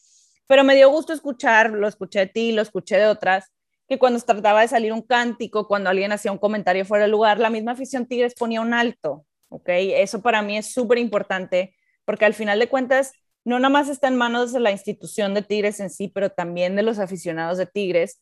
Pero 0.48 0.64
me 0.64 0.76
dio 0.76 0.90
gusto 0.90 1.14
escuchar, 1.14 1.72
lo 1.72 1.88
escuché 1.88 2.20
de 2.20 2.28
ti, 2.28 2.52
lo 2.52 2.62
escuché 2.62 2.98
de 2.98 3.08
otras, 3.08 3.52
que 3.88 3.98
cuando 3.98 4.20
trataba 4.20 4.62
de 4.62 4.68
salir 4.68 4.94
un 4.94 5.02
cántico, 5.02 5.68
cuando 5.68 5.90
alguien 5.90 6.12
hacía 6.12 6.32
un 6.32 6.38
comentario 6.38 6.86
fuera 6.86 7.06
de 7.06 7.12
lugar, 7.12 7.40
la 7.40 7.50
misma 7.50 7.72
afición 7.72 8.06
Tigres 8.06 8.36
ponía 8.36 8.62
un 8.62 8.74
alto, 8.74 9.26
¿ok? 9.50 9.68
Eso 9.68 10.22
para 10.22 10.44
mí 10.44 10.58
es 10.58 10.72
súper 10.72 11.00
importante 11.00 11.76
porque 12.10 12.26
al 12.26 12.34
final 12.34 12.58
de 12.58 12.68
cuentas 12.68 13.14
no 13.46 13.60
nada 13.60 13.70
más 13.70 13.88
está 13.88 14.08
en 14.08 14.18
manos 14.18 14.52
de 14.52 14.60
la 14.60 14.72
institución 14.72 15.36
de 15.36 15.44
Tigres 15.44 15.80
en 15.80 15.92
sí, 15.92 16.08
pero 16.08 16.32
también 16.32 16.76
de 16.76 16.82
los 16.82 16.98
aficionados 16.98 17.60
de 17.60 17.68
Tigres, 17.68 18.20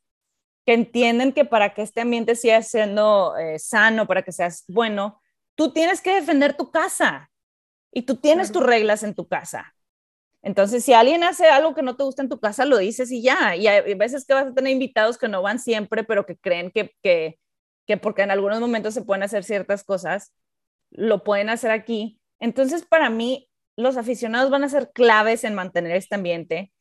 que 0.65 0.73
entienden 0.73 1.31
que 1.31 1.45
para 1.45 1.73
que 1.73 1.83
este 1.83 2.01
ambiente 2.01 2.35
siga 2.35 2.61
siendo 2.63 3.37
eh, 3.37 3.59
sano, 3.59 4.05
para 4.05 4.23
que 4.23 4.33
seas 4.33 4.65
bueno, 4.67 5.21
tú 5.55 5.71
tienes 5.71 6.01
que 6.01 6.13
defender 6.13 6.57
tu 6.57 6.69
casa 6.69 7.31
y 7.93 8.01
tú 8.01 8.17
tienes 8.17 8.51
tus 8.51 8.61
reglas 8.61 9.03
en 9.03 9.15
tu 9.15 9.25
casa. 9.25 9.73
Entonces, 10.41 10.83
si 10.83 10.91
alguien 10.91 11.23
hace 11.23 11.47
algo 11.47 11.73
que 11.73 11.81
no 11.81 11.95
te 11.95 12.03
gusta 12.03 12.21
en 12.21 12.27
tu 12.27 12.41
casa, 12.41 12.65
lo 12.65 12.79
dices 12.79 13.09
y 13.09 13.21
ya. 13.21 13.55
Y 13.55 13.67
hay 13.67 13.93
veces 13.93 14.25
que 14.25 14.33
vas 14.33 14.47
a 14.47 14.53
tener 14.53 14.73
invitados 14.73 15.17
que 15.17 15.29
no 15.29 15.41
van 15.41 15.59
siempre, 15.59 16.03
pero 16.03 16.25
que 16.25 16.35
creen 16.35 16.71
que, 16.71 16.91
que, 17.01 17.39
que 17.85 17.95
porque 17.95 18.23
en 18.23 18.31
algunos 18.31 18.59
momentos 18.59 18.93
se 18.93 19.03
pueden 19.03 19.23
hacer 19.23 19.45
ciertas 19.45 19.85
cosas, 19.85 20.33
lo 20.91 21.23
pueden 21.23 21.49
hacer 21.49 21.71
aquí. 21.71 22.19
Entonces, 22.41 22.85
para 22.85 23.09
mí, 23.09 23.46
los 23.77 23.95
aficionados 23.95 24.49
van 24.49 24.63
a 24.63 24.69
ser 24.69 24.91
claves 24.91 25.43
en 25.43 25.55
mantener 25.55 25.95
este 25.95 26.15
ambiente. 26.15 26.73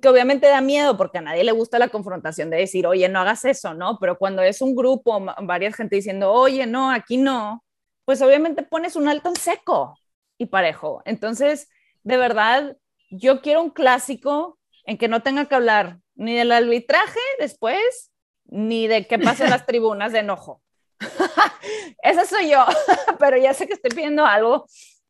que 0.00 0.08
obviamente 0.08 0.48
da 0.48 0.60
miedo 0.60 0.96
porque 0.96 1.18
a 1.18 1.20
nadie 1.20 1.44
le 1.44 1.52
gusta 1.52 1.78
la 1.78 1.88
confrontación 1.88 2.50
de 2.50 2.56
decir, 2.56 2.86
oye, 2.86 3.08
no 3.08 3.20
hagas 3.20 3.44
eso, 3.44 3.74
¿no? 3.74 3.98
Pero 4.00 4.18
cuando 4.18 4.42
es 4.42 4.60
un 4.60 4.74
grupo, 4.74 5.24
varias 5.42 5.76
gente 5.76 5.96
diciendo, 5.96 6.32
oye, 6.32 6.66
no, 6.66 6.90
aquí 6.90 7.18
no, 7.18 7.64
pues 8.04 8.22
obviamente 8.22 8.62
pones 8.62 8.96
un 8.96 9.08
alto 9.08 9.28
en 9.28 9.36
seco 9.36 9.98
y 10.38 10.46
parejo. 10.46 11.02
Entonces, 11.04 11.68
de 12.02 12.16
verdad, 12.16 12.76
yo 13.10 13.42
quiero 13.42 13.62
un 13.62 13.70
clásico 13.70 14.58
en 14.86 14.98
que 14.98 15.08
no 15.08 15.22
tenga 15.22 15.46
que 15.46 15.54
hablar 15.54 15.98
ni 16.14 16.34
del 16.34 16.50
arbitraje 16.52 17.20
después, 17.38 18.12
ni 18.44 18.86
de 18.88 19.06
qué 19.06 19.18
pasa 19.18 19.44
en 19.44 19.50
las 19.50 19.66
tribunas 19.66 20.12
de 20.12 20.20
enojo. 20.20 20.62
Esa 22.02 22.24
soy 22.24 22.50
yo, 22.50 22.64
pero 23.18 23.36
ya 23.36 23.54
sé 23.54 23.66
que 23.66 23.74
estoy 23.74 23.90
pidiendo 23.90 24.24
algo 24.24 24.66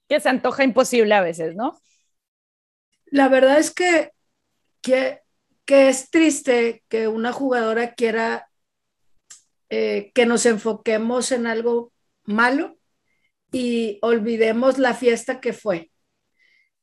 que 0.09 0.21
se 0.21 0.29
antoja 0.29 0.65
imposible 0.65 1.15
a 1.15 1.21
veces, 1.21 1.55
¿no? 1.55 1.79
La 3.07 3.29
verdad 3.29 3.59
es 3.59 3.71
que, 3.71 4.11
que, 4.83 5.21
es 5.67 6.11
triste 6.11 6.85
que 6.89 7.09
una 7.09 7.33
jugadora 7.33 7.95
quiera 7.95 8.49
eh, 9.69 10.13
que 10.15 10.27
nos 10.27 10.47
enfoquemos 10.47 11.33
en 11.33 11.47
algo 11.47 11.93
malo 12.25 12.77
y 13.53 13.99
olvidemos 14.03 14.79
la 14.79 14.95
fiesta 14.95 15.41
que 15.41 15.53
fue. 15.53 15.91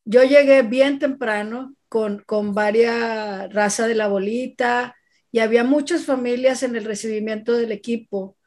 Yo 0.06 0.24
llegué 0.24 0.64
bien 0.64 1.00
temprano 1.00 1.76
con, 1.88 2.20
con 2.26 2.54
varias 2.54 3.54
raza 3.54 3.88
de 3.88 3.96
la 3.96 4.08
bolita 4.08 4.96
y 5.32 5.40
había 5.40 5.64
muchas 5.64 6.06
familias 6.06 6.64
en 6.64 6.76
el 6.76 6.86
recibimiento 6.86 7.54
del 7.54 7.72
equipo. 7.72 8.38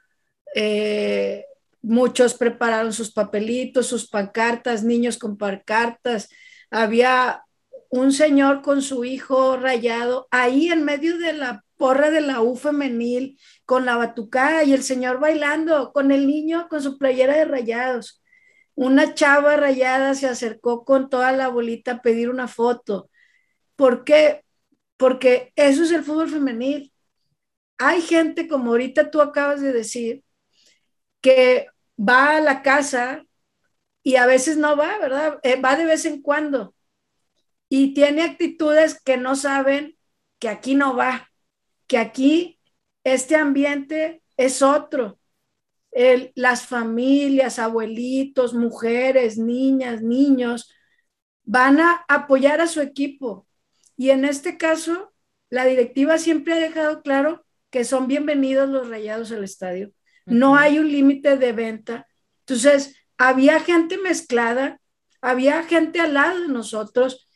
Eh, 0.55 1.45
muchos 1.87 2.35
prepararon 2.35 2.93
sus 2.93 3.13
papelitos, 3.13 3.87
sus 3.87 4.09
pancartas, 4.09 4.83
niños 4.83 5.19
con 5.19 5.37
pancartas. 5.39 6.29
Había 6.71 7.45
un 7.91 8.13
señor 8.13 8.63
con 8.63 8.83
su 8.83 9.05
hijo 9.05 9.57
rayado 9.57 10.27
ahí 10.33 10.69
en 10.69 10.85
medio 10.85 11.17
de 11.19 11.33
la 11.33 11.65
porra 11.77 12.11
de 12.11 12.23
la 12.23 12.41
U 12.41 12.57
femenil 12.57 13.39
con 13.65 13.87
la 13.87 13.97
batucada 13.97 14.65
y 14.65 14.73
el 14.73 14.83
señor 14.83 15.21
bailando 15.21 15.93
con 15.93 16.11
el 16.11 16.27
niño 16.27 16.69
con 16.69 16.83
su 16.83 16.99
playera 16.99 17.37
de 17.37 17.45
rayados. 17.45 18.23
Una 18.75 19.15
chava 19.15 19.57
rayada 19.57 20.15
se 20.15 20.27
acercó 20.27 20.85
con 20.85 21.09
toda 21.09 21.33
la 21.33 21.49
bolita 21.49 21.93
a 21.93 22.03
pedir 22.03 22.31
una 22.31 22.49
foto. 22.49 23.11
¿Por 23.77 24.05
qué? 24.05 24.45
Porque 24.97 25.53
eso 25.55 25.85
es 25.85 25.93
el 25.93 26.03
fútbol 26.03 26.29
femenil. 26.31 26.93
Hay 27.79 28.03
gente, 28.03 28.49
como 28.49 28.73
ahorita 28.73 29.11
tú 29.11 29.21
acabas 29.21 29.61
de 29.61 29.73
decir, 29.73 30.25
que 31.21 31.69
va 31.99 32.37
a 32.37 32.41
la 32.41 32.63
casa 32.63 33.25
y 34.03 34.17
a 34.17 34.27
veces 34.27 34.57
no 34.57 34.77
va, 34.77 34.99
¿verdad? 34.99 35.41
Eh, 35.43 35.61
va 35.61 35.77
de 35.77 35.87
vez 35.87 36.05
en 36.07 36.23
cuando 36.23 36.75
y 37.69 37.95
tiene 37.95 38.23
actitudes 38.23 39.01
que 39.03 39.17
no 39.17 39.37
saben 39.37 39.97
que 40.39 40.49
aquí 40.49 40.75
no 40.75 40.97
va, 40.97 41.31
que 41.87 41.99
aquí 41.99 42.61
este 43.05 43.37
ambiente 43.37 44.23
es 44.37 44.63
otro. 44.63 45.19
las 46.35 46.67
familias, 46.67 47.59
abuelitos, 47.59 48.53
mujeres, 48.55 49.39
niñas, 49.39 50.03
niños, 50.03 50.71
van 51.45 51.81
a 51.81 52.05
apoyar 52.09 52.61
a 52.61 52.67
su 52.67 52.81
equipo. 52.83 53.47
Y 53.97 54.11
en 54.11 54.25
este 54.27 54.59
caso, 54.59 55.15
la 55.51 55.65
directiva 55.65 56.19
siempre 56.19 56.55
ha 56.55 56.59
dejado 56.59 57.03
claro 57.03 57.47
que 57.71 57.85
son 57.85 58.09
bienvenidos 58.09 58.69
los 58.69 58.89
rayados 58.91 59.33
al 59.33 59.45
estadio. 59.45 59.93
No 60.27 60.57
hay 60.57 60.79
un 60.79 60.91
límite 60.91 61.39
de 61.39 61.53
venta. 61.53 62.07
Entonces, 62.41 62.97
había 63.17 63.61
gente 63.61 63.97
mezclada, 63.99 64.81
había 65.21 65.63
gente 65.63 66.01
al 66.01 66.15
lado 66.15 66.41
de 66.41 66.49
nosotros 66.49 67.27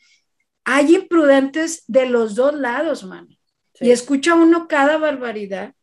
hay 0.63 0.95
imprudentes 0.95 1.83
de 1.87 2.05
los 2.05 2.35
dos 2.35 2.53
lados, 2.53 3.03
mami. 3.03 3.39
Y 3.79 3.91
escucha 3.91 4.35
uno 4.35 4.67
cada 4.67 4.97
barbaridad. 4.97 5.73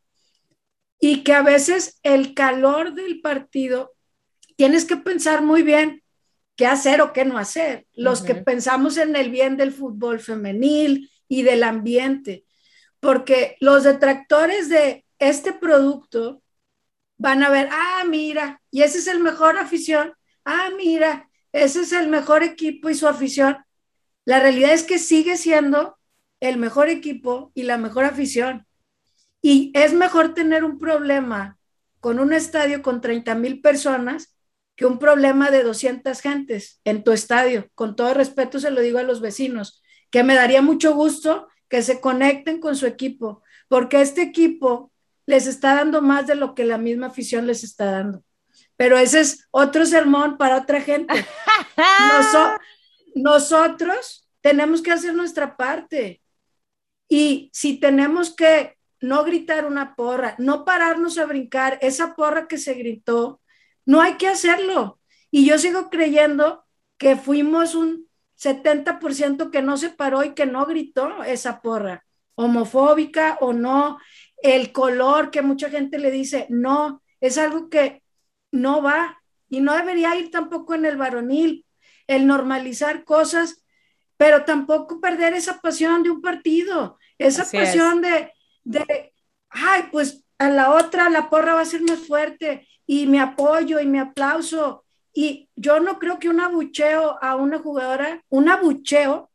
Y 1.00 1.22
que 1.24 1.32
a 1.32 1.42
veces 1.42 1.98
el 2.02 2.34
calor 2.34 2.94
del 2.94 3.20
partido, 3.20 3.92
tienes 4.56 4.84
que 4.84 4.96
pensar 4.96 5.42
muy 5.42 5.62
bien 5.62 6.02
qué 6.56 6.66
hacer 6.66 7.00
o 7.00 7.12
qué 7.12 7.24
no 7.24 7.38
hacer. 7.38 7.86
Los 7.92 8.22
que 8.22 8.34
pensamos 8.34 8.96
en 8.96 9.14
el 9.16 9.30
bien 9.30 9.56
del 9.56 9.72
fútbol 9.72 10.20
femenil 10.20 11.10
y 11.28 11.42
del 11.42 11.62
ambiente. 11.62 12.44
Porque 13.00 13.56
los 13.60 13.84
detractores 13.84 14.68
de 14.68 15.04
este 15.18 15.52
producto 15.52 16.42
van 17.18 17.42
a 17.42 17.50
ver, 17.50 17.68
ah, 17.70 18.04
mira, 18.08 18.62
y 18.70 18.82
ese 18.82 18.98
es 18.98 19.08
el 19.08 19.20
mejor 19.20 19.58
afición. 19.58 20.14
Ah, 20.44 20.70
mira, 20.76 21.28
ese 21.52 21.82
es 21.82 21.92
el 21.92 22.08
mejor 22.08 22.42
equipo 22.42 22.88
y 22.88 22.94
su 22.94 23.06
afición. 23.06 23.58
La 24.24 24.40
realidad 24.40 24.72
es 24.72 24.84
que 24.84 24.98
sigue 24.98 25.36
siendo 25.36 25.98
el 26.40 26.56
mejor 26.56 26.88
equipo 26.88 27.50
y 27.54 27.64
la 27.64 27.76
mejor 27.76 28.04
afición. 28.04 28.66
Y 29.42 29.72
es 29.74 29.92
mejor 29.92 30.34
tener 30.34 30.64
un 30.64 30.78
problema 30.78 31.58
con 32.00 32.20
un 32.20 32.32
estadio 32.32 32.82
con 32.82 33.00
30 33.00 33.34
mil 33.34 33.60
personas 33.60 34.36
que 34.76 34.86
un 34.86 34.98
problema 35.00 35.50
de 35.50 35.64
200 35.64 36.20
gentes 36.20 36.80
en 36.84 37.02
tu 37.02 37.10
estadio. 37.12 37.68
Con 37.74 37.96
todo 37.96 38.14
respeto 38.14 38.60
se 38.60 38.70
lo 38.70 38.80
digo 38.80 38.98
a 38.98 39.02
los 39.02 39.20
vecinos, 39.20 39.82
que 40.10 40.22
me 40.22 40.36
daría 40.36 40.62
mucho 40.62 40.94
gusto 40.94 41.48
que 41.68 41.82
se 41.82 42.00
conecten 42.00 42.60
con 42.60 42.76
su 42.76 42.86
equipo, 42.86 43.42
porque 43.68 44.00
este 44.00 44.22
equipo 44.22 44.92
les 45.28 45.46
está 45.46 45.74
dando 45.74 46.00
más 46.00 46.26
de 46.26 46.34
lo 46.34 46.54
que 46.54 46.64
la 46.64 46.78
misma 46.78 47.08
afición 47.08 47.46
les 47.46 47.62
está 47.62 47.90
dando. 47.90 48.24
Pero 48.76 48.96
ese 48.96 49.20
es 49.20 49.46
otro 49.50 49.84
sermón 49.84 50.38
para 50.38 50.56
otra 50.56 50.80
gente. 50.80 51.14
No, 51.76 52.56
nosotros 53.14 54.28
tenemos 54.40 54.82
que 54.82 54.90
hacer 54.90 55.14
nuestra 55.14 55.56
parte. 55.56 56.22
Y 57.08 57.50
si 57.52 57.78
tenemos 57.78 58.34
que 58.34 58.76
no 59.00 59.22
gritar 59.22 59.64
una 59.64 59.94
porra, 59.94 60.34
no 60.38 60.64
pararnos 60.64 61.18
a 61.18 61.26
brincar, 61.26 61.78
esa 61.82 62.16
porra 62.16 62.48
que 62.48 62.58
se 62.58 62.74
gritó, 62.74 63.40
no 63.84 64.00
hay 64.00 64.14
que 64.14 64.26
hacerlo. 64.26 64.98
Y 65.30 65.46
yo 65.46 65.58
sigo 65.58 65.88
creyendo 65.88 66.64
que 66.96 67.14
fuimos 67.16 67.76
un 67.76 68.08
70% 68.36 69.50
que 69.50 69.62
no 69.62 69.76
se 69.76 69.90
paró 69.90 70.24
y 70.24 70.34
que 70.34 70.46
no 70.46 70.66
gritó 70.66 71.22
esa 71.22 71.60
porra, 71.60 72.04
homofóbica 72.34 73.38
o 73.40 73.52
no, 73.52 73.98
el 74.42 74.72
color 74.72 75.30
que 75.30 75.42
mucha 75.42 75.70
gente 75.70 75.98
le 75.98 76.10
dice, 76.10 76.46
no, 76.48 77.02
es 77.20 77.38
algo 77.38 77.68
que 77.68 78.02
no 78.52 78.82
va 78.82 79.20
y 79.48 79.60
no 79.60 79.76
debería 79.76 80.16
ir 80.16 80.30
tampoco 80.30 80.74
en 80.74 80.84
el 80.84 80.96
varonil, 80.96 81.64
el 82.06 82.26
normalizar 82.26 83.04
cosas, 83.04 83.64
pero 84.16 84.44
tampoco 84.44 85.00
perder 85.00 85.34
esa 85.34 85.60
pasión 85.60 86.02
de 86.02 86.10
un 86.10 86.20
partido, 86.20 86.98
esa 87.18 87.44
pasión 87.50 88.00
de, 88.00 88.32
de, 88.64 89.12
ay, 89.48 89.84
pues 89.90 90.24
a 90.38 90.50
la 90.50 90.74
otra 90.74 91.08
la 91.08 91.30
porra 91.30 91.54
va 91.54 91.60
a 91.62 91.66
ser 91.66 91.82
más 91.82 92.00
fuerte 92.00 92.68
y 92.86 93.06
mi 93.06 93.18
apoyo 93.18 93.80
y 93.80 93.86
mi 93.86 93.98
aplauso. 93.98 94.84
Y 95.12 95.48
yo 95.56 95.80
no 95.80 95.98
creo 95.98 96.18
que 96.18 96.28
un 96.28 96.40
abucheo 96.40 97.18
a 97.22 97.36
una 97.36 97.58
jugadora, 97.58 98.22
un 98.28 98.48
abucheo 98.48 99.30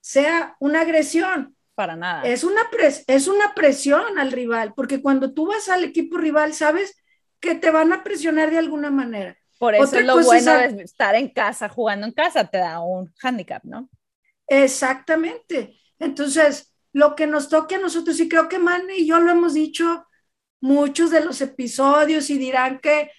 sea 0.00 0.56
una 0.58 0.82
agresión. 0.82 1.56
Para 1.78 1.94
nada. 1.94 2.24
Es 2.24 2.42
una, 2.42 2.62
es 3.06 3.28
una 3.28 3.54
presión 3.54 4.18
al 4.18 4.32
rival, 4.32 4.74
porque 4.74 5.00
cuando 5.00 5.32
tú 5.32 5.46
vas 5.46 5.68
al 5.68 5.84
equipo 5.84 6.16
rival, 6.16 6.52
sabes 6.52 7.00
que 7.38 7.54
te 7.54 7.70
van 7.70 7.92
a 7.92 8.02
presionar 8.02 8.50
de 8.50 8.58
alguna 8.58 8.90
manera. 8.90 9.38
Por 9.60 9.76
eso 9.76 9.96
es 9.96 10.04
lo 10.04 10.20
bueno 10.20 10.52
de 10.58 10.82
estar 10.82 11.14
en 11.14 11.28
casa, 11.28 11.68
jugando 11.68 12.04
en 12.04 12.12
casa, 12.12 12.44
te 12.48 12.58
da 12.58 12.80
un 12.80 13.14
handicap, 13.22 13.62
¿no? 13.62 13.88
Exactamente. 14.48 15.78
Entonces, 16.00 16.74
lo 16.92 17.14
que 17.14 17.28
nos 17.28 17.48
toque 17.48 17.76
a 17.76 17.78
nosotros, 17.78 18.18
y 18.18 18.28
creo 18.28 18.48
que 18.48 18.58
Manny 18.58 18.94
y 19.02 19.06
yo 19.06 19.20
lo 19.20 19.30
hemos 19.30 19.54
dicho 19.54 20.04
muchos 20.60 21.12
de 21.12 21.24
los 21.24 21.40
episodios 21.40 22.28
y 22.28 22.38
dirán 22.38 22.80
que, 22.80 23.12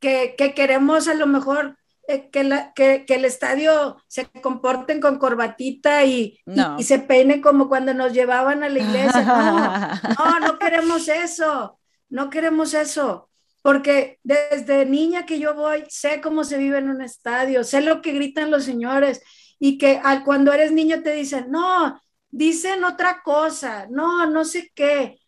que, 0.00 0.54
queremos 0.54 1.06
a 1.06 1.12
lo 1.12 1.26
mejor 1.26 1.76
eh, 2.08 2.30
que, 2.30 2.44
la, 2.44 2.72
que, 2.72 3.04
que, 3.06 3.14
el 3.14 3.24
estadio 3.24 3.96
se 4.08 4.26
comporten 4.42 5.00
con 5.00 5.18
corbatita 5.18 6.04
y, 6.04 6.38
y, 6.78 6.82
se 6.84 6.98
peine 7.00 7.40
como 7.40 7.68
cuando 7.68 7.94
nos 7.94 8.12
llevaban 8.12 8.62
a 8.62 8.68
la 8.68 8.78
iglesia. 8.78 9.22
no, 10.18 10.40
no 10.40 10.58
queremos 10.58 11.08
eso, 11.08 11.78
no 12.08 12.30
queremos 12.30 12.74
eso 12.74 13.28
porque 13.66 14.20
desde 14.22 14.86
niña 14.86 15.26
que 15.26 15.40
yo 15.40 15.52
voy, 15.52 15.82
sé 15.88 16.20
cómo 16.20 16.44
se 16.44 16.56
vive 16.56 16.78
en 16.78 16.88
un 16.88 17.02
estadio, 17.02 17.64
sé 17.64 17.80
lo 17.80 18.00
que 18.00 18.12
gritan 18.12 18.52
los 18.52 18.62
señores 18.62 19.22
y 19.58 19.76
que 19.76 20.00
al, 20.04 20.22
cuando 20.22 20.52
eres 20.52 20.70
niño 20.70 21.02
te 21.02 21.10
dicen, 21.12 21.50
no, 21.50 22.00
dicen 22.30 22.84
otra 22.84 23.22
cosa, 23.24 23.88
no, 23.90 24.24
no 24.26 24.44
sé 24.44 24.70
qué. 24.72 25.18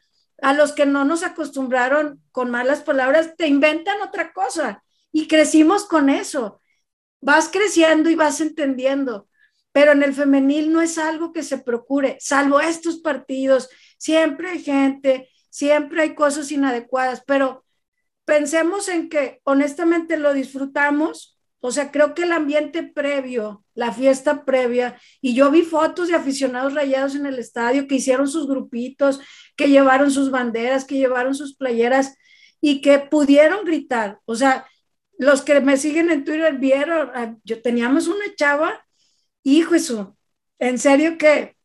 A 0.40 0.52
los 0.52 0.72
que 0.72 0.86
no 0.86 1.04
nos 1.04 1.24
acostumbraron 1.24 2.22
con 2.30 2.48
malas 2.48 2.82
palabras, 2.82 3.34
te 3.36 3.48
inventan 3.48 4.00
otra 4.02 4.32
cosa 4.32 4.84
y 5.10 5.26
crecimos 5.26 5.84
con 5.86 6.08
eso. 6.08 6.60
Vas 7.20 7.48
creciendo 7.48 8.10
y 8.10 8.14
vas 8.14 8.40
entendiendo, 8.40 9.28
pero 9.72 9.92
en 9.92 10.02
el 10.02 10.14
femenil 10.14 10.72
no 10.72 10.80
es 10.80 10.98
algo 10.98 11.32
que 11.32 11.42
se 11.42 11.58
procure, 11.58 12.16
salvo 12.20 12.60
estos 12.60 12.98
partidos. 12.98 13.68
Siempre 13.98 14.50
hay 14.50 14.62
gente, 14.62 15.28
siempre 15.50 16.02
hay 16.02 16.14
cosas 16.14 16.50
inadecuadas, 16.52 17.22
pero 17.26 17.64
pensemos 18.24 18.88
en 18.88 19.08
que 19.08 19.40
honestamente 19.44 20.16
lo 20.16 20.32
disfrutamos, 20.34 21.38
o 21.60 21.72
sea, 21.72 21.90
creo 21.90 22.14
que 22.14 22.22
el 22.22 22.32
ambiente 22.32 22.84
previo, 22.84 23.64
la 23.74 23.92
fiesta 23.92 24.44
previa, 24.44 24.96
y 25.20 25.34
yo 25.34 25.50
vi 25.50 25.62
fotos 25.62 26.08
de 26.08 26.14
aficionados 26.14 26.74
rayados 26.74 27.16
en 27.16 27.26
el 27.26 27.38
estadio 27.38 27.88
que 27.88 27.96
hicieron 27.96 28.28
sus 28.28 28.46
grupitos, 28.46 29.20
que 29.56 29.68
llevaron 29.68 30.10
sus 30.10 30.30
banderas, 30.30 30.84
que 30.84 30.96
llevaron 30.96 31.34
sus 31.34 31.56
playeras 31.56 32.14
y 32.60 32.80
que 32.80 32.98
pudieron 32.98 33.64
gritar. 33.64 34.20
O 34.24 34.36
sea, 34.36 34.66
los 35.18 35.42
que 35.42 35.60
me 35.60 35.76
siguen 35.76 36.10
en 36.10 36.24
Twitter 36.24 36.54
vieron, 36.54 37.10
ah, 37.14 37.34
yo 37.44 37.60
teníamos 37.60 38.06
una 38.06 38.34
chava, 38.36 38.86
hijo 39.42 39.74
eso, 39.74 40.16
en 40.60 40.78
serio 40.78 41.18
que, 41.18 41.56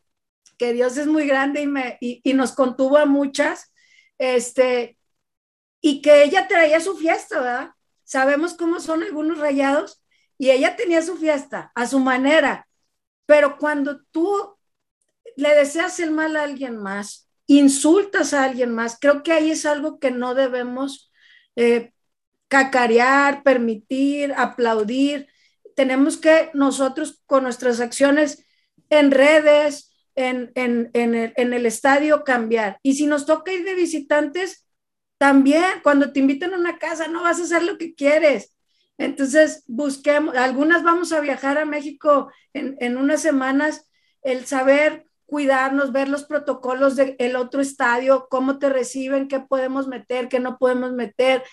que 0.57 0.73
Dios 0.73 0.97
es 0.97 1.07
muy 1.07 1.27
grande 1.27 1.61
y, 1.61 1.67
me, 1.67 1.97
y, 2.01 2.33
nos 2.33 2.53
contuvo 2.53 2.97
a 2.97 3.05
muchas, 3.05 3.71
este, 4.17 4.97
y 5.81 6.01
que 6.01 6.23
ella 6.23 6.47
traía 6.47 6.79
su 6.79 6.97
fiesta, 6.97 7.39
¿verdad? 7.39 7.69
Sabemos 8.03 8.55
cómo 8.55 8.79
son 8.79 9.03
algunos 9.03 9.37
rayados 9.37 10.03
y 10.37 10.49
ella 10.49 10.75
tenía 10.75 11.01
su 11.03 11.15
fiesta 11.17 11.71
a 11.75 11.85
su 11.87 11.99
manera, 11.99 12.67
pero 13.27 13.57
cuando 13.57 14.01
tú 14.11 14.57
le 15.35 15.53
deseas 15.55 15.99
el 15.99 16.11
mal 16.11 16.35
a 16.35 16.43
alguien 16.43 16.77
más, 16.77 17.29
insultas 17.45 18.33
a 18.33 18.43
alguien 18.43 18.73
más, 18.73 18.97
creo 18.99 19.21
que 19.21 19.31
ahí 19.31 19.51
es 19.51 19.65
algo 19.65 19.99
que 19.99 20.09
no 20.09 20.33
debemos 20.33 21.11
eh, 21.55 21.92
cacarear, 22.53 23.41
permitir, 23.41 24.31
aplaudir. 24.37 25.27
Tenemos 25.75 26.17
que 26.17 26.51
nosotros 26.53 27.23
con 27.25 27.41
nuestras 27.43 27.79
acciones 27.79 28.45
en 28.91 29.09
redes, 29.09 29.91
en, 30.13 30.51
en, 30.53 30.91
el, 30.93 31.33
en 31.35 31.53
el 31.53 31.65
estadio 31.65 32.23
cambiar. 32.23 32.77
Y 32.83 32.93
si 32.93 33.07
nos 33.07 33.25
toca 33.25 33.51
ir 33.51 33.65
de 33.65 33.73
visitantes, 33.73 34.67
también 35.17 35.65
cuando 35.81 36.13
te 36.13 36.19
invitan 36.19 36.53
a 36.53 36.57
una 36.57 36.77
casa 36.77 37.07
no 37.07 37.23
vas 37.23 37.39
a 37.39 37.43
hacer 37.43 37.63
lo 37.63 37.79
que 37.79 37.95
quieres 37.95 38.53
entonces, 38.97 39.63
busquemos, 39.67 40.35
algunas 40.35 40.83
vamos 40.83 41.11
a 41.13 41.19
viajar 41.19 41.57
a 41.57 41.65
México 41.65 42.31
en, 42.53 42.97
unas 42.97 43.21
semanas, 43.21 43.89
el 44.21 44.45
saber 44.45 45.07
cuidarnos, 45.25 45.91
ver 45.91 46.09
los 46.09 46.25
protocolos 46.25 46.95
del 46.95 47.35
otro 47.35 47.61
estadio, 47.61 48.27
cómo 48.29 48.59
te 48.59 48.69
reciben, 48.69 49.27
qué 49.27 49.39
podemos 49.39 49.87
meter, 49.87 50.29
qué 50.29 50.39
no 50.39 50.57
podemos 50.59 50.93
meter. 50.93 51.43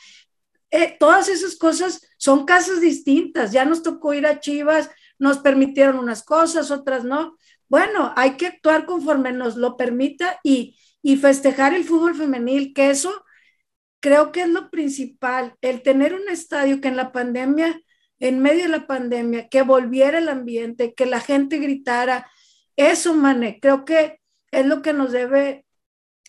Eh, 0.71 0.97
todas 0.99 1.29
esas 1.29 1.57
cosas 1.57 2.01
son 2.17 2.45
casas 2.45 2.81
distintas. 2.81 3.53
Ya 3.53 3.65
nos 3.65 3.83
tocó 3.83 4.15
ir 4.15 4.27
a 4.27 4.41
Chivas, 4.41 4.91
nos 5.19 5.39
permitieron 5.39 5.99
unas 5.99 6.23
cosas, 6.23 6.71
otras 6.71 7.05
no. 7.05 7.37
Bueno, 7.69 8.13
hay 8.17 8.37
que 8.37 8.47
actuar 8.47 8.87
conforme 8.87 9.33
nos 9.33 9.57
lo 9.57 9.77
permita 9.77 10.41
y, 10.43 10.79
y 11.03 11.17
festejar 11.17 11.75
el 11.75 11.85
fútbol 11.85 12.15
femenil, 12.15 12.73
que 12.75 12.91
eso 12.91 13.25
creo 14.01 14.33
que 14.33 14.43
es 14.43 14.49
lo 14.49 14.71
principal, 14.71 15.55
el 15.61 15.83
tener 15.83 16.15
un 16.15 16.29
estadio 16.29 16.81
que 16.81 16.89
en 16.89 16.97
la 16.97 17.13
pandemia, 17.13 17.81
en 18.19 18.41
medio 18.41 18.65
de 18.65 18.71
la 18.71 18.87
pandemia, 18.87 19.49
que 19.49 19.63
volviera 19.63 20.19
el 20.19 20.29
ambiente, 20.29 20.95
que 20.95 21.07
la 21.07 21.21
gente 21.21 21.59
gritara, 21.59 22.31
eso, 22.77 23.15
Mane, 23.15 23.61
creo 23.61 23.85
que 23.85 24.21
es 24.51 24.67
lo 24.67 24.83
que 24.83 24.93
nos 24.93 25.13
debe 25.13 25.67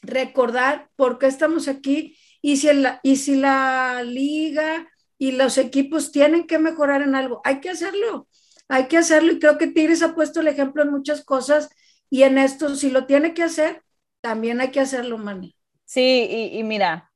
recordar 0.02 0.89
por 0.96 1.18
qué 1.18 1.28
estamos 1.28 1.68
aquí 1.68 2.18
y 2.42 2.58
si, 2.58 2.74
la, 2.74 3.00
y 3.04 3.18
si 3.18 3.36
la 3.36 4.04
liga 4.04 4.88
y 5.18 5.34
los 5.34 5.58
equipos 5.58 6.12
tienen 6.12 6.48
que 6.48 6.60
mejorar 6.60 7.02
en 7.02 7.16
algo, 7.16 7.42
hay 7.44 7.60
que 7.60 7.70
hacerlo, 7.70 8.28
hay 8.68 8.88
que 8.88 8.98
hacerlo 8.98 9.34
y 9.34 9.39
creo 9.39 9.58
que 9.58 9.68
Tigres 9.68 10.02
ha 10.02 10.16
puesto 10.16 10.39
el 10.39 10.48
ejemplo 10.48 10.82
en 10.84 10.92
muchas 10.92 11.24
cosas 11.24 11.70
y 12.10 12.24
en 12.24 12.38
esto, 12.38 12.76
si 12.76 12.89
lo 12.89 13.06
tiene 13.06 13.34
que 13.34 13.44
hacer, 13.44 13.84
también 14.22 14.62
hay 14.62 14.72
que 14.72 14.80
hacerlo, 14.80 15.18
Mane. 15.18 15.56
Sí, 15.86 16.28
y, 16.30 16.60
y 16.60 16.64
mira, 16.64 17.12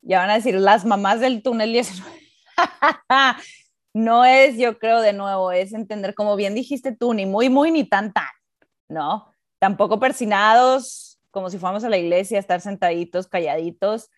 ya 0.00 0.18
van 0.18 0.30
a 0.30 0.34
decir 0.34 0.54
las 0.54 0.84
mamás 0.84 1.20
del 1.20 1.42
túnel 1.42 1.72
19. 1.72 2.10
no 3.94 4.24
es, 4.24 4.56
yo 4.58 4.78
creo, 4.78 5.00
de 5.00 5.12
nuevo, 5.12 5.52
es 5.52 5.72
entender, 5.72 6.14
como 6.14 6.36
bien 6.36 6.54
dijiste 6.54 6.94
tú, 6.94 7.14
ni 7.14 7.26
muy, 7.26 7.48
muy, 7.48 7.70
ni 7.70 7.84
tan, 7.84 8.12
tan, 8.12 8.28
¿no? 8.88 9.32
Tampoco 9.58 10.00
persinados, 10.00 11.20
como 11.30 11.50
si 11.50 11.58
fuéramos 11.58 11.84
a 11.84 11.88
la 11.88 11.98
iglesia, 11.98 12.38
estar 12.38 12.60
sentaditos, 12.60 13.28
calladitos, 13.28 14.10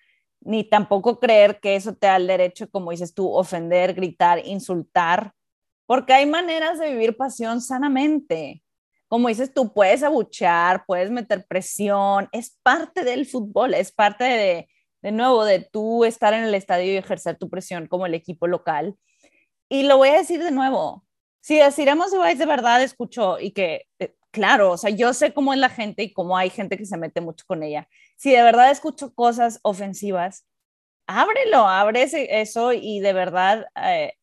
ni 0.45 0.65
tampoco 0.65 1.19
creer 1.19 1.61
que 1.61 1.77
eso 1.77 1.95
te 1.95 2.07
da 2.07 2.17
el 2.17 2.27
derecho, 2.27 2.71
como 2.71 2.91
dices 2.91 3.15
tú, 3.15 3.31
ofender, 3.33 3.95
gritar, 3.95 4.47
insultar, 4.47 5.33
porque 5.87 6.13
hay 6.13 6.27
maneras 6.27 6.79
de 6.79 6.91
vivir 6.91 7.17
pasión 7.17 7.61
sanamente. 7.61 8.63
Como 9.09 9.29
dices 9.29 9.53
tú, 9.53 9.73
puedes 9.73 10.03
abuchear, 10.03 10.85
puedes 10.87 11.11
meter 11.11 11.47
presión, 11.47 12.29
es 12.33 12.59
parte 12.63 13.05
del 13.05 13.27
fútbol, 13.27 13.75
es 13.75 13.93
parte 13.93 14.25
de, 14.25 14.69
de 15.03 15.13
nuevo, 15.13 15.45
de 15.45 15.61
tú 15.61 16.05
estar 16.05 16.33
en 16.35 16.45
el 16.45 16.55
estadio 16.55 16.93
y 16.93 16.97
ejercer 16.97 17.37
tu 17.37 17.51
presión 17.51 17.87
como 17.87 18.07
el 18.07 18.15
equipo 18.15 18.47
local. 18.47 18.97
Y 19.69 19.85
lo 19.85 19.99
voy 19.99 20.11
a 20.11 20.19
decir 20.19 20.43
de 20.43 20.51
nuevo, 20.51 21.05
si 21.41 21.59
deciremos 21.59 22.13
Ibáñez 22.15 22.39
de 22.39 22.47
verdad 22.47 22.83
escuchó 22.83 23.39
y 23.39 23.51
que, 23.51 23.87
eh, 23.99 24.17
claro, 24.35 24.72
o 24.72 24.76
sea, 24.76 24.91
yo 24.91 25.14
sé 25.14 25.32
cómo 25.32 25.55
es 25.55 25.61
la 25.61 25.70
gente 25.70 26.03
y 26.03 26.12
cómo 26.12 26.37
hay 26.37 26.51
gente 26.51 26.76
que 26.76 26.87
se 26.87 26.99
mete 26.99 27.20
mucho 27.20 27.45
con 27.47 27.62
ella. 27.62 27.89
Si 28.16 28.32
de 28.32 28.43
verdad 28.43 28.70
escucho 28.70 29.14
cosas 29.14 29.61
ofensivas, 29.62 30.47
ábrelo, 31.07 31.68
abre 31.68 32.09
eso 32.41 32.72
y 32.72 33.01
de 33.01 33.12
verdad 33.12 33.66
eh, 33.76 34.14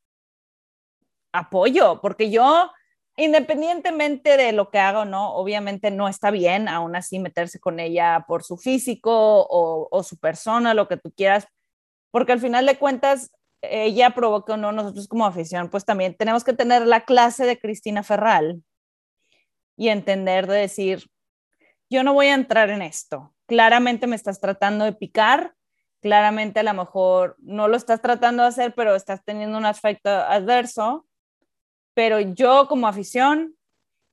apoyo, 1.33 2.01
porque 2.01 2.29
yo 2.29 2.71
independientemente 3.17 4.37
de 4.37 4.51
lo 4.51 4.69
que 4.69 4.79
haga 4.79 5.01
o 5.01 5.05
no, 5.05 5.33
obviamente 5.35 5.91
no 5.91 6.07
está 6.07 6.31
bien 6.31 6.67
aún 6.67 6.95
así 6.95 7.19
meterse 7.19 7.59
con 7.59 7.79
ella 7.79 8.25
por 8.27 8.43
su 8.43 8.57
físico 8.57 9.47
o, 9.49 10.03
su 10.03 10.17
persona, 10.17 10.73
lo 10.73 10.87
que 10.87 10.97
tú 10.97 11.11
quieras, 11.11 11.47
porque 12.11 12.33
al 12.33 12.39
final 12.39 12.65
de 12.65 12.77
cuentas, 12.77 13.31
ella 13.61 14.11
provoca 14.11 14.53
o 14.53 14.57
no, 14.57 14.71
nosotros 14.71 15.07
como 15.07 15.25
afición, 15.25 15.69
pues 15.69 15.85
también 15.85 16.15
tenemos 16.17 16.43
que 16.43 16.53
tener 16.53 16.85
la 16.87 17.01
clase 17.01 17.45
de 17.45 17.59
Cristina 17.59 18.03
Ferral 18.03 18.63
y 19.75 19.89
entender 19.89 20.47
de 20.47 20.57
decir, 20.57 21.09
yo 21.89 22.03
no 22.03 22.13
voy 22.13 22.27
a 22.27 22.35
entrar 22.35 22.69
en 22.69 22.81
esto. 22.81 23.33
Claramente 23.47 24.07
me 24.07 24.15
estás 24.15 24.39
tratando 24.39 24.85
de 24.85 24.93
picar, 24.93 25.53
claramente 26.01 26.61
a 26.61 26.63
lo 26.63 26.73
mejor 26.73 27.35
no 27.39 27.67
lo 27.67 27.77
estás 27.77 28.01
tratando 28.01 28.43
de 28.43 28.49
hacer, 28.49 28.73
pero 28.75 28.95
estás 28.95 29.23
teniendo 29.23 29.57
un 29.57 29.65
aspecto 29.65 30.09
adverso 30.09 31.05
pero 31.93 32.19
yo 32.19 32.67
como 32.67 32.87
afición 32.87 33.55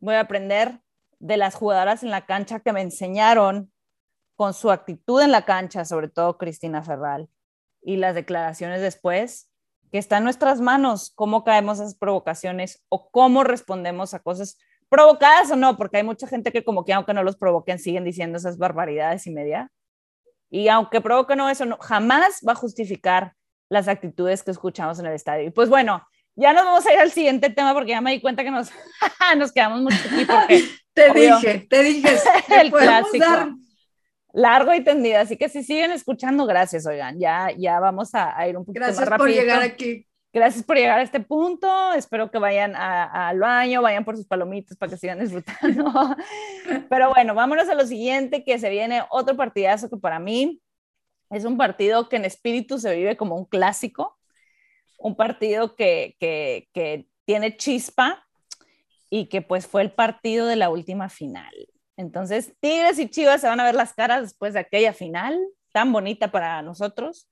voy 0.01 0.15
a 0.15 0.21
aprender 0.21 0.81
de 1.19 1.37
las 1.37 1.55
jugadoras 1.55 2.03
en 2.03 2.11
la 2.11 2.27
cancha 2.27 2.61
que 2.61 2.73
me 2.73 2.83
enseñaron 2.83 3.73
con 4.37 4.55
su 4.55 4.71
actitud 4.71 5.21
en 5.21 5.33
la 5.33 5.45
cancha, 5.45 5.85
sobre 5.85 6.09
todo 6.09 6.39
Cristina 6.39 6.83
Ferral, 6.83 7.29
y 7.83 7.97
las 7.97 8.15
declaraciones 8.15 8.81
después, 8.81 9.51
que 9.91 9.99
está 9.99 10.19
en 10.19 10.25
nuestras 10.25 10.61
manos 10.61 11.11
cómo 11.15 11.45
caemos 11.45 11.81
a 11.81 11.85
esas 11.85 11.97
provocaciones 11.97 12.85
o 12.89 13.11
cómo 13.11 13.43
respondemos 13.43 14.15
a 14.15 14.21
cosas 14.21 14.59
provocadas 14.89 15.51
o 15.51 15.57
no, 15.57 15.77
porque 15.77 15.99
hay 15.99 16.03
mucha 16.03 16.27
gente 16.27 16.53
que 16.53 16.65
como 16.65 16.85
que 16.85 16.93
aunque 16.93 17.15
no 17.15 17.23
los 17.23 17.37
provoquen 17.37 17.79
siguen 17.79 18.05
diciendo 18.05 18.39
esas 18.39 18.59
barbaridades 18.59 19.27
y 19.27 19.31
media. 19.31 19.71
Y 20.51 20.69
aunque 20.69 21.01
provoquen 21.01 21.39
no 21.39 21.51
eso, 21.51 21.67
no, 21.67 21.77
jamás 21.79 22.41
va 22.47 22.53
a 22.53 22.57
justificar 22.57 23.35
las 23.69 23.87
actitudes 23.87 24.43
que 24.43 24.51
escuchamos 24.51 24.99
en 24.99 25.07
el 25.07 25.13
estadio. 25.13 25.47
Y 25.47 25.51
pues 25.51 25.69
bueno, 25.69 26.03
ya 26.37 26.53
nos 26.53 26.65
vamos 26.65 26.87
a 26.87 26.93
ir 26.93 26.99
al 26.99 27.11
siguiente 27.11 27.51
tema 27.51 27.75
porque 27.75 27.91
ya 27.91 28.01
me 28.01 28.13
di 28.13 28.21
cuenta 28.21 28.45
que 28.45 28.51
nos, 28.51 28.71
nos 29.37 29.53
quedamos 29.53 29.83
mucho 29.83 29.97
aquí 29.97 30.25
porque... 30.25 30.65
te 30.95 31.13
dije, 31.13 31.67
te 31.69 31.83
dije. 31.83 32.09
el 32.61 32.73
clásico. 32.73 33.25
Largo 34.33 34.75
y 34.75 34.85
tendido, 34.85 35.19
así 35.19 35.37
que 35.37 35.49
si 35.49 35.65
siguen 35.65 35.91
escuchando, 35.91 36.45
gracias, 36.45 36.87
oigan, 36.87 37.19
ya, 37.19 37.51
ya 37.57 37.81
vamos 37.81 38.11
a, 38.13 38.47
ir 38.47 38.57
un 38.57 38.65
poquito 38.65 38.85
gracias 38.85 39.01
más 39.01 39.09
rápido. 39.09 39.27
Gracias 39.27 39.45
por 39.45 39.57
llegar 39.57 39.63
aquí. 39.63 40.08
Gracias 40.33 40.63
por 40.65 40.77
llegar 40.77 40.99
a 40.99 41.03
este 41.03 41.21
punto. 41.21 41.93
Espero 41.95 42.31
que 42.31 42.39
vayan 42.39 42.75
al 42.77 43.39
baño, 43.39 43.83
vayan 43.83 44.05
por 44.05 44.17
sus 44.17 44.27
palomitas 44.27 44.77
para 44.77 44.91
que 44.91 44.99
sigan 44.99 45.21
disfrutando. 45.21 45.91
Pero 46.91 47.11
bueno, 47.11 47.35
vámonos 47.35 47.69
a 47.69 47.75
lo 47.75 47.87
siguiente, 47.87 48.45
que 48.45 48.59
se 48.59 48.71
viene 48.71 49.03
otro 49.11 49.37
partidazo 49.37 49.89
que 49.89 49.97
para 49.97 50.19
mí 50.19 50.61
es 51.31 51.45
un 51.45 51.57
partido 51.57 52.09
que 52.09 52.17
en 52.17 52.25
espíritu 52.25 52.79
se 52.79 52.95
vive 52.95 53.17
como 53.17 53.37
un 53.37 53.45
clásico 53.45 54.19
un 54.99 55.17
partido 55.17 55.75
que, 55.77 56.17
tiene 57.25 57.57
chispa 57.59 58.27
y 59.11 59.27
que 59.27 59.43
pues 59.43 59.67
fue 59.67 59.83
el 59.83 59.93
partido 59.93 60.47
de 60.47 60.57
la 60.57 60.71
última 60.71 61.09
final. 61.11 61.53
Entonces, 61.97 62.55
Tigres 62.61 62.99
y 62.99 63.09
Chivas 63.09 63.43
se 63.43 63.49
van 63.49 63.61
a 63.61 63.65
ver 63.65 63.75
las 63.75 63.93
caras 63.93 64.23
después 64.23 64.55
de 64.55 64.61
aquella 64.61 64.95
final 64.95 65.39
tan 65.73 65.93
bonita 65.93 66.31
para 66.31 66.63
nosotros. 66.63 67.29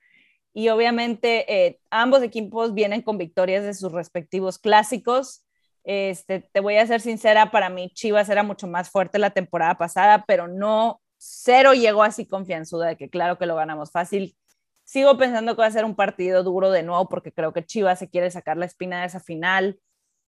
Y 0.56 0.70
obviamente 0.70 1.66
eh, 1.66 1.80
ambos 1.90 2.22
equipos 2.22 2.72
vienen 2.72 3.02
con 3.02 3.18
victorias 3.18 3.62
de 3.62 3.74
sus 3.74 3.92
respectivos 3.92 4.58
clásicos. 4.58 5.44
Este, 5.84 6.48
te 6.50 6.60
voy 6.60 6.78
a 6.78 6.86
ser 6.86 7.02
sincera, 7.02 7.50
para 7.50 7.68
mí 7.68 7.90
Chivas 7.92 8.30
era 8.30 8.42
mucho 8.42 8.66
más 8.66 8.88
fuerte 8.88 9.18
la 9.18 9.28
temporada 9.28 9.76
pasada, 9.76 10.24
pero 10.26 10.48
no, 10.48 11.02
cero 11.18 11.74
llegó 11.74 12.02
así 12.02 12.26
confianzuda 12.26 12.86
de 12.86 12.96
que 12.96 13.10
claro 13.10 13.36
que 13.36 13.44
lo 13.44 13.54
ganamos 13.54 13.92
fácil. 13.92 14.34
Sigo 14.82 15.18
pensando 15.18 15.54
que 15.54 15.60
va 15.60 15.66
a 15.66 15.70
ser 15.70 15.84
un 15.84 15.94
partido 15.94 16.42
duro 16.42 16.70
de 16.70 16.82
nuevo 16.82 17.06
porque 17.10 17.34
creo 17.34 17.52
que 17.52 17.66
Chivas 17.66 17.98
se 17.98 18.08
quiere 18.08 18.30
sacar 18.30 18.56
la 18.56 18.64
espina 18.64 19.02
de 19.02 19.08
esa 19.08 19.20
final 19.20 19.78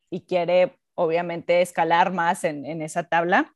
y 0.10 0.22
quiere 0.22 0.80
obviamente 0.96 1.62
escalar 1.62 2.14
más 2.14 2.46
en, 2.46 2.82
esa 2.82 3.04
tabla. 3.04 3.54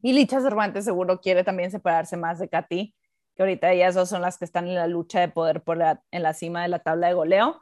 Y 0.00 0.14
Licha 0.14 0.40
Cervantes 0.40 0.86
seguro 0.86 1.20
quiere 1.20 1.44
también 1.44 1.70
separarse 1.70 2.16
más 2.16 2.38
de 2.38 2.48
Katy, 2.48 2.95
que 3.36 3.42
ahorita 3.42 3.72
ellas 3.72 3.94
dos 3.94 4.08
son 4.08 4.22
las 4.22 4.38
que 4.38 4.44
están 4.44 4.66
en 4.66 4.74
la 4.74 4.86
lucha 4.86 5.20
de 5.20 5.28
poder 5.28 5.62
en 6.10 6.22
la 6.22 6.32
cima 6.32 6.62
de 6.62 6.68
la 6.68 6.78
tabla 6.80 7.08
de 7.08 7.14
goleo. 7.14 7.60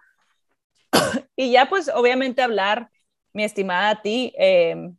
y 1.37 1.51
ya 1.51 1.69
pues 1.69 1.89
obviamente 1.89 2.43
hablar 2.43 2.91
mi 3.33 3.45
estimada 3.45 3.91
a 3.91 4.03
ti, 4.03 4.33
em, 4.39 4.97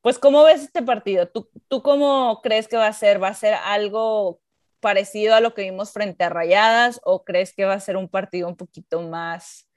pues 0.00 0.18
¿cómo 0.18 0.44
ves 0.44 0.62
este 0.62 0.82
partido? 0.82 1.28
¿Tú, 1.28 1.50
¿Tú 1.68 1.82
cómo 1.82 2.40
crees 2.42 2.68
que 2.68 2.76
va 2.76 2.86
a 2.86 2.92
ser? 2.92 3.22
¿Va 3.22 3.28
a 3.28 3.34
ser 3.34 3.54
algo 3.54 4.40
parecido 4.80 5.34
a 5.34 5.40
lo 5.40 5.54
que 5.54 5.62
vimos 5.62 5.92
frente 5.92 6.24
a 6.24 6.28
Rayadas 6.28 7.00
o 7.04 7.24
crees 7.24 7.52
que 7.52 7.64
va 7.64 7.74
a 7.74 7.80
ser 7.80 7.96
un 7.96 8.08
partido 8.08 8.48
un 8.48 8.56
poquito 8.56 9.02
más, 9.02 9.68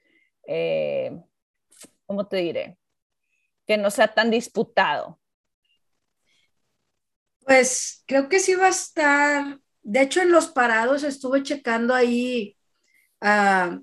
eh, 0.46 1.20
¿cómo 2.06 2.26
te 2.26 2.38
diré? 2.38 2.78
Que 3.66 3.76
no 3.76 3.90
sea 3.90 4.08
tan 4.08 4.30
disputado. 4.30 5.18
Pues 7.40 8.04
creo 8.06 8.28
que 8.28 8.38
sí 8.38 8.54
va 8.54 8.66
a 8.66 8.70
estar, 8.70 9.58
de 9.82 10.02
hecho 10.02 10.20
en 10.20 10.30
los 10.30 10.48
parados 10.48 11.02
estuve 11.02 11.42
checando 11.42 11.94
ahí 11.94 12.56
ah, 13.20 13.80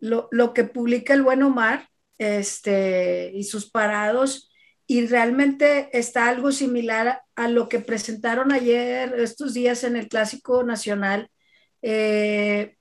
lo, 0.00 0.54
que 0.54 0.64
publica 0.64 1.14
el 1.14 1.22
buen 1.22 1.42
Omar 1.42 1.88
este, 2.18 3.32
y 3.34 3.44
sus 3.44 3.70
parados 3.70 4.50
y 4.86 5.06
realmente 5.06 5.88
está 5.96 6.28
algo 6.28 6.50
similar 6.50 7.22
a 7.36 7.46
lo 7.46 7.68
que 7.68 7.78
presentaron 7.78 8.50
ayer, 8.50 9.14
estos 9.20 9.54
días 9.54 9.84
en 9.84 9.94
el 9.94 10.08
Clásico 10.08 10.64
Nacional, 10.64 11.30
eh, 11.80 12.76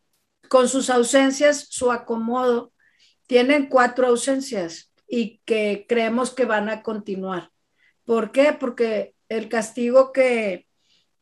con 0.50 0.68
sus 0.68 0.90
ausencias, 0.90 1.68
su 1.70 1.92
acomodo. 1.92 2.74
Tienen 3.28 3.68
cuatro 3.68 4.08
ausencias 4.08 4.92
y 5.08 5.40
que 5.46 5.86
creemos 5.88 6.34
que 6.34 6.46
van 6.46 6.70
a 6.70 6.82
continuar. 6.82 7.52
¿Por 8.06 8.32
qué? 8.32 8.58
Porque 8.60 9.14
el 9.30 9.48
castigo 9.48 10.12
que, 10.12 10.66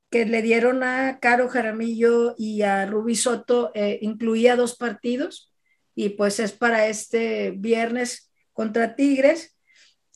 que 0.09 0.25
le 0.25 0.41
dieron 0.41 0.83
a 0.83 1.19
Caro 1.19 1.49
Jaramillo 1.49 2.35
y 2.37 2.61
a 2.61 2.85
Rubi 2.85 3.15
Soto 3.15 3.71
eh, 3.73 3.99
incluía 4.01 4.55
dos 4.55 4.77
partidos 4.77 5.53
y 5.95 6.09
pues 6.09 6.39
es 6.39 6.51
para 6.51 6.87
este 6.87 7.51
viernes 7.51 8.31
contra 8.53 8.95
Tigres. 8.95 9.57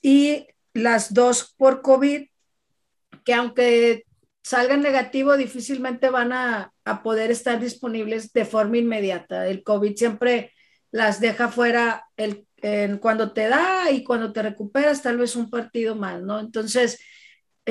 Y 0.01 0.47
las 0.73 1.13
dos 1.13 1.53
por 1.57 1.81
COVID, 1.81 2.27
que 3.25 3.33
aunque 3.33 4.05
salgan 4.43 4.81
negativo, 4.81 5.37
difícilmente 5.37 6.09
van 6.09 6.33
a, 6.33 6.73
poder 7.03 7.31
estar 7.31 7.59
disponibles 7.59 8.33
de 8.33 8.45
forma 8.45 8.77
inmediata. 8.77 9.47
El 9.47 9.63
COVID 9.63 9.95
siempre 9.95 10.51
las 10.91 11.21
deja 11.21 11.47
fuera 11.47 12.05
el, 12.17 12.45
cuando 12.99 13.31
te 13.31 13.47
da 13.47 13.89
y 13.91 14.03
cuando 14.03 14.33
te 14.33 14.41
recuperas, 14.41 15.01
tal 15.01 15.17
vez 15.17 15.35
un 15.35 15.49
partido 15.49 15.95
más, 15.95 16.21
¿no? 16.21 16.39
Entonces, 16.39 16.99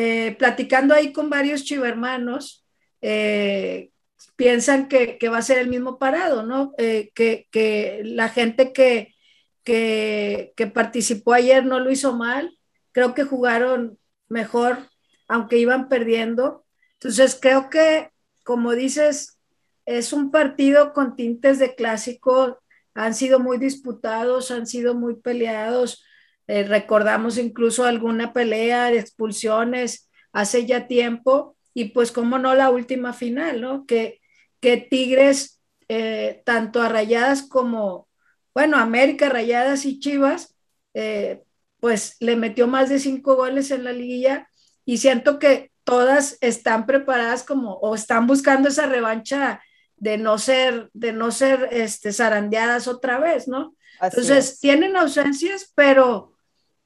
eh, 0.03 0.35
platicando 0.39 0.95
ahí 0.95 1.13
con 1.13 1.29
varios 1.29 1.63
chivermanos, 1.63 2.65
eh, 3.03 3.91
piensan 4.35 4.89
que, 4.89 5.19
va 5.29 5.37
a 5.37 5.43
ser 5.43 5.59
el 5.59 5.69
mismo 5.69 5.99
parado, 5.99 6.43
¿no? 6.43 6.73
Eh, 6.79 7.11
que, 7.15 8.01
la 8.05 8.31
gente 8.31 8.73
que, 8.73 9.15
que, 9.63 10.55
que 10.57 10.67
participó 10.67 11.35
ayer 11.35 11.67
no 11.67 11.81
lo 11.81 11.91
hizo 11.91 12.15
mal, 12.15 12.59
creo 12.93 13.13
que 13.13 13.25
jugaron 13.25 13.99
mejor, 14.31 14.89
aunque 15.29 15.59
iban 15.59 15.91
perdiendo. 15.91 16.65
Entonces, 16.95 17.39
creo 17.39 17.69
que, 17.69 18.11
como 18.43 18.73
dices, 18.73 19.39
es 19.85 20.15
un 20.15 20.31
partido 20.31 20.95
con 20.95 21.15
tintes 21.15 21.59
de 21.59 21.75
clásico, 21.75 22.63
han 22.95 23.15
sido 23.15 23.39
muy 23.39 23.59
disputados, 23.59 24.51
han 24.51 24.67
sido 24.67 24.95
muy 24.95 25.17
peleados. 25.17 26.03
Eh, 26.51 26.65
recordamos 26.65 27.39
incluso 27.39 27.85
alguna 27.85 28.33
pelea 28.33 28.91
de 28.91 28.99
expulsiones 28.99 30.11
hace 30.33 30.67
ya 30.67 30.89
tiempo 30.89 31.57
y 31.75 31.91
pues 31.91 32.11
como 32.11 32.41
no 32.41 32.57
la 32.57 32.71
última 32.71 33.13
final, 33.13 33.61
¿no? 33.61 33.87
Que, 33.87 34.21
que 34.59 34.77
Tigres, 34.77 35.63
eh, 35.87 36.43
tanto 36.45 36.83
a 36.83 36.89
Rayadas 36.89 37.43
como, 37.43 38.09
bueno, 38.53 38.79
América, 38.79 39.29
Rayadas 39.29 39.87
y 39.87 40.01
Chivas, 40.01 40.57
eh, 40.93 41.45
pues 41.79 42.17
le 42.19 42.35
metió 42.35 42.67
más 42.67 42.89
de 42.89 42.99
cinco 42.99 43.37
goles 43.37 43.71
en 43.71 43.85
la 43.85 43.93
liguilla 43.93 44.49
y 44.85 44.99
siento 44.99 45.39
que 45.39 45.71
todas 45.85 46.37
están 46.41 46.85
preparadas 46.85 47.45
como 47.45 47.75
o 47.75 47.95
están 47.95 48.27
buscando 48.27 48.71
esa 48.71 48.87
revancha 48.87 49.63
de 49.95 50.19
no 50.19 50.37
ser, 50.37 50.91
de 50.95 51.13
no 51.13 51.31
ser 51.31 51.69
este, 51.71 52.13
zarandeadas 52.13 52.89
otra 52.89 53.21
vez, 53.21 53.47
¿no? 53.47 53.77
Entonces, 54.03 54.59
tienen 54.59 54.97
ausencias, 54.97 55.71
pero, 55.77 56.35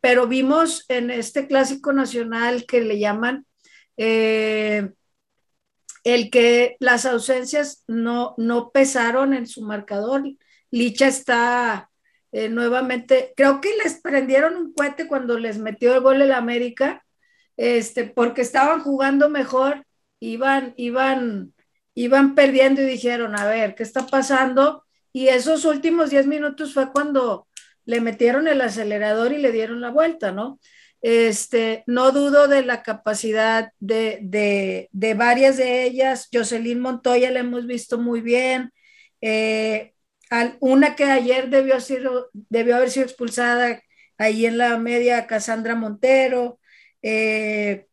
pero 0.05 0.27
vimos 0.27 0.85
en 0.89 1.11
este 1.11 1.47
clásico 1.47 1.95
nacional 1.95 2.67
que 2.67 2.83
le 2.83 2.99
llaman 2.99 3.47
eh, 3.97 4.91
el 6.05 6.29
que 6.31 6.77
las 6.79 7.07
ausencias 7.07 7.85
no, 7.87 8.35
no 8.37 8.71
pesaron 8.71 9.33
en 9.33 9.47
su 9.47 9.63
marcador. 9.63 10.25
Licha 10.71 11.07
está 11.07 11.91
eh, 12.33 12.51
nuevamente, 12.51 13.33
creo 13.35 13.63
que 13.63 13.71
les 13.83 13.99
prendieron 14.03 14.59
un 14.59 14.75
cohete 14.75 15.09
cuando 15.09 15.39
les 15.39 15.57
metió 15.57 15.95
el 15.95 16.03
gol 16.03 16.21
el 16.21 16.33
América, 16.33 17.03
este, 17.57 18.05
porque 18.05 18.43
estaban 18.43 18.83
jugando 18.83 19.31
mejor, 19.31 19.87
iban, 20.21 20.75
iban, 20.77 21.55
iban 21.95 22.35
perdiendo 22.35 22.83
y 22.83 22.85
dijeron, 22.85 23.39
a 23.39 23.47
ver, 23.47 23.75
¿qué 23.75 23.83
está 23.83 24.07
pasando? 24.07 24.85
Y 25.15 25.29
esos 25.29 25.65
últimos 25.65 26.11
10 26.11 26.27
minutos 26.27 26.75
fue 26.75 26.93
cuando 26.93 27.49
le 27.85 28.01
metieron 28.01 28.49
el 28.49 28.61
acelerador 28.61 29.33
y 29.33 29.39
le 29.39 29.53
dieron 29.53 29.81
la 29.81 29.91
vuelta, 29.91 30.33
¿no? 30.33 30.59
Este, 31.01 31.85
no 31.87 32.13
dudo 32.13 32.49
de 32.49 32.65
la 32.65 32.83
capacidad 32.83 33.71
de, 33.79 34.21
de, 34.23 34.89
de 34.93 35.15
varias 35.15 35.59
de 35.59 35.85
ellas. 35.85 36.29
Jocelyn 36.33 36.81
Montoya 36.81 37.31
la 37.31 37.41
hemos 37.41 37.67
visto 37.67 37.99
muy 37.99 38.23
bien. 38.23 38.73
Eh, 39.21 39.93
una 40.61 40.97
que 40.97 41.05
ayer 41.05 41.51
debió, 41.51 41.77
debió 42.33 42.77
haber 42.77 42.91
sido 42.91 43.05
expulsada 43.05 43.83
ahí 44.19 44.47
en 44.47 44.59
la 44.59 44.79
media, 44.79 45.27
Cassandra 45.27 45.75
Montero. 45.75 46.59
Eh, 47.03 47.87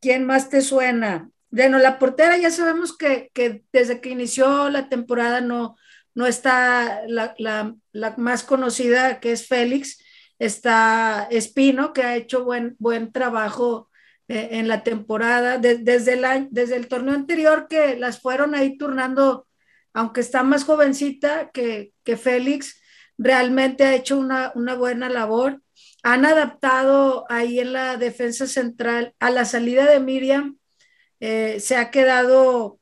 ¿Quién 0.00 0.24
más 0.24 0.50
te 0.50 0.60
suena? 0.60 1.30
Bueno, 1.50 1.78
la 1.78 2.00
portera 2.00 2.36
ya 2.36 2.50
sabemos 2.50 2.96
que, 2.96 3.30
desde 3.72 4.00
que 4.00 4.08
inició 4.08 4.70
la 4.70 4.88
temporada 4.88 5.40
no, 5.40 5.76
no 6.14 6.26
está 6.26 7.02
la, 7.06 7.74
más 8.16 8.42
conocida, 8.44 9.20
que 9.20 9.32
es 9.32 9.46
Félix, 9.46 10.02
está 10.38 11.28
Espino, 11.30 11.92
que 11.92 12.02
ha 12.02 12.16
hecho 12.16 12.44
buen, 12.44 12.76
buen 12.78 13.12
trabajo 13.12 13.90
eh, 14.28 14.50
en 14.52 14.68
la 14.68 14.82
temporada, 14.82 15.58
desde, 15.58 16.12
el, 16.14 16.48
desde 16.50 16.76
el 16.76 16.88
torneo 16.88 17.14
anterior 17.14 17.66
que 17.68 17.96
las 17.96 18.20
fueron 18.20 18.54
ahí 18.54 18.78
turnando 18.78 19.46
aunque 19.94 20.20
está 20.20 20.42
más 20.42 20.64
jovencita 20.64 21.50
que, 21.52 21.92
Félix, 22.04 22.80
realmente 23.16 23.84
ha 23.84 23.94
hecho 23.94 24.18
una, 24.18 24.52
buena 24.76 25.08
labor. 25.08 25.62
Han 26.02 26.26
adaptado 26.26 27.24
ahí 27.30 27.60
en 27.60 27.72
la 27.72 27.96
defensa 27.96 28.46
central 28.46 29.14
a 29.20 29.30
la 29.30 29.44
salida 29.44 29.86
de 29.86 30.00
Miriam. 30.00 30.58
Eh, 31.20 31.60
se 31.60 31.76
ha 31.76 31.90
quedado 31.90 32.80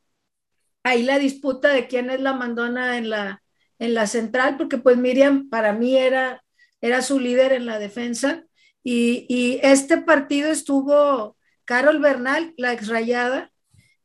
ahí 0.83 1.03
la 1.03 1.19
disputa 1.19 1.69
de 1.69 1.87
quién 1.87 2.11
es 2.11 2.21
la 2.21 2.33
mandona 2.33 2.99
en 2.99 3.11
la, 3.11 3.43
en 3.79 3.95
la 3.95 4.07
central, 4.07 4.57
porque 4.57 4.79
pues 4.79 4.97
Miriam 4.97 5.49
para 5.49 5.73
mí 5.73 5.97
era, 5.97 6.45
era 6.81 7.03
su 7.03 7.19
líder 7.21 7.53
en 7.53 7.67
la 7.67 7.79
defensa. 7.79 8.45
Y, 8.85 9.61
este 9.63 9.99
partido 9.99 10.51
estuvo 10.51 11.37
Carol 11.65 12.01
Bernal, 12.01 12.53
la 12.57 12.73
exrayada, 12.73 13.53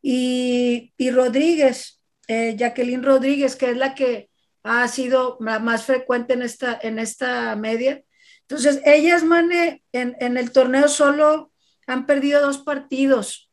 y, 0.02 0.94
y 0.98 1.12
Rodríguez, 1.12 2.02
eh, 2.28 2.56
Jacqueline 2.58 3.04
Rodríguez, 3.04 3.56
que 3.56 3.72
es 3.72 3.78
la 3.78 3.96
que 3.96 4.30
ha 4.64 4.88
sido 4.88 5.38
más 5.40 5.86
frecuente 5.86 6.34
en 6.34 6.42
esta, 6.42 6.78
en 6.82 7.00
esta 7.00 7.56
media. 7.56 8.04
Entonces, 8.42 8.82
ellas, 8.86 9.24
Mane, 9.24 9.84
en, 9.92 10.38
el 10.38 10.52
torneo 10.52 10.88
solo 10.88 11.52
han 11.86 12.06
perdido 12.06 12.42
dos 12.42 12.60
partidos 12.60 13.47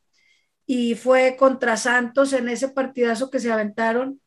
y 0.65 0.95
fue 0.95 1.35
contra 1.37 1.77
Santos 1.77 2.33
en 2.33 2.49
ese 2.49 2.69
partidazo 2.69 3.29
que 3.29 3.39
se 3.39 3.51
aventaron 3.51 4.21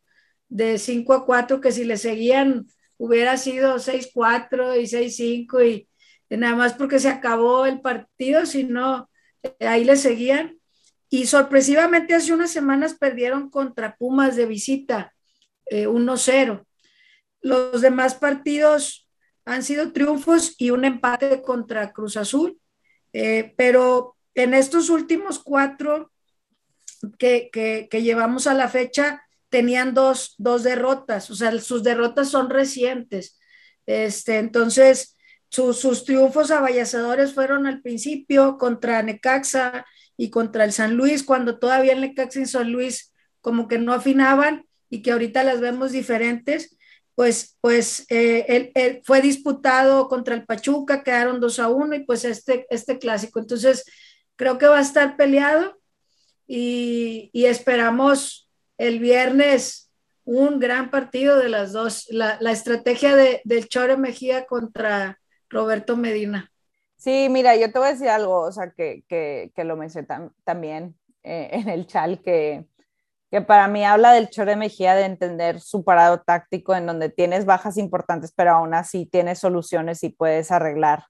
de 0.49 0.79
5 0.79 1.13
a 1.13 1.27
4, 1.27 1.61
que 1.61 1.73
si 1.73 1.85
le 1.85 1.97
seguían 1.97 2.67
hubiera 2.97 3.37
sido 3.37 3.79
6-4 3.79 4.81
y 4.81 4.87
6-5 4.87 5.63
y, 5.63 5.89
y 6.29 6.37
nada 6.37 6.57
más 6.57 6.75
porque 6.75 6.99
se 6.99 7.09
acabó 7.09 7.67
el 7.67 7.81
partido, 7.81 8.47
sino 8.47 9.09
ahí 9.61 9.85
le 9.85 9.97
seguían 9.97 10.59
y 11.11 11.27
sorpresivamente 11.27 12.15
hace 12.15 12.33
unas 12.33 12.51
semanas 12.51 12.95
perdieron 12.95 13.51
contra 13.51 13.97
Pumas 13.97 14.37
de 14.37 14.47
visita 14.47 15.15
1-0. 15.71 16.61
Eh, 16.61 16.65
Los 17.41 17.81
demás 17.81 18.15
partidos 18.15 19.09
han 19.45 19.63
sido 19.63 19.93
triunfos 19.93 20.55
y 20.59 20.71
un 20.71 20.85
empate 20.85 21.41
contra 21.43 21.93
Cruz 21.93 22.17
Azul, 22.17 22.59
eh, 23.13 23.55
pero 23.57 24.17
en 24.35 24.53
estos 24.53 24.91
últimos 24.91 25.39
cuatro 25.39 26.13
que, 27.19 27.51
que, 27.53 28.03
llevamos 28.03 28.47
a 28.47 28.55
la 28.55 28.69
fecha 28.69 29.23
tenían 29.49 29.95
dos, 29.95 30.35
dos, 30.39 30.63
derrotas, 30.63 31.31
o 31.31 31.35
sea, 31.35 31.59
sus 31.61 31.83
derrotas 31.83 32.29
son 32.29 32.51
recientes. 32.51 33.39
Este, 33.87 34.39
entonces, 34.39 35.17
sus 35.49 36.05
triunfos 36.05 36.51
avallasadores 36.51 37.33
fueron 37.33 37.67
al 37.67 37.81
principio 37.81 38.59
contra 38.59 39.03
Necaxa, 39.03 39.87
y 40.19 40.31
contra 40.31 40.65
el 40.65 40.73
San 40.73 40.97
Luis, 40.97 41.23
cuando 41.23 41.59
todavía 41.59 41.93
en 41.93 42.03
Necaxa 42.03 42.41
y 42.41 42.47
San 42.47 42.71
Luis 42.73 43.15
como 43.41 43.69
que 43.69 43.79
no 43.79 43.95
afinaban 43.95 44.67
y 44.91 45.01
que 45.01 45.13
ahorita 45.13 45.45
las 45.45 45.61
vemos 45.61 45.93
diferentes. 45.93 46.77
pues, 47.15 47.57
pues 47.61 48.05
eh, 48.11 49.03
fue 49.05 49.21
disputado 49.23 50.09
contra 50.09 50.35
el 50.35 50.45
Pachuca, 50.45 51.03
quedaron 51.03 51.41
2 51.41 51.59
a 51.59 51.69
1 51.69 51.97
y 51.97 52.05
pues 52.05 52.25
este, 52.25 52.67
este 52.71 52.99
clásico. 52.99 53.41
Entonces, 53.41 53.85
creo 54.37 54.59
que 54.59 54.67
va 54.67 54.79
a 54.79 54.83
estar 54.83 55.17
peleado 55.17 55.81
y, 56.49 57.31
esperamos 57.45 58.51
el 58.79 58.99
viernes 58.99 59.93
un 60.25 60.59
gran 60.59 60.91
partido 60.91 61.39
de 61.39 61.49
las 61.49 61.73
dos, 61.73 62.07
la, 62.11 62.39
estrategia 62.51 63.15
de, 63.15 63.41
del 63.45 63.69
Chore 63.69 63.97
Mejía 63.97 64.47
contra 64.47 65.19
Roberto 65.49 65.97
Medina. 65.97 66.51
Sí, 66.97 67.29
mira, 67.31 67.55
yo 67.57 67.71
te 67.71 67.79
voy 67.79 67.89
a 67.89 67.93
decir 67.93 68.09
algo, 68.09 68.41
o 68.41 68.53
sea, 68.53 68.73
que, 68.77 69.05
que, 69.09 69.65
lo 69.65 69.77
mencioné 69.77 70.09
también 70.45 70.99
eh, 71.23 71.51
en 71.53 71.69
el 71.69 71.87
chal, 71.87 72.21
que, 72.23 72.67
que 73.31 73.41
para 73.43 73.69
mí 73.69 73.85
habla 73.85 74.13
del 74.13 74.31
Chore 74.31 74.57
Mejía 74.57 74.95
de 74.95 75.05
entender 75.05 75.61
su 75.61 75.85
parado 75.85 76.21
táctico 76.23 76.75
en 76.75 76.87
donde 76.87 77.11
tienes 77.11 77.45
bajas 77.45 77.77
importantes, 77.77 78.33
pero 78.35 78.53
aún 78.53 78.75
así 78.75 79.07
tienes 79.07 79.39
soluciones 79.39 80.03
y 80.03 80.09
puedes 80.09 80.51
arreglar 80.51 81.05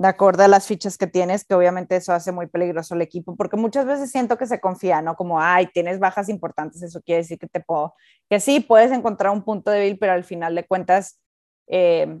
de 0.00 0.08
acuerdo 0.08 0.44
a 0.44 0.48
las 0.48 0.66
fichas 0.66 0.96
que 0.96 1.06
tienes, 1.06 1.44
que 1.44 1.54
obviamente 1.54 1.94
eso 1.94 2.14
hace 2.14 2.32
muy 2.32 2.46
peligroso 2.46 2.94
el 2.94 3.02
equipo, 3.02 3.36
porque 3.36 3.58
muchas 3.58 3.84
veces 3.84 4.10
siento 4.10 4.38
que 4.38 4.46
se 4.46 4.58
confía, 4.58 5.02
¿no? 5.02 5.14
Como, 5.14 5.38
ay, 5.38 5.66
tienes 5.66 5.98
bajas 5.98 6.30
importantes, 6.30 6.80
eso 6.80 7.02
quiere 7.02 7.20
decir 7.20 7.38
que 7.38 7.46
te 7.46 7.60
puedo, 7.60 7.94
que 8.30 8.40
sí, 8.40 8.60
puedes 8.60 8.92
encontrar 8.92 9.30
un 9.30 9.42
punto 9.42 9.70
débil, 9.70 9.98
pero 9.98 10.14
al 10.14 10.24
final 10.24 10.54
de 10.54 10.66
cuentas, 10.66 11.20
eh, 11.66 12.18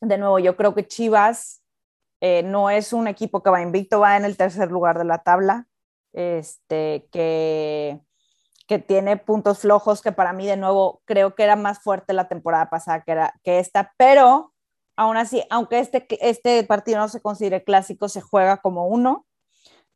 de 0.00 0.16
nuevo, 0.16 0.38
yo 0.38 0.56
creo 0.56 0.74
que 0.74 0.86
Chivas 0.86 1.62
eh, 2.22 2.42
no 2.42 2.70
es 2.70 2.94
un 2.94 3.06
equipo 3.06 3.42
que 3.42 3.50
va 3.50 3.60
invicto, 3.60 4.00
va 4.00 4.16
en 4.16 4.24
el 4.24 4.38
tercer 4.38 4.70
lugar 4.70 4.96
de 4.96 5.04
la 5.04 5.18
tabla, 5.18 5.66
este, 6.14 7.06
que, 7.12 8.00
que 8.66 8.78
tiene 8.78 9.18
puntos 9.18 9.58
flojos, 9.58 10.00
que 10.00 10.12
para 10.12 10.32
mí, 10.32 10.46
de 10.46 10.56
nuevo, 10.56 11.02
creo 11.04 11.34
que 11.34 11.42
era 11.42 11.56
más 11.56 11.80
fuerte 11.80 12.14
la 12.14 12.28
temporada 12.28 12.70
pasada 12.70 13.02
que, 13.02 13.12
era, 13.12 13.34
que 13.42 13.58
esta, 13.58 13.92
pero 13.98 14.53
aún 14.96 15.16
así, 15.16 15.42
aunque 15.50 15.78
este, 15.78 16.06
este 16.20 16.62
partido 16.64 16.98
no 16.98 17.08
se 17.08 17.20
considere 17.20 17.64
clásico, 17.64 18.08
se 18.08 18.20
juega 18.20 18.58
como 18.58 18.86
uno. 18.86 19.26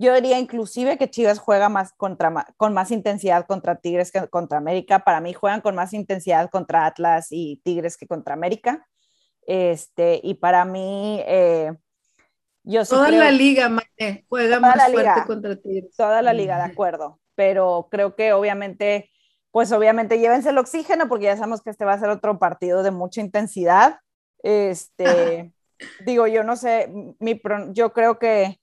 Yo 0.01 0.14
diría 0.14 0.38
inclusive 0.38 0.96
que 0.96 1.11
Chivas 1.11 1.40
juega 1.40 1.68
más 1.68 1.92
contra, 1.92 2.46
con 2.57 2.72
más 2.72 2.92
intensidad 2.92 3.46
contra 3.46 3.80
Tigres 3.80 4.12
que 4.12 4.28
contra 4.28 4.59
América. 4.59 5.01
Para 5.01 5.20
mí 5.20 5.32
juegan 5.32 5.61
con 5.61 5.74
más 5.74 5.92
intensidad 5.92 6.51
contra 6.51 6.86
Atlas 6.86 7.28
y 7.30 7.61
Tigres 7.64 7.96
que 7.96 8.07
contra 8.07 8.34
América. 8.34 8.86
Este, 9.44 10.20
y 10.22 10.34
para 10.34 10.64
mí, 10.64 11.20
eh, 11.26 11.72
yo 12.62 12.84
sí 12.84 12.90
Toda 12.90 13.11
la 13.11 13.32
liga, 13.32 13.70
juega 14.28 14.61
más 14.61 14.90
fuerte 14.92 15.26
contra 15.26 15.57
Tigres. 15.57 15.96
Toda 15.96 16.22
la 16.22 16.32
liga, 16.32 16.59
de 16.59 16.70
acuerdo. 16.70 17.18
Pero 17.34 17.88
creo 17.90 18.14
que 18.14 18.32
obviamente, 18.32 19.11
pues 19.51 19.72
obviamente 19.72 20.20
llévense 20.20 20.51
el 20.51 20.59
oxígeno 20.59 21.09
porque 21.09 21.24
ya 21.24 21.36
sabemos 21.36 21.62
que 21.62 21.70
este 21.70 21.84
va 21.84 21.94
a 21.94 21.99
ser 21.99 22.11
otro 22.11 22.38
partido 22.38 22.84
de 22.84 22.92
mucha 22.92 23.20
intensidad. 23.20 23.99
Este, 24.43 25.53
digo, 26.05 26.26
yo 26.26 26.45
no 26.45 26.57
sé, 26.57 26.93
mi, 27.18 27.41
yo 27.72 27.93
creo 27.93 28.18
que 28.18 28.61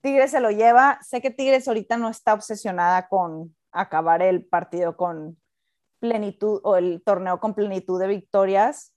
Tigres 0.00 0.30
se 0.30 0.40
lo 0.40 0.50
lleva. 0.50 0.98
Sé 1.02 1.20
que 1.20 1.30
Tigres 1.30 1.68
ahorita 1.68 1.96
no 1.96 2.08
está 2.08 2.34
obsesionada 2.34 3.08
con 3.08 3.54
acabar 3.72 4.22
el 4.22 4.44
partido 4.44 4.96
con 4.96 5.38
plenitud 5.98 6.60
o 6.62 6.76
el 6.76 7.02
torneo 7.04 7.40
con 7.40 7.54
plenitud 7.54 8.00
de 8.00 8.06
victorias, 8.06 8.94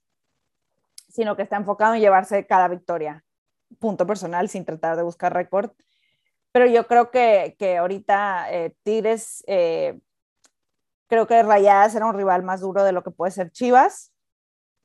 sino 1.08 1.36
que 1.36 1.42
está 1.42 1.56
enfocado 1.56 1.94
en 1.94 2.00
llevarse 2.00 2.46
cada 2.46 2.68
victoria, 2.68 3.24
punto 3.78 4.06
personal, 4.06 4.48
sin 4.48 4.64
tratar 4.64 4.96
de 4.96 5.02
buscar 5.02 5.34
récord. 5.34 5.72
Pero 6.52 6.66
yo 6.66 6.86
creo 6.86 7.10
que, 7.10 7.56
que 7.58 7.78
ahorita 7.78 8.52
eh, 8.52 8.74
Tigres, 8.82 9.42
eh, 9.46 9.98
creo 11.08 11.26
que 11.26 11.42
Rayadas 11.42 11.94
era 11.94 12.06
un 12.06 12.14
rival 12.14 12.42
más 12.42 12.60
duro 12.60 12.84
de 12.84 12.92
lo 12.92 13.02
que 13.02 13.10
puede 13.10 13.32
ser 13.32 13.50
Chivas. 13.50 14.11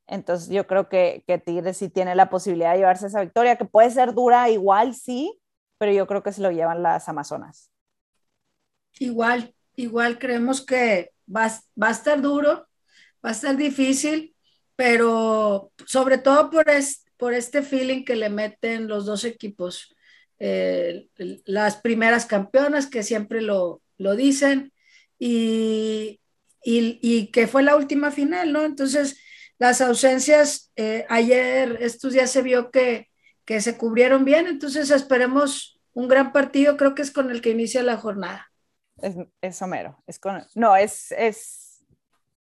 Entonces 0.07 0.49
yo 0.49 0.65
creo 0.67 0.89
que, 0.89 1.23
que 1.27 1.37
Tigres 1.37 1.77
sí 1.77 1.89
tiene 1.89 2.15
la 2.15 2.29
posibilidad 2.29 2.71
de 2.71 2.79
llevarse 2.79 3.07
esa 3.07 3.21
victoria, 3.21 3.57
que 3.57 3.65
puede 3.65 3.91
ser 3.91 4.13
dura 4.13 4.49
igual, 4.49 4.95
sí, 4.95 5.39
pero 5.77 5.91
yo 5.91 6.07
creo 6.07 6.23
que 6.23 6.31
se 6.31 6.41
lo 6.41 6.51
llevan 6.51 6.81
las 6.81 7.09
Amazonas. 7.09 7.71
Igual, 8.99 9.53
igual 9.75 10.17
creemos 10.17 10.65
que 10.65 11.11
va, 11.33 11.51
va 11.81 11.89
a 11.89 11.91
estar 11.91 12.21
duro, 12.21 12.67
va 13.23 13.29
a 13.29 13.31
estar 13.31 13.55
difícil, 13.55 14.35
pero 14.75 15.71
sobre 15.85 16.17
todo 16.17 16.49
por, 16.49 16.65
por 17.17 17.33
este 17.33 17.61
feeling 17.61 18.05
que 18.05 18.15
le 18.15 18.29
meten 18.29 18.87
los 18.87 19.05
dos 19.05 19.25
equipos. 19.25 19.93
Eh, 20.39 21.07
las 21.45 21.77
primeras 21.77 22.27
campeonas 22.27 22.87
que 22.87 23.01
siempre 23.01 23.41
lo, 23.41 23.81
lo 23.97 24.15
dicen 24.15 24.71
y, 25.17 26.21
y, 26.63 27.31
que 27.31 27.47
fue 27.47 27.63
la 27.63 27.75
última 27.75 28.11
final, 28.11 28.53
¿no? 28.53 28.63
Entonces, 28.63 29.19
las 29.59 29.81
ausencias, 29.81 30.71
eh, 30.75 31.05
ayer, 31.09 31.77
estos 31.81 32.13
días 32.13 32.29
se 32.29 32.41
vio 32.41 32.71
que, 32.71 33.09
que 33.45 33.61
se 33.61 33.77
cubrieron 33.77 34.25
bien, 34.25 34.47
entonces 34.47 34.91
esperemos 34.91 35.79
un 35.93 36.07
gran 36.07 36.31
partido, 36.31 36.77
creo 36.77 36.93
que 36.93 37.01
es 37.01 37.11
con 37.11 37.31
el 37.31 37.41
que 37.41 37.49
inicia 37.49 37.81
la 37.81 37.97
jornada. 37.97 38.51
Es, 39.01 39.15
es 39.41 39.61
Homero, 39.61 40.03
es 40.05 40.19
con, 40.19 40.43
no, 40.55 40.75
es, 40.75 41.11
es, 41.11 41.83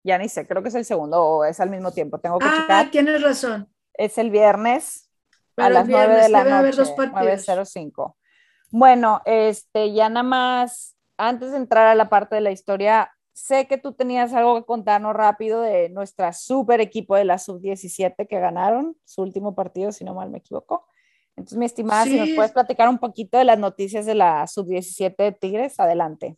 ya 0.04 0.18
ni 0.18 0.30
sé, 0.30 0.46
creo 0.48 0.62
que 0.62 0.70
es 0.70 0.76
el 0.76 0.86
segundo 0.86 1.24
o 1.24 1.46
es 1.46 1.60
al 1.60 1.70
mismo 1.70 1.92
tiempo, 1.92 2.20
tengo 2.20 2.40
que 2.40 2.48
ah, 2.48 2.58
checar. 2.62 2.92
tienes 2.92 3.22
razón. 3.22 3.70
Es 3.94 4.18
el 4.18 4.30
viernes 4.30 5.10
a 5.56 5.70
las 5.70 5.88
nueve 5.88 6.08
9 6.10 6.24
de 6.24 6.30
la 6.30 6.44
noche, 6.44 6.82
9.05. 6.82 8.16
Bueno, 8.70 9.22
este, 9.26 9.94
ya 9.94 10.10
nada 10.10 10.24
más, 10.24 10.96
antes 11.18 11.52
de 11.52 11.58
entrar 11.58 11.88
a 11.88 11.96
la 11.96 12.10
parte 12.10 12.36
de 12.36 12.42
la 12.42 12.52
historia, 12.52 13.12
sé 13.38 13.68
que 13.68 13.78
tú 13.78 13.94
tenías 13.94 14.34
algo 14.34 14.56
que 14.56 14.66
contarnos 14.66 15.16
rápido 15.16 15.62
de 15.62 15.90
nuestra 15.90 16.34
super 16.34 16.82
equipo 16.82 17.16
de 17.16 17.24
la 17.24 17.38
sub-17 17.38 18.28
que 18.28 18.40
ganaron 18.40 18.98
su 19.06 19.22
último 19.22 19.54
partido, 19.54 19.92
si 19.92 20.04
no 20.04 20.16
mal 20.16 20.32
me 20.32 20.40
equivoco. 20.40 20.88
Entonces, 21.36 21.58
mi 21.58 21.66
estimada, 21.66 22.06
si 22.06 22.18
nos 22.18 22.32
puedes 22.32 22.52
platicar 22.52 22.90
un 22.90 22.98
poquito 22.98 23.38
de 23.38 23.46
las 23.46 23.60
noticias 23.60 24.08
de 24.08 24.16
la 24.16 24.48
sub-17 24.48 25.16
de 25.18 25.32
Tigres, 25.34 25.80
adelante. 25.80 26.36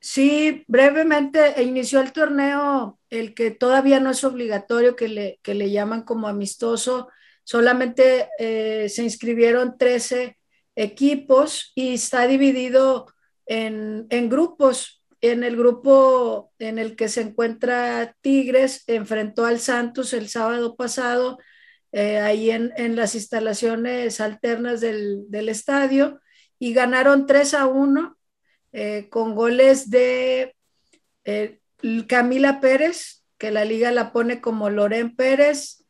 Sí, 0.00 0.62
brevemente 0.68 1.60
inició 1.60 2.00
el 2.00 2.12
torneo, 2.12 3.00
el 3.10 3.34
que 3.34 3.50
todavía 3.50 3.98
no 3.98 4.10
es 4.10 4.22
obligatorio, 4.22 4.94
que 4.94 5.08
le, 5.08 5.40
que 5.42 5.54
le 5.54 5.72
llaman 5.72 6.02
como 6.02 6.28
amistoso. 6.28 7.08
Solamente 7.42 8.28
eh, 8.38 8.88
se 8.88 9.02
inscribieron 9.02 9.76
13 9.76 10.38
equipos 10.76 11.72
y 11.74 11.94
está 11.94 12.28
dividido 12.28 13.06
en, 13.46 14.06
en 14.10 14.28
grupos 14.28 14.97
en 15.20 15.42
el 15.44 15.56
grupo 15.56 16.52
en 16.58 16.78
el 16.78 16.96
que 16.96 17.08
se 17.08 17.22
encuentra 17.22 18.14
Tigres, 18.20 18.84
enfrentó 18.86 19.44
al 19.44 19.58
Santos 19.58 20.12
el 20.12 20.28
sábado 20.28 20.76
pasado, 20.76 21.38
eh, 21.92 22.18
ahí 22.18 22.50
en, 22.50 22.96
las 22.96 23.14
instalaciones 23.14 24.20
alternas 24.20 24.80
del, 24.80 25.48
estadio, 25.48 26.20
y 26.58 26.72
ganaron 26.72 27.26
3 27.26 27.54
a 27.54 27.66
1 27.66 28.16
eh, 28.72 29.08
con 29.10 29.34
goles 29.34 29.90
de 29.90 30.54
eh, 31.24 31.60
Camila 32.06 32.60
Pérez, 32.60 33.24
que 33.38 33.50
la 33.50 33.64
liga 33.64 33.90
la 33.90 34.12
pone 34.12 34.40
como 34.40 34.70
Loren 34.70 35.14
Pérez. 35.16 35.84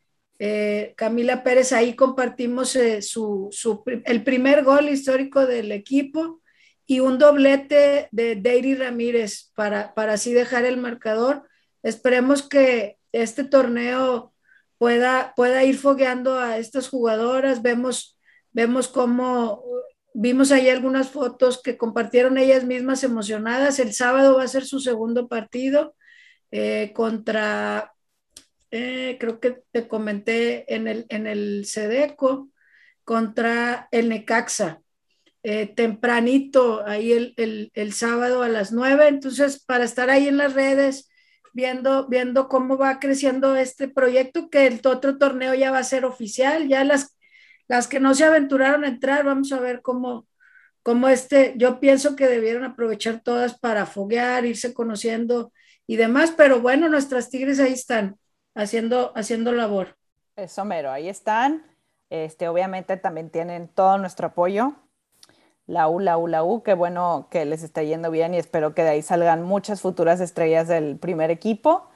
Camila 0.97 1.43
Pérez, 1.43 1.73
ahí 1.73 1.97
compartimos 1.97 2.77
el 2.77 4.23
primer 4.23 4.63
gol 4.63 4.89
histórico 4.89 5.47
del 5.47 5.73
equipo 5.73 6.41
y 6.89 7.01
un 7.01 7.19
doblete 7.19 8.09
de 8.13 8.35
Deiri 8.35 8.75
Ramírez 8.75 9.53
para, 9.55 9.95
para 9.95 10.15
así 10.15 10.33
dejar 10.33 10.65
el 10.65 10.79
marcador. 10.79 11.47
Esperemos 11.83 12.43
que 12.43 12.97
este 13.13 13.45
torneo 13.45 14.33
pueda, 14.79 15.35
pueda 15.37 15.63
ir 15.65 15.77
fogueando 15.77 16.39
a 16.39 16.57
estas 16.57 16.89
jugadoras. 16.89 17.61
Vemos, 17.61 18.19
vemos 18.53 18.89
cómo 18.89 19.63
vimos 20.15 20.51
ahí 20.51 20.71
algunas 20.71 21.11
fotos 21.11 21.61
que 21.63 21.77
compartieron 21.77 22.39
ellas 22.39 22.65
mismas 22.65 23.05
emocionadas. 23.05 23.79
El 23.79 23.93
sábado 23.93 24.39
va 24.39 24.45
a 24.45 24.49
ser 24.49 24.65
su 24.65 24.81
segundo 24.81 25.29
partido 25.29 25.95
eh, 26.51 26.93
contra, 26.95 27.93
eh, 28.71 29.19
creo 29.21 29.41
que 29.41 29.63
te 29.73 29.87
comenté 29.89 30.75
en 30.75 30.89
el, 30.89 31.05
en 31.11 31.27
el 31.27 31.67
Sedeco, 31.67 32.49
contra 33.05 33.89
el 33.91 34.09
Necaxa. 34.09 34.81
Eh, 35.51 35.67
tempranito, 35.67 36.87
ahí 36.87 37.33
el, 37.35 37.93
sábado 37.95 38.43
a 38.43 38.49
las 38.49 38.71
nueve, 38.71 39.09
entonces 39.09 39.65
para 39.65 39.85
estar 39.85 40.11
ahí 40.11 40.29
en 40.29 40.37
las 40.37 40.53
redes, 40.53 41.09
viendo, 41.55 42.07
viendo 42.07 42.49
cómo 42.49 42.77
va 42.77 43.01
creciendo 43.01 43.57
este 43.57 43.89
proyecto, 43.89 44.51
que 44.51 44.67
el 44.67 44.79
otro 44.85 45.17
torneo 45.17 45.55
ya 45.55 45.71
va 45.71 45.79
a 45.79 45.85
ser 45.85 46.05
oficial, 46.05 46.69
ya 46.69 46.85
las, 46.85 47.17
las 47.67 47.89
que 47.89 47.99
no 47.99 48.15
se 48.15 48.25
aventuraron 48.25 48.85
a 48.85 48.89
entrar, 48.89 49.25
vamos 49.25 49.51
a 49.53 49.59
ver 49.59 49.81
cómo, 49.81 50.27
cómo 50.83 51.09
este, 51.09 51.55
yo 51.57 51.81
pienso 51.81 52.15
que 52.15 52.27
debieron 52.27 52.65
aprovechar 52.65 53.23
todas 53.23 53.59
para 53.59 53.87
foguear, 53.87 54.45
irse 54.45 54.75
conociendo 54.75 55.51
y 55.87 55.97
demás, 55.97 56.31
pero 56.37 56.61
bueno, 56.61 56.91
nuestras 56.91 57.31
tigres 57.31 57.59
ahí 57.59 57.73
están 57.73 58.19
haciendo, 58.55 59.17
haciendo 59.17 59.53
labor. 59.53 59.97
Eso 60.37 60.67
mero, 60.67 60.91
ahí 60.91 61.09
están. 61.09 61.65
Este, 62.11 62.49
obviamente 62.49 62.99
también 62.99 63.31
tienen 63.31 63.69
todo 63.69 63.97
nuestro 63.97 64.27
apoyo 64.27 64.77
la 65.69 65.87
U, 65.89 66.01
la 66.01 66.17
U, 66.17 66.27
la 66.27 66.43
U, 66.43 66.63
qué 66.63 66.73
bueno 66.73 67.29
que 67.31 67.45
les 67.45 67.63
está 67.63 67.83
yendo 67.83 68.11
bien 68.11 68.35
y 68.35 68.39
espero 68.39 68.75
que 68.75 68.83
de 68.83 68.89
ahí 68.89 69.03
salgan 69.03 69.43
muchas 69.43 69.83
futuras 69.83 70.19
estrellas 70.19 70.67
del 70.67 70.99
primer 70.99 71.31
equipo. 71.31 71.87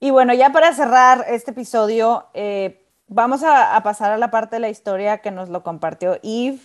Y 0.00 0.10
bueno, 0.10 0.34
ya 0.34 0.50
para 0.50 0.74
cerrar 0.74 1.24
este 1.28 1.52
episodio, 1.52 2.26
eh, 2.34 2.84
vamos 3.06 3.44
a, 3.44 3.80
pasar 3.84 4.10
a 4.10 4.18
la 4.18 4.32
parte 4.32 4.56
de 4.56 4.60
la 4.60 4.68
historia 4.68 5.18
que 5.18 5.30
nos 5.30 5.48
lo 5.48 5.62
compartió 5.62 6.18
Eve, 6.24 6.58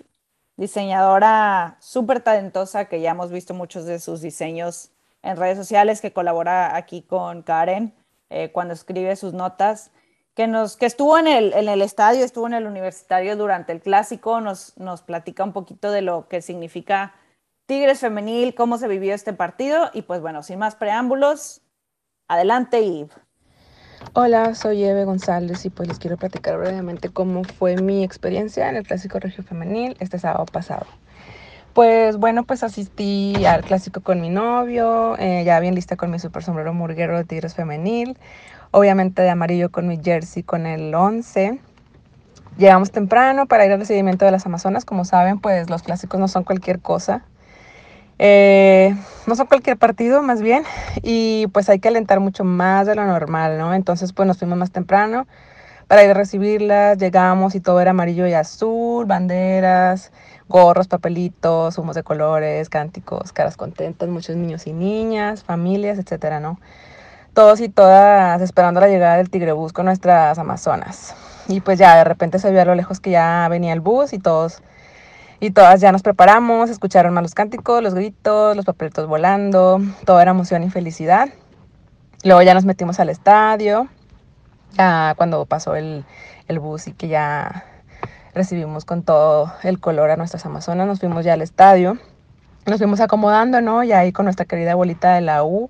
diseñadora 0.58 1.78
súper 1.80 2.20
talentosa 2.22 2.86
que 2.86 3.00
ya 3.00 3.12
hemos 3.12 3.32
visto 3.32 3.54
muchos 3.54 3.86
de 3.86 4.00
sus 4.00 4.20
diseños 4.20 4.90
en 5.22 5.38
redes 5.38 5.58
sociales, 5.58 6.02
que 6.02 6.14
colabora 6.14 6.76
aquí 6.76 7.04
con 7.04 7.44
Karen 7.44 7.94
eh, 8.32 8.52
cuando 8.52 8.74
escribe 8.74 9.16
sus 9.16 9.34
notas, 9.34 9.92
que, 10.40 10.48
nos, 10.48 10.78
que 10.78 10.86
estuvo 10.86 11.18
en 11.18 11.28
el, 11.28 11.52
en 11.52 11.68
el 11.68 11.82
estadio, 11.82 12.24
estuvo 12.24 12.48
en 12.48 12.54
el 12.54 12.66
universitario 12.66 13.36
durante 13.36 13.74
el 13.74 13.82
clásico, 13.82 14.40
nos, 14.40 14.72
nos 14.78 15.02
platica 15.02 15.44
un 15.44 15.52
poquito 15.52 15.92
de 15.92 16.02
lo 16.02 16.30
que 16.30 16.42
significa 16.42 17.14
Tigres 17.66 18.00
Femenil, 18.00 18.56
cómo 18.56 18.78
se 18.78 18.88
vivió 18.88 19.14
este 19.14 19.34
partido 19.34 19.90
y 19.94 20.04
pues 20.04 20.22
bueno, 20.22 20.42
sin 20.42 20.58
más 20.60 20.76
preámbulos, 20.76 21.60
adelante 22.30 22.78
Eve. 22.78 23.10
Hola, 24.14 24.56
soy 24.56 24.86
Eve 24.86 25.04
González 25.04 25.66
y 25.66 25.70
pues 25.72 25.90
les 25.90 26.00
quiero 26.00 26.16
platicar 26.16 26.58
brevemente 26.58 27.10
cómo 27.10 27.44
fue 27.44 27.76
mi 27.76 28.06
experiencia 28.06 28.70
en 28.70 28.78
el 28.78 28.88
Clásico 28.88 29.20
Regio 29.20 29.44
Femenil 29.44 29.98
este 30.00 30.20
sábado 30.20 30.46
pasado. 30.46 30.86
Pues 31.74 32.16
bueno, 32.16 32.46
pues 32.46 32.64
asistí 32.64 33.46
al 33.46 33.66
clásico 33.66 34.00
con 34.00 34.22
mi 34.22 34.30
novio, 34.30 35.18
eh, 35.20 35.44
ya 35.44 35.60
bien 35.60 35.76
lista 35.76 35.98
con 35.98 36.10
mi 36.10 36.18
super 36.18 36.44
sombrero 36.44 36.74
murguero 36.74 37.18
de 37.18 37.26
Tigres 37.26 37.56
Femenil, 37.56 38.18
obviamente 38.72 39.22
de 39.22 39.30
amarillo 39.30 39.72
con 39.72 39.88
mi 39.88 40.00
jersey 40.02 40.44
con 40.44 40.66
el 40.66 40.94
11. 40.94 41.60
Llegamos 42.58 42.92
temprano 42.92 43.46
para 43.46 43.66
ir 43.66 43.72
al 43.72 43.80
recibimiento 43.80 44.26
de 44.26 44.32
las 44.32 44.46
Amazonas, 44.46 44.86
como 44.86 45.06
saben, 45.06 45.40
pues 45.40 45.70
los 45.70 45.84
clásicos 45.84 46.20
no 46.20 46.28
son 46.28 46.44
cualquier 46.44 46.80
cosa. 46.80 47.24
Eh, 48.22 48.94
no 49.28 49.36
son 49.36 49.48
cualquier 49.48 49.78
partido, 49.78 50.22
más 50.22 50.42
bien, 50.42 50.64
y 51.04 51.48
pues 51.54 51.70
hay 51.70 51.80
que 51.80 51.88
alentar 51.88 52.20
mucho 52.20 52.44
más 52.44 52.86
de 52.86 52.96
lo 52.96 53.06
normal, 53.06 53.58
¿no? 53.58 53.74
Entonces, 53.74 54.12
pues 54.12 54.28
nos 54.28 54.38
fuimos 54.38 54.58
más 54.58 54.72
temprano 54.72 55.26
para 55.88 56.04
ir 56.04 56.12
a 56.12 56.14
recibirlas, 56.14 56.98
llegamos 56.98 57.56
y 57.56 57.62
todo 57.62 57.80
era 57.80 57.92
amarillo 57.92 58.28
y 58.28 58.34
azul, 58.34 59.06
banderas, 59.06 60.12
gorros, 60.50 60.88
papelitos, 60.88 61.78
humos 61.78 61.96
de 61.96 62.04
colores, 62.04 62.70
cánticos, 62.70 63.32
caras 63.32 63.56
contentas, 63.56 64.10
muchos 64.10 64.36
niños 64.36 64.68
y 64.68 64.74
niñas, 64.74 65.44
familias, 65.44 65.98
etcétera, 65.98 66.40
¿no? 66.42 66.60
Todos 67.40 67.62
y 67.62 67.70
todas 67.70 68.42
esperando 68.42 68.82
la 68.82 68.90
llegada 68.90 69.16
del 69.16 69.30
tigrebús 69.30 69.72
con 69.72 69.86
nuestras 69.86 70.38
amazonas. 70.38 71.16
Y 71.48 71.62
pues 71.62 71.80
ya 71.80 71.96
de 71.96 72.04
repente 72.04 72.38
se 72.38 72.52
vio 72.52 72.62
a 72.62 72.66
lo 72.66 72.76
lejos 72.76 73.00
que 73.00 73.12
ya 73.12 73.48
venía 73.50 73.72
el 73.72 73.80
bus 73.80 74.12
y 74.12 74.20
todos 74.20 74.62
y 75.40 75.52
todas 75.52 75.80
ya 75.80 75.94
nos 75.94 76.02
preparamos, 76.02 76.70
escucharon 76.70 77.14
más 77.14 77.24
los 77.24 77.34
cánticos, 77.34 77.82
los 77.82 77.94
gritos, 77.94 78.58
los 78.58 78.66
papelitos 78.66 79.08
volando, 79.08 79.80
todo 80.04 80.20
era 80.20 80.32
emoción 80.32 80.64
y 80.64 80.70
felicidad. 80.70 81.30
Luego 82.26 82.42
ya 82.42 82.54
nos 82.54 82.66
metimos 82.66 83.00
al 83.00 83.08
estadio, 83.08 83.88
ya 84.74 85.14
cuando 85.16 85.46
pasó 85.46 85.78
el, 85.78 86.04
el 86.50 86.60
bus 86.60 86.90
y 86.90 86.92
que 86.92 87.08
ya 87.08 87.64
recibimos 88.34 88.84
con 88.84 89.04
todo 89.04 89.54
el 89.64 89.80
color 89.80 90.12
a 90.12 90.18
nuestras 90.18 90.46
amazonas, 90.46 90.88
nos 90.88 91.00
fuimos 91.00 91.24
ya 91.24 91.36
al 91.36 91.42
estadio, 91.42 91.98
nos 92.66 92.80
fuimos 92.80 93.00
acomodando, 93.00 93.62
¿no? 93.62 93.82
Y 93.86 93.94
ahí 93.94 94.12
con 94.12 94.26
nuestra 94.26 94.44
querida 94.44 94.74
abuelita 94.74 95.14
de 95.14 95.22
la 95.22 95.46
U, 95.46 95.70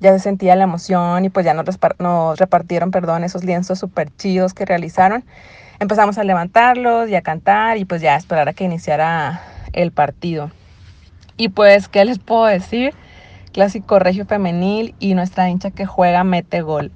ya 0.00 0.12
se 0.12 0.18
sentía 0.20 0.56
la 0.56 0.64
emoción 0.64 1.24
y 1.24 1.30
pues 1.30 1.46
ya 1.46 1.54
nos, 1.54 1.66
repartieron, 2.38 2.90
perdón, 2.90 3.24
esos 3.24 3.44
lienzos 3.44 3.78
súper 3.78 4.14
chidos 4.16 4.54
que 4.54 4.64
realizaron 4.64 5.24
empezamos 5.78 6.18
a 6.18 6.24
levantarlos 6.24 7.08
y 7.08 7.14
a 7.14 7.22
cantar 7.22 7.76
y 7.76 7.84
pues 7.84 8.00
ya 8.00 8.16
esperar 8.16 8.48
a 8.48 8.52
que 8.52 8.64
iniciara 8.64 9.42
el 9.72 9.92
partido. 9.92 10.50
Y 11.36 11.50
pues, 11.50 11.88
¿qué 11.88 12.04
les 12.04 12.18
puedo 12.18 12.46
decir? 12.46 12.94
Clásico 13.52 13.98
regio 13.98 14.26
femenil 14.26 14.94
y 14.98 15.14
nuestra 15.14 15.48
hincha 15.50 15.70
que 15.70 15.86
juega 15.86 16.24
mete 16.24 16.62
gol. 16.62 16.92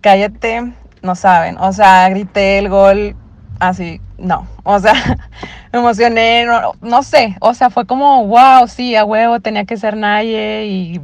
Cállate, 0.00 0.72
no 1.02 1.14
saben. 1.14 1.56
O 1.58 1.72
sea, 1.72 2.08
grité 2.10 2.58
el 2.58 2.68
gol 2.68 3.16
así, 3.58 4.00
no. 4.18 4.46
O 4.64 4.78
sea, 4.80 4.92
me 5.72 5.78
emocioné, 5.78 6.44
no, 6.44 6.72
no 6.82 7.02
sé. 7.02 7.36
O 7.40 7.54
sea, 7.54 7.70
fue 7.70 7.86
como, 7.86 8.26
wow, 8.26 8.68
sí, 8.68 8.96
a 8.96 9.04
huevo, 9.04 9.40
tenía 9.40 9.64
que 9.64 9.76
ser 9.76 9.96
Naye 9.96 10.66
y 10.66 11.00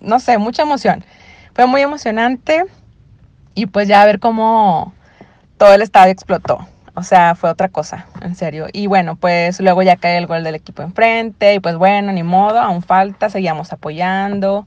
no 0.00 0.20
sé, 0.20 0.38
mucha 0.38 0.62
emoción. 0.62 1.04
Fue 1.54 1.66
muy 1.66 1.80
emocionante 1.80 2.64
y 3.54 3.66
pues 3.66 3.88
ya 3.88 4.04
ver 4.04 4.20
cómo 4.20 4.92
todo 5.56 5.74
el 5.74 5.82
estadio 5.82 6.12
explotó. 6.12 6.66
O 6.94 7.02
sea, 7.02 7.34
fue 7.34 7.50
otra 7.50 7.68
cosa, 7.68 8.06
en 8.22 8.34
serio. 8.34 8.68
Y 8.72 8.86
bueno, 8.86 9.16
pues 9.16 9.60
luego 9.60 9.82
ya 9.82 9.96
cae 9.96 10.16
el 10.16 10.26
gol 10.26 10.44
del 10.44 10.54
equipo 10.54 10.82
enfrente. 10.82 11.54
Y 11.54 11.60
pues 11.60 11.76
bueno, 11.76 12.10
ni 12.12 12.22
modo, 12.22 12.58
aún 12.58 12.82
falta, 12.82 13.28
seguíamos 13.28 13.72
apoyando. 13.72 14.66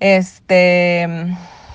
Este. 0.00 1.06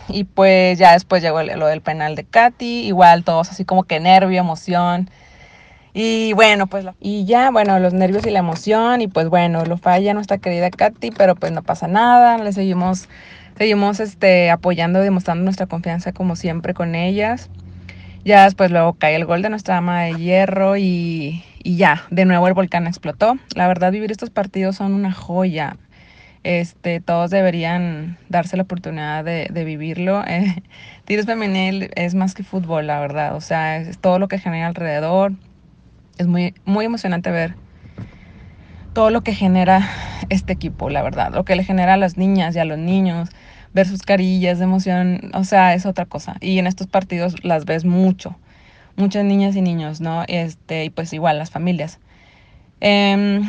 Y 0.10 0.24
pues 0.24 0.80
ya 0.80 0.94
después 0.94 1.22
llegó 1.22 1.44
lo 1.44 1.68
del 1.68 1.82
penal 1.82 2.16
de 2.16 2.24
Katy. 2.24 2.88
Igual 2.88 3.24
todos 3.24 3.52
así 3.52 3.66
como 3.66 3.84
que 3.84 4.00
nervio, 4.00 4.40
emoción. 4.40 5.12
Y 6.00 6.34
bueno, 6.34 6.68
pues 6.68 6.86
y 7.00 7.26
ya, 7.26 7.50
bueno, 7.50 7.80
los 7.80 7.92
nervios 7.92 8.24
y 8.28 8.30
la 8.30 8.38
emoción. 8.38 9.02
Y 9.02 9.08
pues 9.08 9.30
bueno, 9.30 9.66
lo 9.66 9.78
falla 9.78 10.14
nuestra 10.14 10.38
querida 10.38 10.70
Katy, 10.70 11.10
pero 11.10 11.34
pues 11.34 11.52
no 11.52 11.64
pasa 11.64 11.88
nada. 11.88 12.38
Le 12.38 12.54
seguimos, 12.54 13.10
seguimos 13.58 14.00
este, 14.00 14.52
apoyando, 14.52 15.00
demostrando 15.00 15.44
nuestra 15.44 15.66
confianza 15.66 16.12
como 16.12 16.36
siempre 16.36 16.76
con 16.76 16.94
ellas. 16.94 17.50
Ya 18.24 18.44
después 18.44 18.70
luego 18.70 18.94
cae 18.94 19.16
el 19.16 19.26
gol 19.26 19.42
de 19.42 19.50
nuestra 19.50 19.74
dama 19.74 20.04
de 20.04 20.14
hierro 20.14 20.78
y, 20.78 21.44
ya, 21.64 22.04
de 22.12 22.26
nuevo 22.26 22.48
el 22.48 22.54
volcán 22.54 22.86
explotó. 22.86 23.40
La 23.56 23.68
verdad, 23.68 23.92
vivir 23.92 24.12
estos 24.12 24.30
partidos 24.30 24.76
son 24.76 24.94
una 24.94 25.12
joya. 25.12 25.78
Este, 26.44 27.00
todos 27.00 27.32
deberían 27.32 28.20
darse 28.30 28.56
la 28.56 28.64
oportunidad 28.64 29.26
de, 29.26 29.50
vivirlo. 29.66 30.24
Eh, 30.28 30.62
Tigres 31.06 31.26
femenil 31.26 31.90
es 31.96 32.14
más 32.14 32.36
que 32.36 32.44
fútbol, 32.44 32.86
la 32.86 33.00
verdad. 33.00 33.36
O 33.36 33.42
sea, 33.42 33.78
es, 33.78 33.98
todo 33.98 34.20
lo 34.20 34.28
que 34.28 34.38
genera 34.38 34.68
alrededor. 34.68 35.34
Es 36.18 36.28
muy, 36.28 36.56
muy 36.66 36.86
emocionante 36.86 37.32
ver 37.32 37.56
todo 38.94 39.10
lo 39.12 39.22
que 39.22 39.34
genera 39.34 39.88
este 40.30 40.54
equipo, 40.54 40.90
la 40.90 41.04
verdad. 41.04 41.32
Lo 41.34 41.46
que 41.46 41.56
le 41.56 41.64
genera 41.64 41.94
a 41.94 41.98
las 41.98 42.18
niñas 42.18 42.56
y 42.56 42.60
a 42.60 42.66
los 42.66 42.78
niños 42.78 43.30
ver 43.74 43.88
sus 43.88 44.02
carillas 44.02 44.58
de 44.58 44.64
emoción, 44.64 45.32
o 45.34 45.44
sea, 45.44 45.74
es 45.76 45.86
otra 45.86 46.06
cosa. 46.06 46.38
Y 46.42 46.58
en 46.58 46.68
estos 46.68 46.88
partidos 46.88 47.44
las 47.44 47.66
ves 47.66 47.86
mucho, 47.86 48.36
muchas 48.96 49.24
niñas 49.24 49.56
y 49.56 49.62
niños, 49.62 50.02
¿no? 50.02 50.24
Este, 50.28 50.86
y 50.86 50.90
pues 50.90 51.14
igual 51.14 51.38
las 51.38 51.52
familias. 51.52 52.00
Em, 52.80 53.44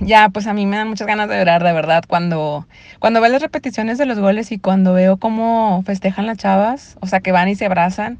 ya, 0.00 0.28
pues 0.30 0.46
a 0.46 0.54
mí 0.54 0.66
me 0.66 0.76
dan 0.76 0.88
muchas 0.88 1.06
ganas 1.06 1.28
de 1.28 1.36
llorar, 1.36 1.62
de 1.62 1.72
verdad, 1.72 2.04
cuando, 2.06 2.66
cuando 2.98 3.20
veo 3.20 3.30
las 3.30 3.42
repeticiones 3.42 3.98
de 3.98 4.06
los 4.06 4.18
goles 4.18 4.52
y 4.52 4.58
cuando 4.58 4.92
veo 4.92 5.18
cómo 5.18 5.82
festejan 5.84 6.26
las 6.26 6.38
chavas, 6.38 6.96
o 7.00 7.06
sea, 7.06 7.20
que 7.20 7.32
van 7.32 7.48
y 7.48 7.54
se 7.54 7.66
abrazan, 7.66 8.18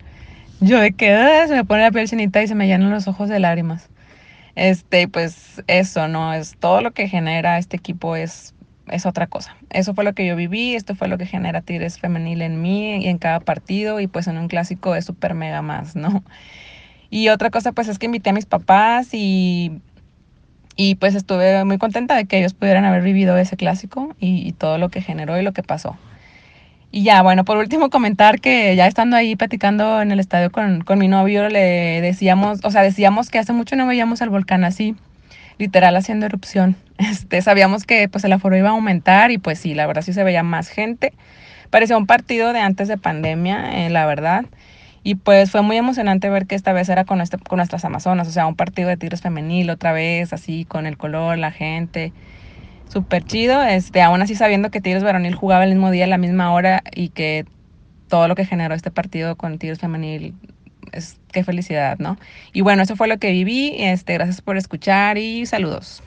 yo 0.61 0.81
de 0.81 0.93
que 0.93 1.13
ah, 1.13 1.47
se 1.47 1.55
me 1.55 1.65
pone 1.65 1.83
la 1.83 1.91
piel 1.91 2.09
chinita 2.09 2.43
y 2.43 2.49
se 2.49 2.55
me 2.55 2.67
llenan 2.67 2.91
los 2.91 3.09
ojos 3.09 3.29
de 3.29 3.41
lágrimas. 3.41 3.89
Este, 4.55 5.09
pues 5.09 5.63
eso, 5.67 6.09
¿no? 6.09 6.33
Es 6.33 6.57
todo 6.59 6.81
lo 6.81 6.93
que 6.93 7.09
genera 7.09 7.59
este 7.59 7.77
equipo 7.77 8.17
es 8.17 8.55
es 8.89 9.07
otra 9.07 9.27
cosa. 9.27 9.57
Eso 9.71 9.95
fue 9.95 10.05
lo 10.05 10.15
que 10.15 10.27
yo 10.27 10.37
viví, 10.37 10.75
esto 10.75 10.95
fue 10.95 11.09
lo 11.09 11.19
que 11.19 11.27
genera 11.27 11.61
Tigres 11.61 11.99
femenil 11.99 12.43
en 12.43 12.61
mí 12.63 12.97
y 13.05 13.09
en 13.09 13.19
cada 13.19 13.41
partido 13.41 14.01
y 14.01 14.07
pues 14.07 14.27
en 14.27 14.39
un 14.39 14.49
clásico 14.49 14.95
es 14.95 15.05
súper 15.05 15.35
mega 15.35 15.63
más, 15.63 15.97
¿no? 15.97 16.23
Y 17.11 17.29
otra 17.29 17.51
cosa 17.51 17.73
pues 17.73 17.89
es 17.89 17.99
que 17.99 18.07
invité 18.07 18.31
a 18.31 18.33
mis 18.33 18.47
papás 18.47 19.09
y, 19.13 19.81
y 20.77 20.97
pues 20.97 21.15
estuve 21.15 21.65
muy 21.65 21.79
contenta 21.79 22.17
de 22.17 22.27
que 22.27 22.39
ellos 22.39 22.55
pudieran 22.55 22.85
haber 22.85 23.03
vivido 23.03 23.37
ese 23.37 23.57
clásico 23.57 24.15
y, 24.21 24.53
todo 24.53 24.79
lo 24.79 24.89
que 24.89 25.03
generó 25.03 25.39
y 25.39 25.43
lo 25.43 25.53
que 25.53 25.63
pasó. 25.63 25.97
Y 26.91 27.03
ya, 27.03 27.23
bueno, 27.23 27.45
por 27.45 27.59
último 27.59 27.91
comentar 27.91 28.41
que 28.41 28.75
ya 28.77 28.87
estando 28.87 29.17
ahí 29.17 29.37
platicando 29.37 30.01
en 30.01 30.13
el 30.13 30.21
estadio 30.21 30.51
con, 30.51 30.83
con 30.83 30.99
mi 30.99 31.09
novio, 31.09 31.49
le 31.49 32.01
decíamos, 32.01 32.61
o 32.63 32.71
sea, 32.71 32.83
decíamos 32.83 33.29
que 33.29 33.39
hace 33.39 33.53
mucho 33.53 33.77
no 33.77 33.87
veíamos 33.87 34.23
al 34.23 34.31
volcán 34.31 34.65
así 34.65 34.97
literal 35.59 35.97
haciendo 35.97 36.27
erupción. 36.27 36.77
Este, 36.99 37.43
sabíamos 37.43 37.85
que 37.85 38.09
pues 38.09 38.25
el 38.25 38.33
aforo 38.33 38.57
iba 38.57 38.71
a 38.71 38.73
aumentar 38.73 39.31
y 39.31 39.37
pues 39.37 39.59
sí, 39.59 39.75
la 39.75 39.87
verdad 39.87 40.01
sí 40.01 40.15
se 40.15 40.25
veía 40.25 40.43
más 40.43 40.69
gente. 40.69 41.13
Parecía 41.69 41.99
un 41.99 42.07
partido 42.07 42.55
de 42.55 42.61
antes 42.61 42.89
de 42.89 42.97
pandemia, 42.97 43.85
eh, 43.85 43.91
la 43.91 44.07
verdad. 44.07 44.47
Y 45.03 45.17
pues 45.17 45.51
fue 45.51 45.61
muy 45.61 45.77
emocionante 45.77 46.31
ver 46.31 46.47
que 46.47 46.55
esta 46.55 46.73
vez 46.73 46.89
era 46.89 47.05
con, 47.05 47.21
este, 47.21 47.37
con 47.37 47.59
nuestras 47.59 47.85
Amazonas, 47.85 48.29
o 48.29 48.31
sea, 48.31 48.47
un 48.47 48.57
partido 48.57 48.89
de 48.89 48.97
Tigres 48.97 49.21
femenil 49.21 49.69
otra 49.69 49.93
vez, 49.93 50.33
así 50.33 50.65
con 50.65 50.87
el 50.87 50.97
color, 50.97 51.37
la 51.37 51.51
gente. 51.51 52.15
Súper 52.89 53.25
chido, 53.25 53.63
este, 53.63 54.01
aún 54.03 54.23
así 54.23 54.35
sabiendo 54.35 54.71
que 54.71 54.81
Tigres 54.81 55.03
Varonil 55.03 55.35
jugaba 55.35 55.65
el 55.65 55.71
mismo 55.71 55.91
día, 55.91 56.05
a 56.05 56.09
la 56.09 56.19
misma 56.19 56.53
hora 56.53 56.83
y 56.95 57.09
que 57.11 57.45
todo 58.09 58.29
lo 58.29 58.35
que 58.35 58.45
generó 58.45 58.75
este 58.75 58.91
partido 58.91 59.37
con 59.37 59.59
Tigres 59.59 59.81
femenil 59.81 60.35
es 60.93 61.19
qué 61.33 61.45
felicidad, 61.45 61.99
¿no? 61.99 62.17
Y 62.53 62.61
bueno, 62.61 62.83
eso 62.83 62.97
fue 62.97 63.09
lo 63.09 63.19
que 63.19 63.31
viví. 63.31 63.75
Este, 63.77 64.15
gracias 64.15 64.41
por 64.41 64.57
escuchar 64.57 65.19
y 65.19 65.47
saludos. 65.47 66.03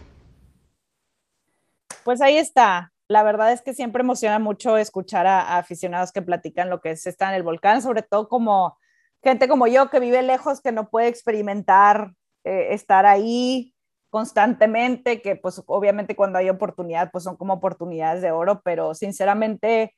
Pues 2.04 2.22
ahí 2.22 2.38
está. 2.38 2.92
La 3.08 3.24
verdad 3.24 3.52
es 3.52 3.62
que 3.62 3.74
siempre 3.74 4.02
emociona 4.02 4.40
mucho 4.40 4.78
escuchar 4.78 5.28
a, 5.28 5.58
aficionados 5.58 6.12
que 6.12 6.22
platican 6.22 6.70
lo 6.70 6.80
que 6.80 6.92
es 6.92 7.06
estar 7.08 7.30
en 7.30 7.36
el 7.36 7.44
volcán, 7.44 7.82
sobre 7.82 8.04
todo 8.04 8.30
como 8.30 8.78
gente 9.24 9.48
como 9.48 9.68
yo 9.68 9.90
que 9.90 10.00
vive 10.00 10.22
lejos, 10.22 10.62
que 10.62 10.72
no 10.72 10.90
puede 10.90 11.08
experimentar 11.08 12.14
eh, 12.44 12.68
estar 12.72 13.06
ahí 13.06 13.74
constantemente, 14.10 15.22
que 15.22 15.36
pues 15.36 15.62
obviamente 15.68 16.16
cuando 16.16 16.40
hay 16.40 16.50
oportunidad, 16.50 17.12
pues 17.12 17.24
son 17.24 17.38
como 17.38 17.54
oportunidades 17.54 18.22
de 18.22 18.32
oro, 18.32 18.62
pero 18.64 18.94
sinceramente 18.94 19.96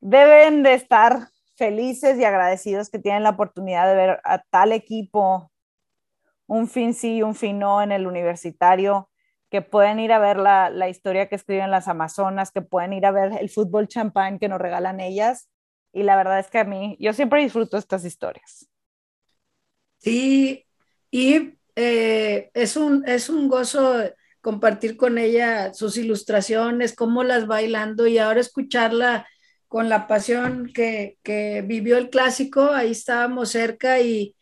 deben 0.00 0.62
de 0.62 0.74
estar 0.74 1.28
felices 1.56 2.18
y 2.18 2.24
agradecidos 2.24 2.90
que 2.90 2.98
tienen 2.98 3.22
la 3.22 3.30
oportunidad 3.30 3.88
de 3.88 3.94
ver 3.94 4.20
a 4.24 4.42
tal 4.50 4.72
equipo, 4.72 5.50
un 6.46 6.68
fin 6.68 6.94
sí 6.94 7.16
y 7.16 7.22
un 7.22 7.34
fin 7.34 7.58
no 7.58 7.82
en 7.82 7.92
el 7.92 8.06
universitario, 8.06 9.10
que 9.50 9.62
pueden 9.62 10.00
ir 10.00 10.12
a 10.12 10.18
ver 10.18 10.36
la, 10.36 10.68
la, 10.68 10.88
historia 10.88 11.28
que 11.28 11.36
escriben 11.36 11.70
las 11.70 11.86
Amazonas, 11.86 12.50
que 12.50 12.60
pueden 12.60 12.92
ir 12.92 13.06
a 13.06 13.12
ver 13.12 13.32
el 13.40 13.48
fútbol 13.48 13.86
champán 13.86 14.38
que 14.38 14.48
nos 14.48 14.60
regalan 14.60 15.00
ellas. 15.00 15.48
Y 15.92 16.02
la 16.02 16.16
verdad 16.16 16.40
es 16.40 16.50
que 16.50 16.58
a 16.58 16.64
mí, 16.64 16.96
yo 16.98 17.12
siempre 17.12 17.40
disfruto 17.40 17.76
estas 17.76 18.04
historias. 18.04 18.68
Sí, 19.98 20.66
y 21.10 21.56
eh, 21.76 22.50
es, 22.54 22.76
un, 22.76 23.06
es 23.06 23.28
un 23.28 23.48
gozo 23.48 24.02
compartir 24.40 24.96
con 24.96 25.18
ella 25.18 25.72
sus 25.72 25.96
ilustraciones, 25.96 26.94
cómo 26.94 27.24
las 27.24 27.46
bailando 27.46 28.06
y 28.06 28.18
ahora 28.18 28.40
escucharla 28.40 29.26
con 29.68 29.88
la 29.88 30.06
pasión 30.06 30.70
que, 30.72 31.18
que 31.22 31.62
vivió 31.66 31.96
el 31.96 32.10
clásico, 32.10 32.70
ahí 32.70 32.92
estábamos 32.92 33.50
cerca 33.50 34.00
y, 34.00 34.36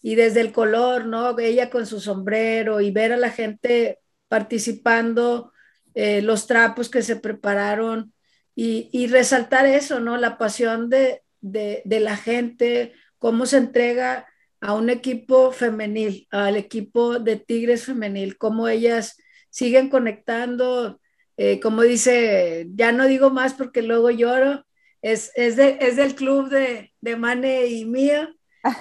y 0.00 0.14
desde 0.14 0.40
el 0.40 0.52
color, 0.52 1.06
¿no? 1.06 1.38
Ella 1.38 1.70
con 1.70 1.86
su 1.86 2.00
sombrero 2.00 2.80
y 2.80 2.90
ver 2.92 3.12
a 3.12 3.16
la 3.16 3.30
gente 3.30 3.98
participando, 4.28 5.52
eh, 5.94 6.22
los 6.22 6.46
trapos 6.46 6.88
que 6.88 7.02
se 7.02 7.16
prepararon 7.16 8.14
y, 8.54 8.88
y, 8.92 9.08
resaltar 9.08 9.66
eso, 9.66 9.98
¿no? 10.00 10.16
La 10.16 10.38
pasión 10.38 10.88
de, 10.88 11.22
de, 11.40 11.82
de, 11.84 12.00
la 12.00 12.16
gente, 12.16 12.92
cómo 13.18 13.46
se 13.46 13.56
entrega 13.56 14.27
a 14.60 14.74
un 14.74 14.90
equipo 14.90 15.52
femenil, 15.52 16.26
al 16.30 16.56
equipo 16.56 17.18
de 17.18 17.36
Tigres 17.36 17.84
femenil, 17.84 18.38
cómo 18.38 18.68
ellas 18.68 19.16
siguen 19.50 19.88
conectando, 19.88 21.00
eh, 21.36 21.60
como 21.60 21.82
dice, 21.82 22.66
ya 22.74 22.92
no 22.92 23.06
digo 23.06 23.30
más 23.30 23.54
porque 23.54 23.82
luego 23.82 24.10
lloro, 24.10 24.66
es, 25.02 25.30
es, 25.36 25.56
de, 25.56 25.78
es 25.80 25.96
del 25.96 26.14
club 26.14 26.48
de, 26.48 26.92
de 27.00 27.16
Mane 27.16 27.66
y 27.66 27.84
Mía, 27.84 28.34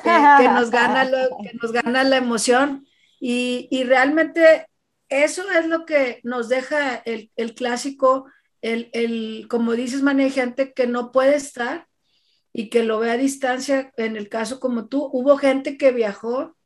que, 0.04 0.48
nos 0.50 0.72
gana 0.72 1.06
lo, 1.06 1.18
que 1.44 1.54
nos 1.62 1.72
gana 1.72 2.04
la 2.04 2.18
emoción. 2.18 2.88
Y, 3.20 3.68
y 3.72 3.84
realmente 3.84 4.68
eso 5.10 5.44
es 5.52 5.68
lo 5.68 5.86
que 5.86 6.20
nos 6.24 6.50
deja 6.50 6.96
el, 6.96 7.32
el 7.36 7.54
clásico, 7.54 8.26
el, 8.62 8.90
el, 8.94 9.48
como 9.50 9.74
dices, 9.74 10.02
gente 10.34 10.74
que 10.74 10.88
no 10.88 11.12
puede 11.12 11.36
estar 11.36 11.88
y 12.58 12.70
que 12.70 12.82
lo 12.82 12.98
ve 12.98 13.12
a 13.12 13.18
distancia, 13.18 13.94
en 13.98 14.18
el 14.18 14.30
caso 14.30 14.60
como 14.60 14.88
tú, 14.88 15.08
hubo 15.14 15.38
gente 15.38 15.78
que 15.78 15.92
viajó, 15.92 16.58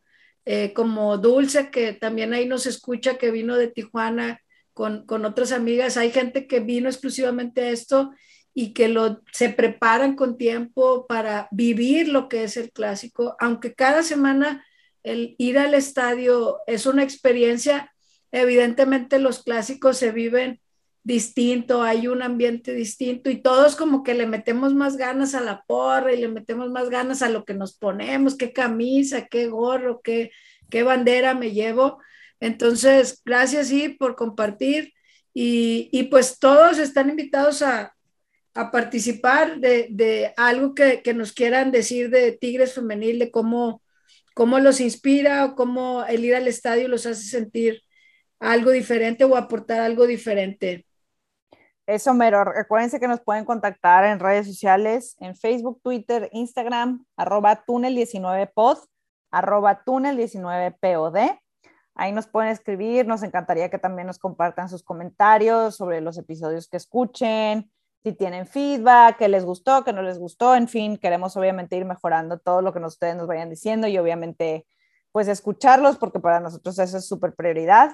eh, 0.46 0.72
como 0.72 1.18
Dulce, 1.18 1.70
que 1.70 1.92
también 1.92 2.32
ahí 2.32 2.48
nos 2.48 2.66
escucha, 2.66 3.18
que 3.18 3.30
vino 3.30 3.58
de 3.58 3.68
Tijuana 3.68 4.39
con, 4.74 5.06
con 5.06 5.26
otras 5.26 5.52
amigas, 5.52 5.98
hay 5.98 6.12
gente 6.12 6.48
que 6.48 6.62
vino 6.62 6.88
exclusivamente 6.88 7.64
a 7.64 7.72
esto 7.72 8.14
y 8.54 8.72
que 8.72 8.88
lo, 8.88 9.22
se 9.34 9.50
preparan 9.50 10.16
con 10.16 10.38
tiempo 10.38 11.08
para 11.08 11.50
vivir 11.52 12.08
lo 12.08 12.30
que 12.30 12.46
es 12.46 12.56
el 12.56 12.72
clásico, 12.72 13.36
aunque 13.42 13.74
cada 13.74 14.02
semana 14.02 14.66
el 15.04 15.36
ir 15.39 15.60
al 15.60 15.74
estadio 15.74 16.60
es 16.68 16.86
una 16.86 17.04
experiencia 17.04 17.92
evidentemente 18.32 19.20
los 19.20 19.44
clásicos 19.44 19.98
se 19.98 20.12
viven 20.12 20.62
distinto, 21.04 21.82
hay 21.82 22.08
un 22.08 22.22
ambiente 22.22 22.74
distinto 22.74 23.30
y 23.30 23.41
todos 23.41 23.76
como 23.76 24.04
que 24.04 24.14
le 24.14 24.28
metemos 24.28 24.74
más 24.74 24.97
ganas 24.97 25.34
a 25.34 25.41
la 25.41 25.64
porra 25.64 26.14
y 26.14 26.20
le 26.20 26.28
metemos 26.28 26.70
más 26.70 26.89
ganas 26.89 27.22
a 27.22 27.30
lo 27.30 27.43
que 27.45 27.54
nos 27.54 27.78
ponemos, 27.78 28.36
qué 28.38 28.54
camisa, 28.54 29.28
qué 29.28 29.47
gorro, 29.47 30.02
qué, 30.02 30.32
qué 30.70 30.84
bandera 30.84 31.34
me 31.34 31.52
llevo. 31.52 31.99
Entonces, 32.39 33.22
gracias 33.26 33.72
por 33.99 34.16
compartir 34.16 34.93
y, 35.34 35.89
y, 35.91 36.04
pues 36.04 36.39
todos 36.39 36.78
están 36.78 37.10
invitados 37.10 37.62
a, 37.62 37.95
a 38.54 38.72
participar 38.72 39.60
de, 39.60 39.88
de 39.89 40.34
algo 40.38 40.76
que, 40.76 41.02
que, 41.02 41.14
nos 41.14 41.32
quieran 41.32 41.72
decir 41.72 42.10
de 42.10 42.34
Tigres 42.34 42.74
Femenil, 42.74 43.20
de 43.20 43.32
cómo, 43.32 43.82
cómo 44.36 44.60
los 44.60 44.82
inspira 44.82 45.45
o 45.45 45.56
cómo 45.56 46.04
el 46.06 46.26
ir 46.26 46.36
al 46.36 46.47
estadio 46.47 46.88
los 46.88 47.06
hace 47.06 47.24
sentir 47.24 47.82
algo 48.39 48.72
diferente 48.72 49.24
o 49.24 49.38
aportar 49.38 49.80
algo 49.82 50.08
diferente. 50.08 50.86
Eso, 51.92 52.14
Mero. 52.14 52.46
Recuérdense 52.46 53.02
que 53.02 53.08
nos 53.10 53.20
pueden 53.20 53.44
contactar 53.44 54.06
en 54.06 54.20
redes 54.20 54.48
sociales, 54.48 55.18
en 55.20 55.36
Facebook, 55.36 55.82
Twitter, 55.84 56.30
Instagram, 56.32 57.04
arroba 57.18 57.66
túnel19pod, 57.66 58.78
arroba 59.30 59.84
túnel19pod. 59.84 61.38
Ahí 61.94 62.14
nos 62.14 62.28
pueden 62.28 62.50
escribir. 62.50 63.06
Nos 63.08 63.24
encantaría 63.24 63.70
que 63.70 63.78
también 63.78 64.08
nos 64.08 64.20
compartan 64.20 64.70
sus 64.70 64.84
comentarios 64.84 65.76
sobre 65.76 66.00
los 66.00 66.18
episodios 66.18 66.70
que 66.70 66.78
escuchen, 66.78 67.70
si 68.04 68.14
tienen 68.14 68.48
feedback, 68.48 69.18
que 69.18 69.28
les 69.28 69.44
gustó, 69.44 69.84
que 69.84 69.92
no 69.92 70.02
les 70.02 70.18
gustó. 70.18 70.56
En 70.56 70.70
fin, 70.70 70.96
queremos 70.96 71.36
obviamente 71.36 71.76
ir 71.76 71.84
mejorando 71.84 72.39
todo 72.39 72.62
lo 72.62 72.72
que 72.72 72.80
ustedes 72.80 73.18
nos 73.18 73.28
vayan 73.28 73.50
diciendo 73.50 73.88
y 73.88 73.98
obviamente 73.98 74.66
pues 75.12 75.28
escucharlos 75.28 75.98
porque 75.98 76.22
para 76.22 76.39
nosotros 76.39 76.80
eso 76.80 77.00
es 77.00 77.06
súper 77.06 77.36
prioridad. 77.36 77.92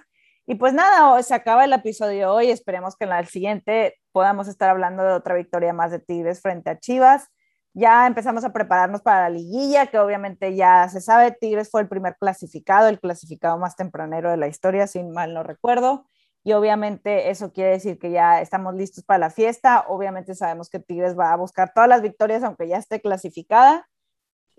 Y 0.50 0.56
pues 0.56 0.74
nada, 0.74 1.22
se 1.24 1.34
acaba 1.34 1.66
el 1.66 1.74
episodio 1.74 2.34
hoy. 2.34 2.50
Esperemos 2.50 2.96
que 2.96 3.04
en 3.04 3.12
el 3.12 3.28
siguiente 3.28 3.96
podamos 4.14 4.48
estar 4.48 4.70
hablando 4.70 5.04
de 5.04 5.12
otra 5.12 5.36
victoria 5.36 5.74
más 5.74 5.92
de 5.92 6.00
Tigres 6.00 6.42
frente 6.42 6.70
a 6.70 6.80
Chivas. 6.80 7.28
Ya 7.74 8.08
empezamos 8.08 8.46
a 8.46 8.54
prepararnos 8.54 9.02
para 9.02 9.24
la 9.24 9.30
liguilla, 9.30 9.88
que 9.88 10.00
obviamente 10.00 10.56
ya 10.56 10.88
se 10.88 11.02
sabe, 11.02 11.32
Tigres 11.32 11.70
fue 11.70 11.82
el 11.82 11.90
primer 11.90 12.16
clasificado, 12.18 12.88
el 12.88 13.00
clasificado 13.02 13.58
más 13.58 13.76
tempranero 13.76 14.32
de 14.32 14.38
la 14.38 14.48
historia, 14.48 14.88
sin 14.88 15.12
mal 15.12 15.34
no 15.34 15.44
recuerdo. 15.44 16.06
Y 16.46 16.54
obviamente 16.54 17.30
eso 17.30 17.52
quiere 17.52 17.72
decir 17.72 18.00
que 18.00 18.12
ya 18.12 18.42
estamos 18.42 18.74
listos 18.74 19.04
para 19.04 19.20
la 19.20 19.30
fiesta. 19.30 19.84
Obviamente 19.90 20.34
sabemos 20.34 20.70
que 20.70 20.80
Tigres 20.80 21.20
va 21.20 21.34
a 21.34 21.36
buscar 21.36 21.74
todas 21.76 21.90
las 21.90 22.02
victorias, 22.02 22.42
aunque 22.44 22.70
ya 22.70 22.78
esté 22.78 23.02
clasificada. 23.02 23.86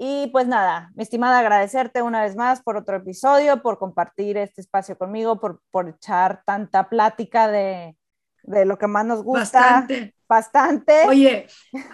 Y 0.00 0.28
pues 0.28 0.46
nada, 0.46 0.92
mi 0.94 1.02
estimada, 1.02 1.40
agradecerte 1.40 2.02
una 2.02 2.22
vez 2.22 2.36
más 2.36 2.62
por 2.62 2.76
otro 2.76 2.96
episodio, 2.96 3.62
por 3.62 3.78
compartir 3.78 4.36
este 4.36 4.60
espacio 4.60 4.96
conmigo, 4.96 5.40
por, 5.40 5.60
por 5.72 5.88
echar 5.88 6.44
tanta 6.46 6.88
plática 6.88 7.48
de, 7.48 7.96
de 8.44 8.64
lo 8.64 8.78
que 8.78 8.86
más 8.86 9.04
nos 9.04 9.24
gusta. 9.24 9.40
Bastante. 9.40 10.14
Bastante. 10.28 10.92
Oye, 11.08 11.46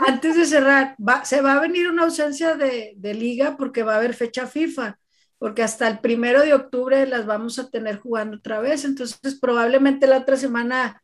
antes 0.07 0.37
de 0.37 0.45
cerrar, 0.45 0.97
va, 0.97 1.25
se 1.25 1.41
va 1.41 1.55
a 1.55 1.61
venir 1.61 1.89
una 1.89 2.03
ausencia 2.03 2.57
de, 2.57 2.95
de, 2.97 3.15
liga 3.15 3.57
porque 3.57 3.85
va 3.85 3.95
a 3.95 3.97
haber 3.99 4.13
fecha 4.13 4.47
FIFA, 4.49 4.99
porque 5.39 5.63
hasta 5.63 5.87
el 5.87 6.01
primero 6.01 6.43
de 6.43 6.53
octubre 6.53 7.07
las 7.07 7.27
vamos 7.27 7.61
a 7.61 7.71
tener 7.71 8.01
jugando 8.01 8.39
otra 8.39 8.59
vez. 8.59 8.85
Entonces, 8.85 9.39
probablemente 9.41 10.09
la 10.09 10.19
otra 10.19 10.37
semana 10.37 11.04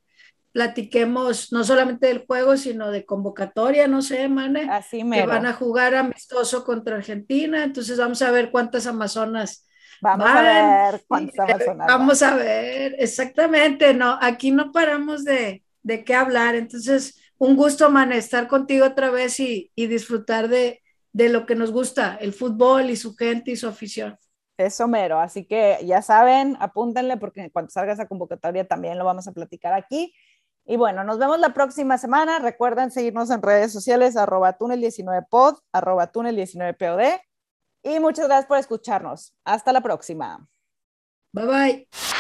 platiquemos 0.53 1.53
no 1.53 1.65
solamente 1.65 2.07
del 2.09 2.25
juego, 2.27 2.57
sino 2.57 2.91
de 2.91 3.05
convocatoria, 3.05 3.87
no 3.89 4.03
sé, 4.03 4.29
Mane, 4.29 4.69
Así 4.71 5.09
que 5.09 5.27
van 5.27 5.47
a 5.47 5.53
jugar 5.53 5.95
amistoso 5.95 6.65
contra 6.65 6.97
Argentina, 6.97 7.65
entonces 7.65 7.99
vamos 7.99 8.21
a 8.23 8.31
ver 8.31 8.51
cuántas 8.51 8.87
Amazonas 8.87 9.67
Vamos 10.03 10.25
van. 10.25 10.47
a 10.47 10.91
ver 10.91 11.05
cuántas 11.07 11.39
Amazonas 11.39 11.87
Vamos 11.89 12.21
van. 12.21 12.33
a 12.33 12.37
ver, 12.37 12.97
exactamente, 12.99 13.95
no, 13.95 14.19
aquí 14.21 14.51
no 14.51 14.73
paramos 14.73 15.25
de, 15.25 15.63
de 15.83 16.05
qué 16.05 16.15
hablar, 16.15 16.55
entonces 16.57 17.21
un 17.39 17.57
gusto, 17.57 17.89
Mane, 17.91 18.17
estar 18.19 18.49
contigo 18.49 18.87
otra 18.87 19.11
vez 19.11 19.41
y, 19.41 19.71
y 19.75 19.87
disfrutar 19.87 20.49
de, 20.49 20.83
de 21.13 21.29
lo 21.29 21.47
que 21.47 21.55
nos 21.55 21.73
gusta, 21.73 22.17
el 22.21 22.33
fútbol 22.33 22.91
y 22.91 22.97
su 22.97 23.15
gente 23.17 23.53
y 23.53 23.57
su 23.57 23.67
afición. 23.69 24.19
Eso 24.59 24.87
mero, 24.89 25.19
así 25.19 25.47
que 25.47 25.79
ya 25.87 26.03
saben, 26.03 26.57
apúntenle 26.61 27.17
porque 27.17 27.51
cuando 27.51 27.71
salga 27.71 27.95
esa 27.95 28.07
convocatoria 28.07 28.69
también 28.69 28.99
lo 28.99 29.07
vamos 29.07 29.27
a 29.27 29.33
platicar 29.33 29.73
aquí. 29.73 30.13
Y 30.65 30.77
bueno, 30.77 31.05
nos 31.05 31.19
vemos 31.19 31.39
la 31.41 31.53
próxima 31.53 31.99
semana. 31.99 32.39
Recuerden 32.39 32.91
seguirnos 32.91 33.31
en 33.31 33.43
redes 33.43 33.73
sociales, 33.73 34.17
arroba 34.17 34.57
túnel19pod, 34.59 35.59
arroba 35.73 36.13
túnel19pod. 36.13 37.21
Y 37.83 37.99
muchas 37.99 38.27
gracias 38.27 38.47
por 38.47 38.59
escucharnos. 38.59 39.35
Hasta 39.45 39.73
la 39.73 39.81
próxima. 39.81 40.47
Bye 41.33 41.47
bye. 41.47 42.20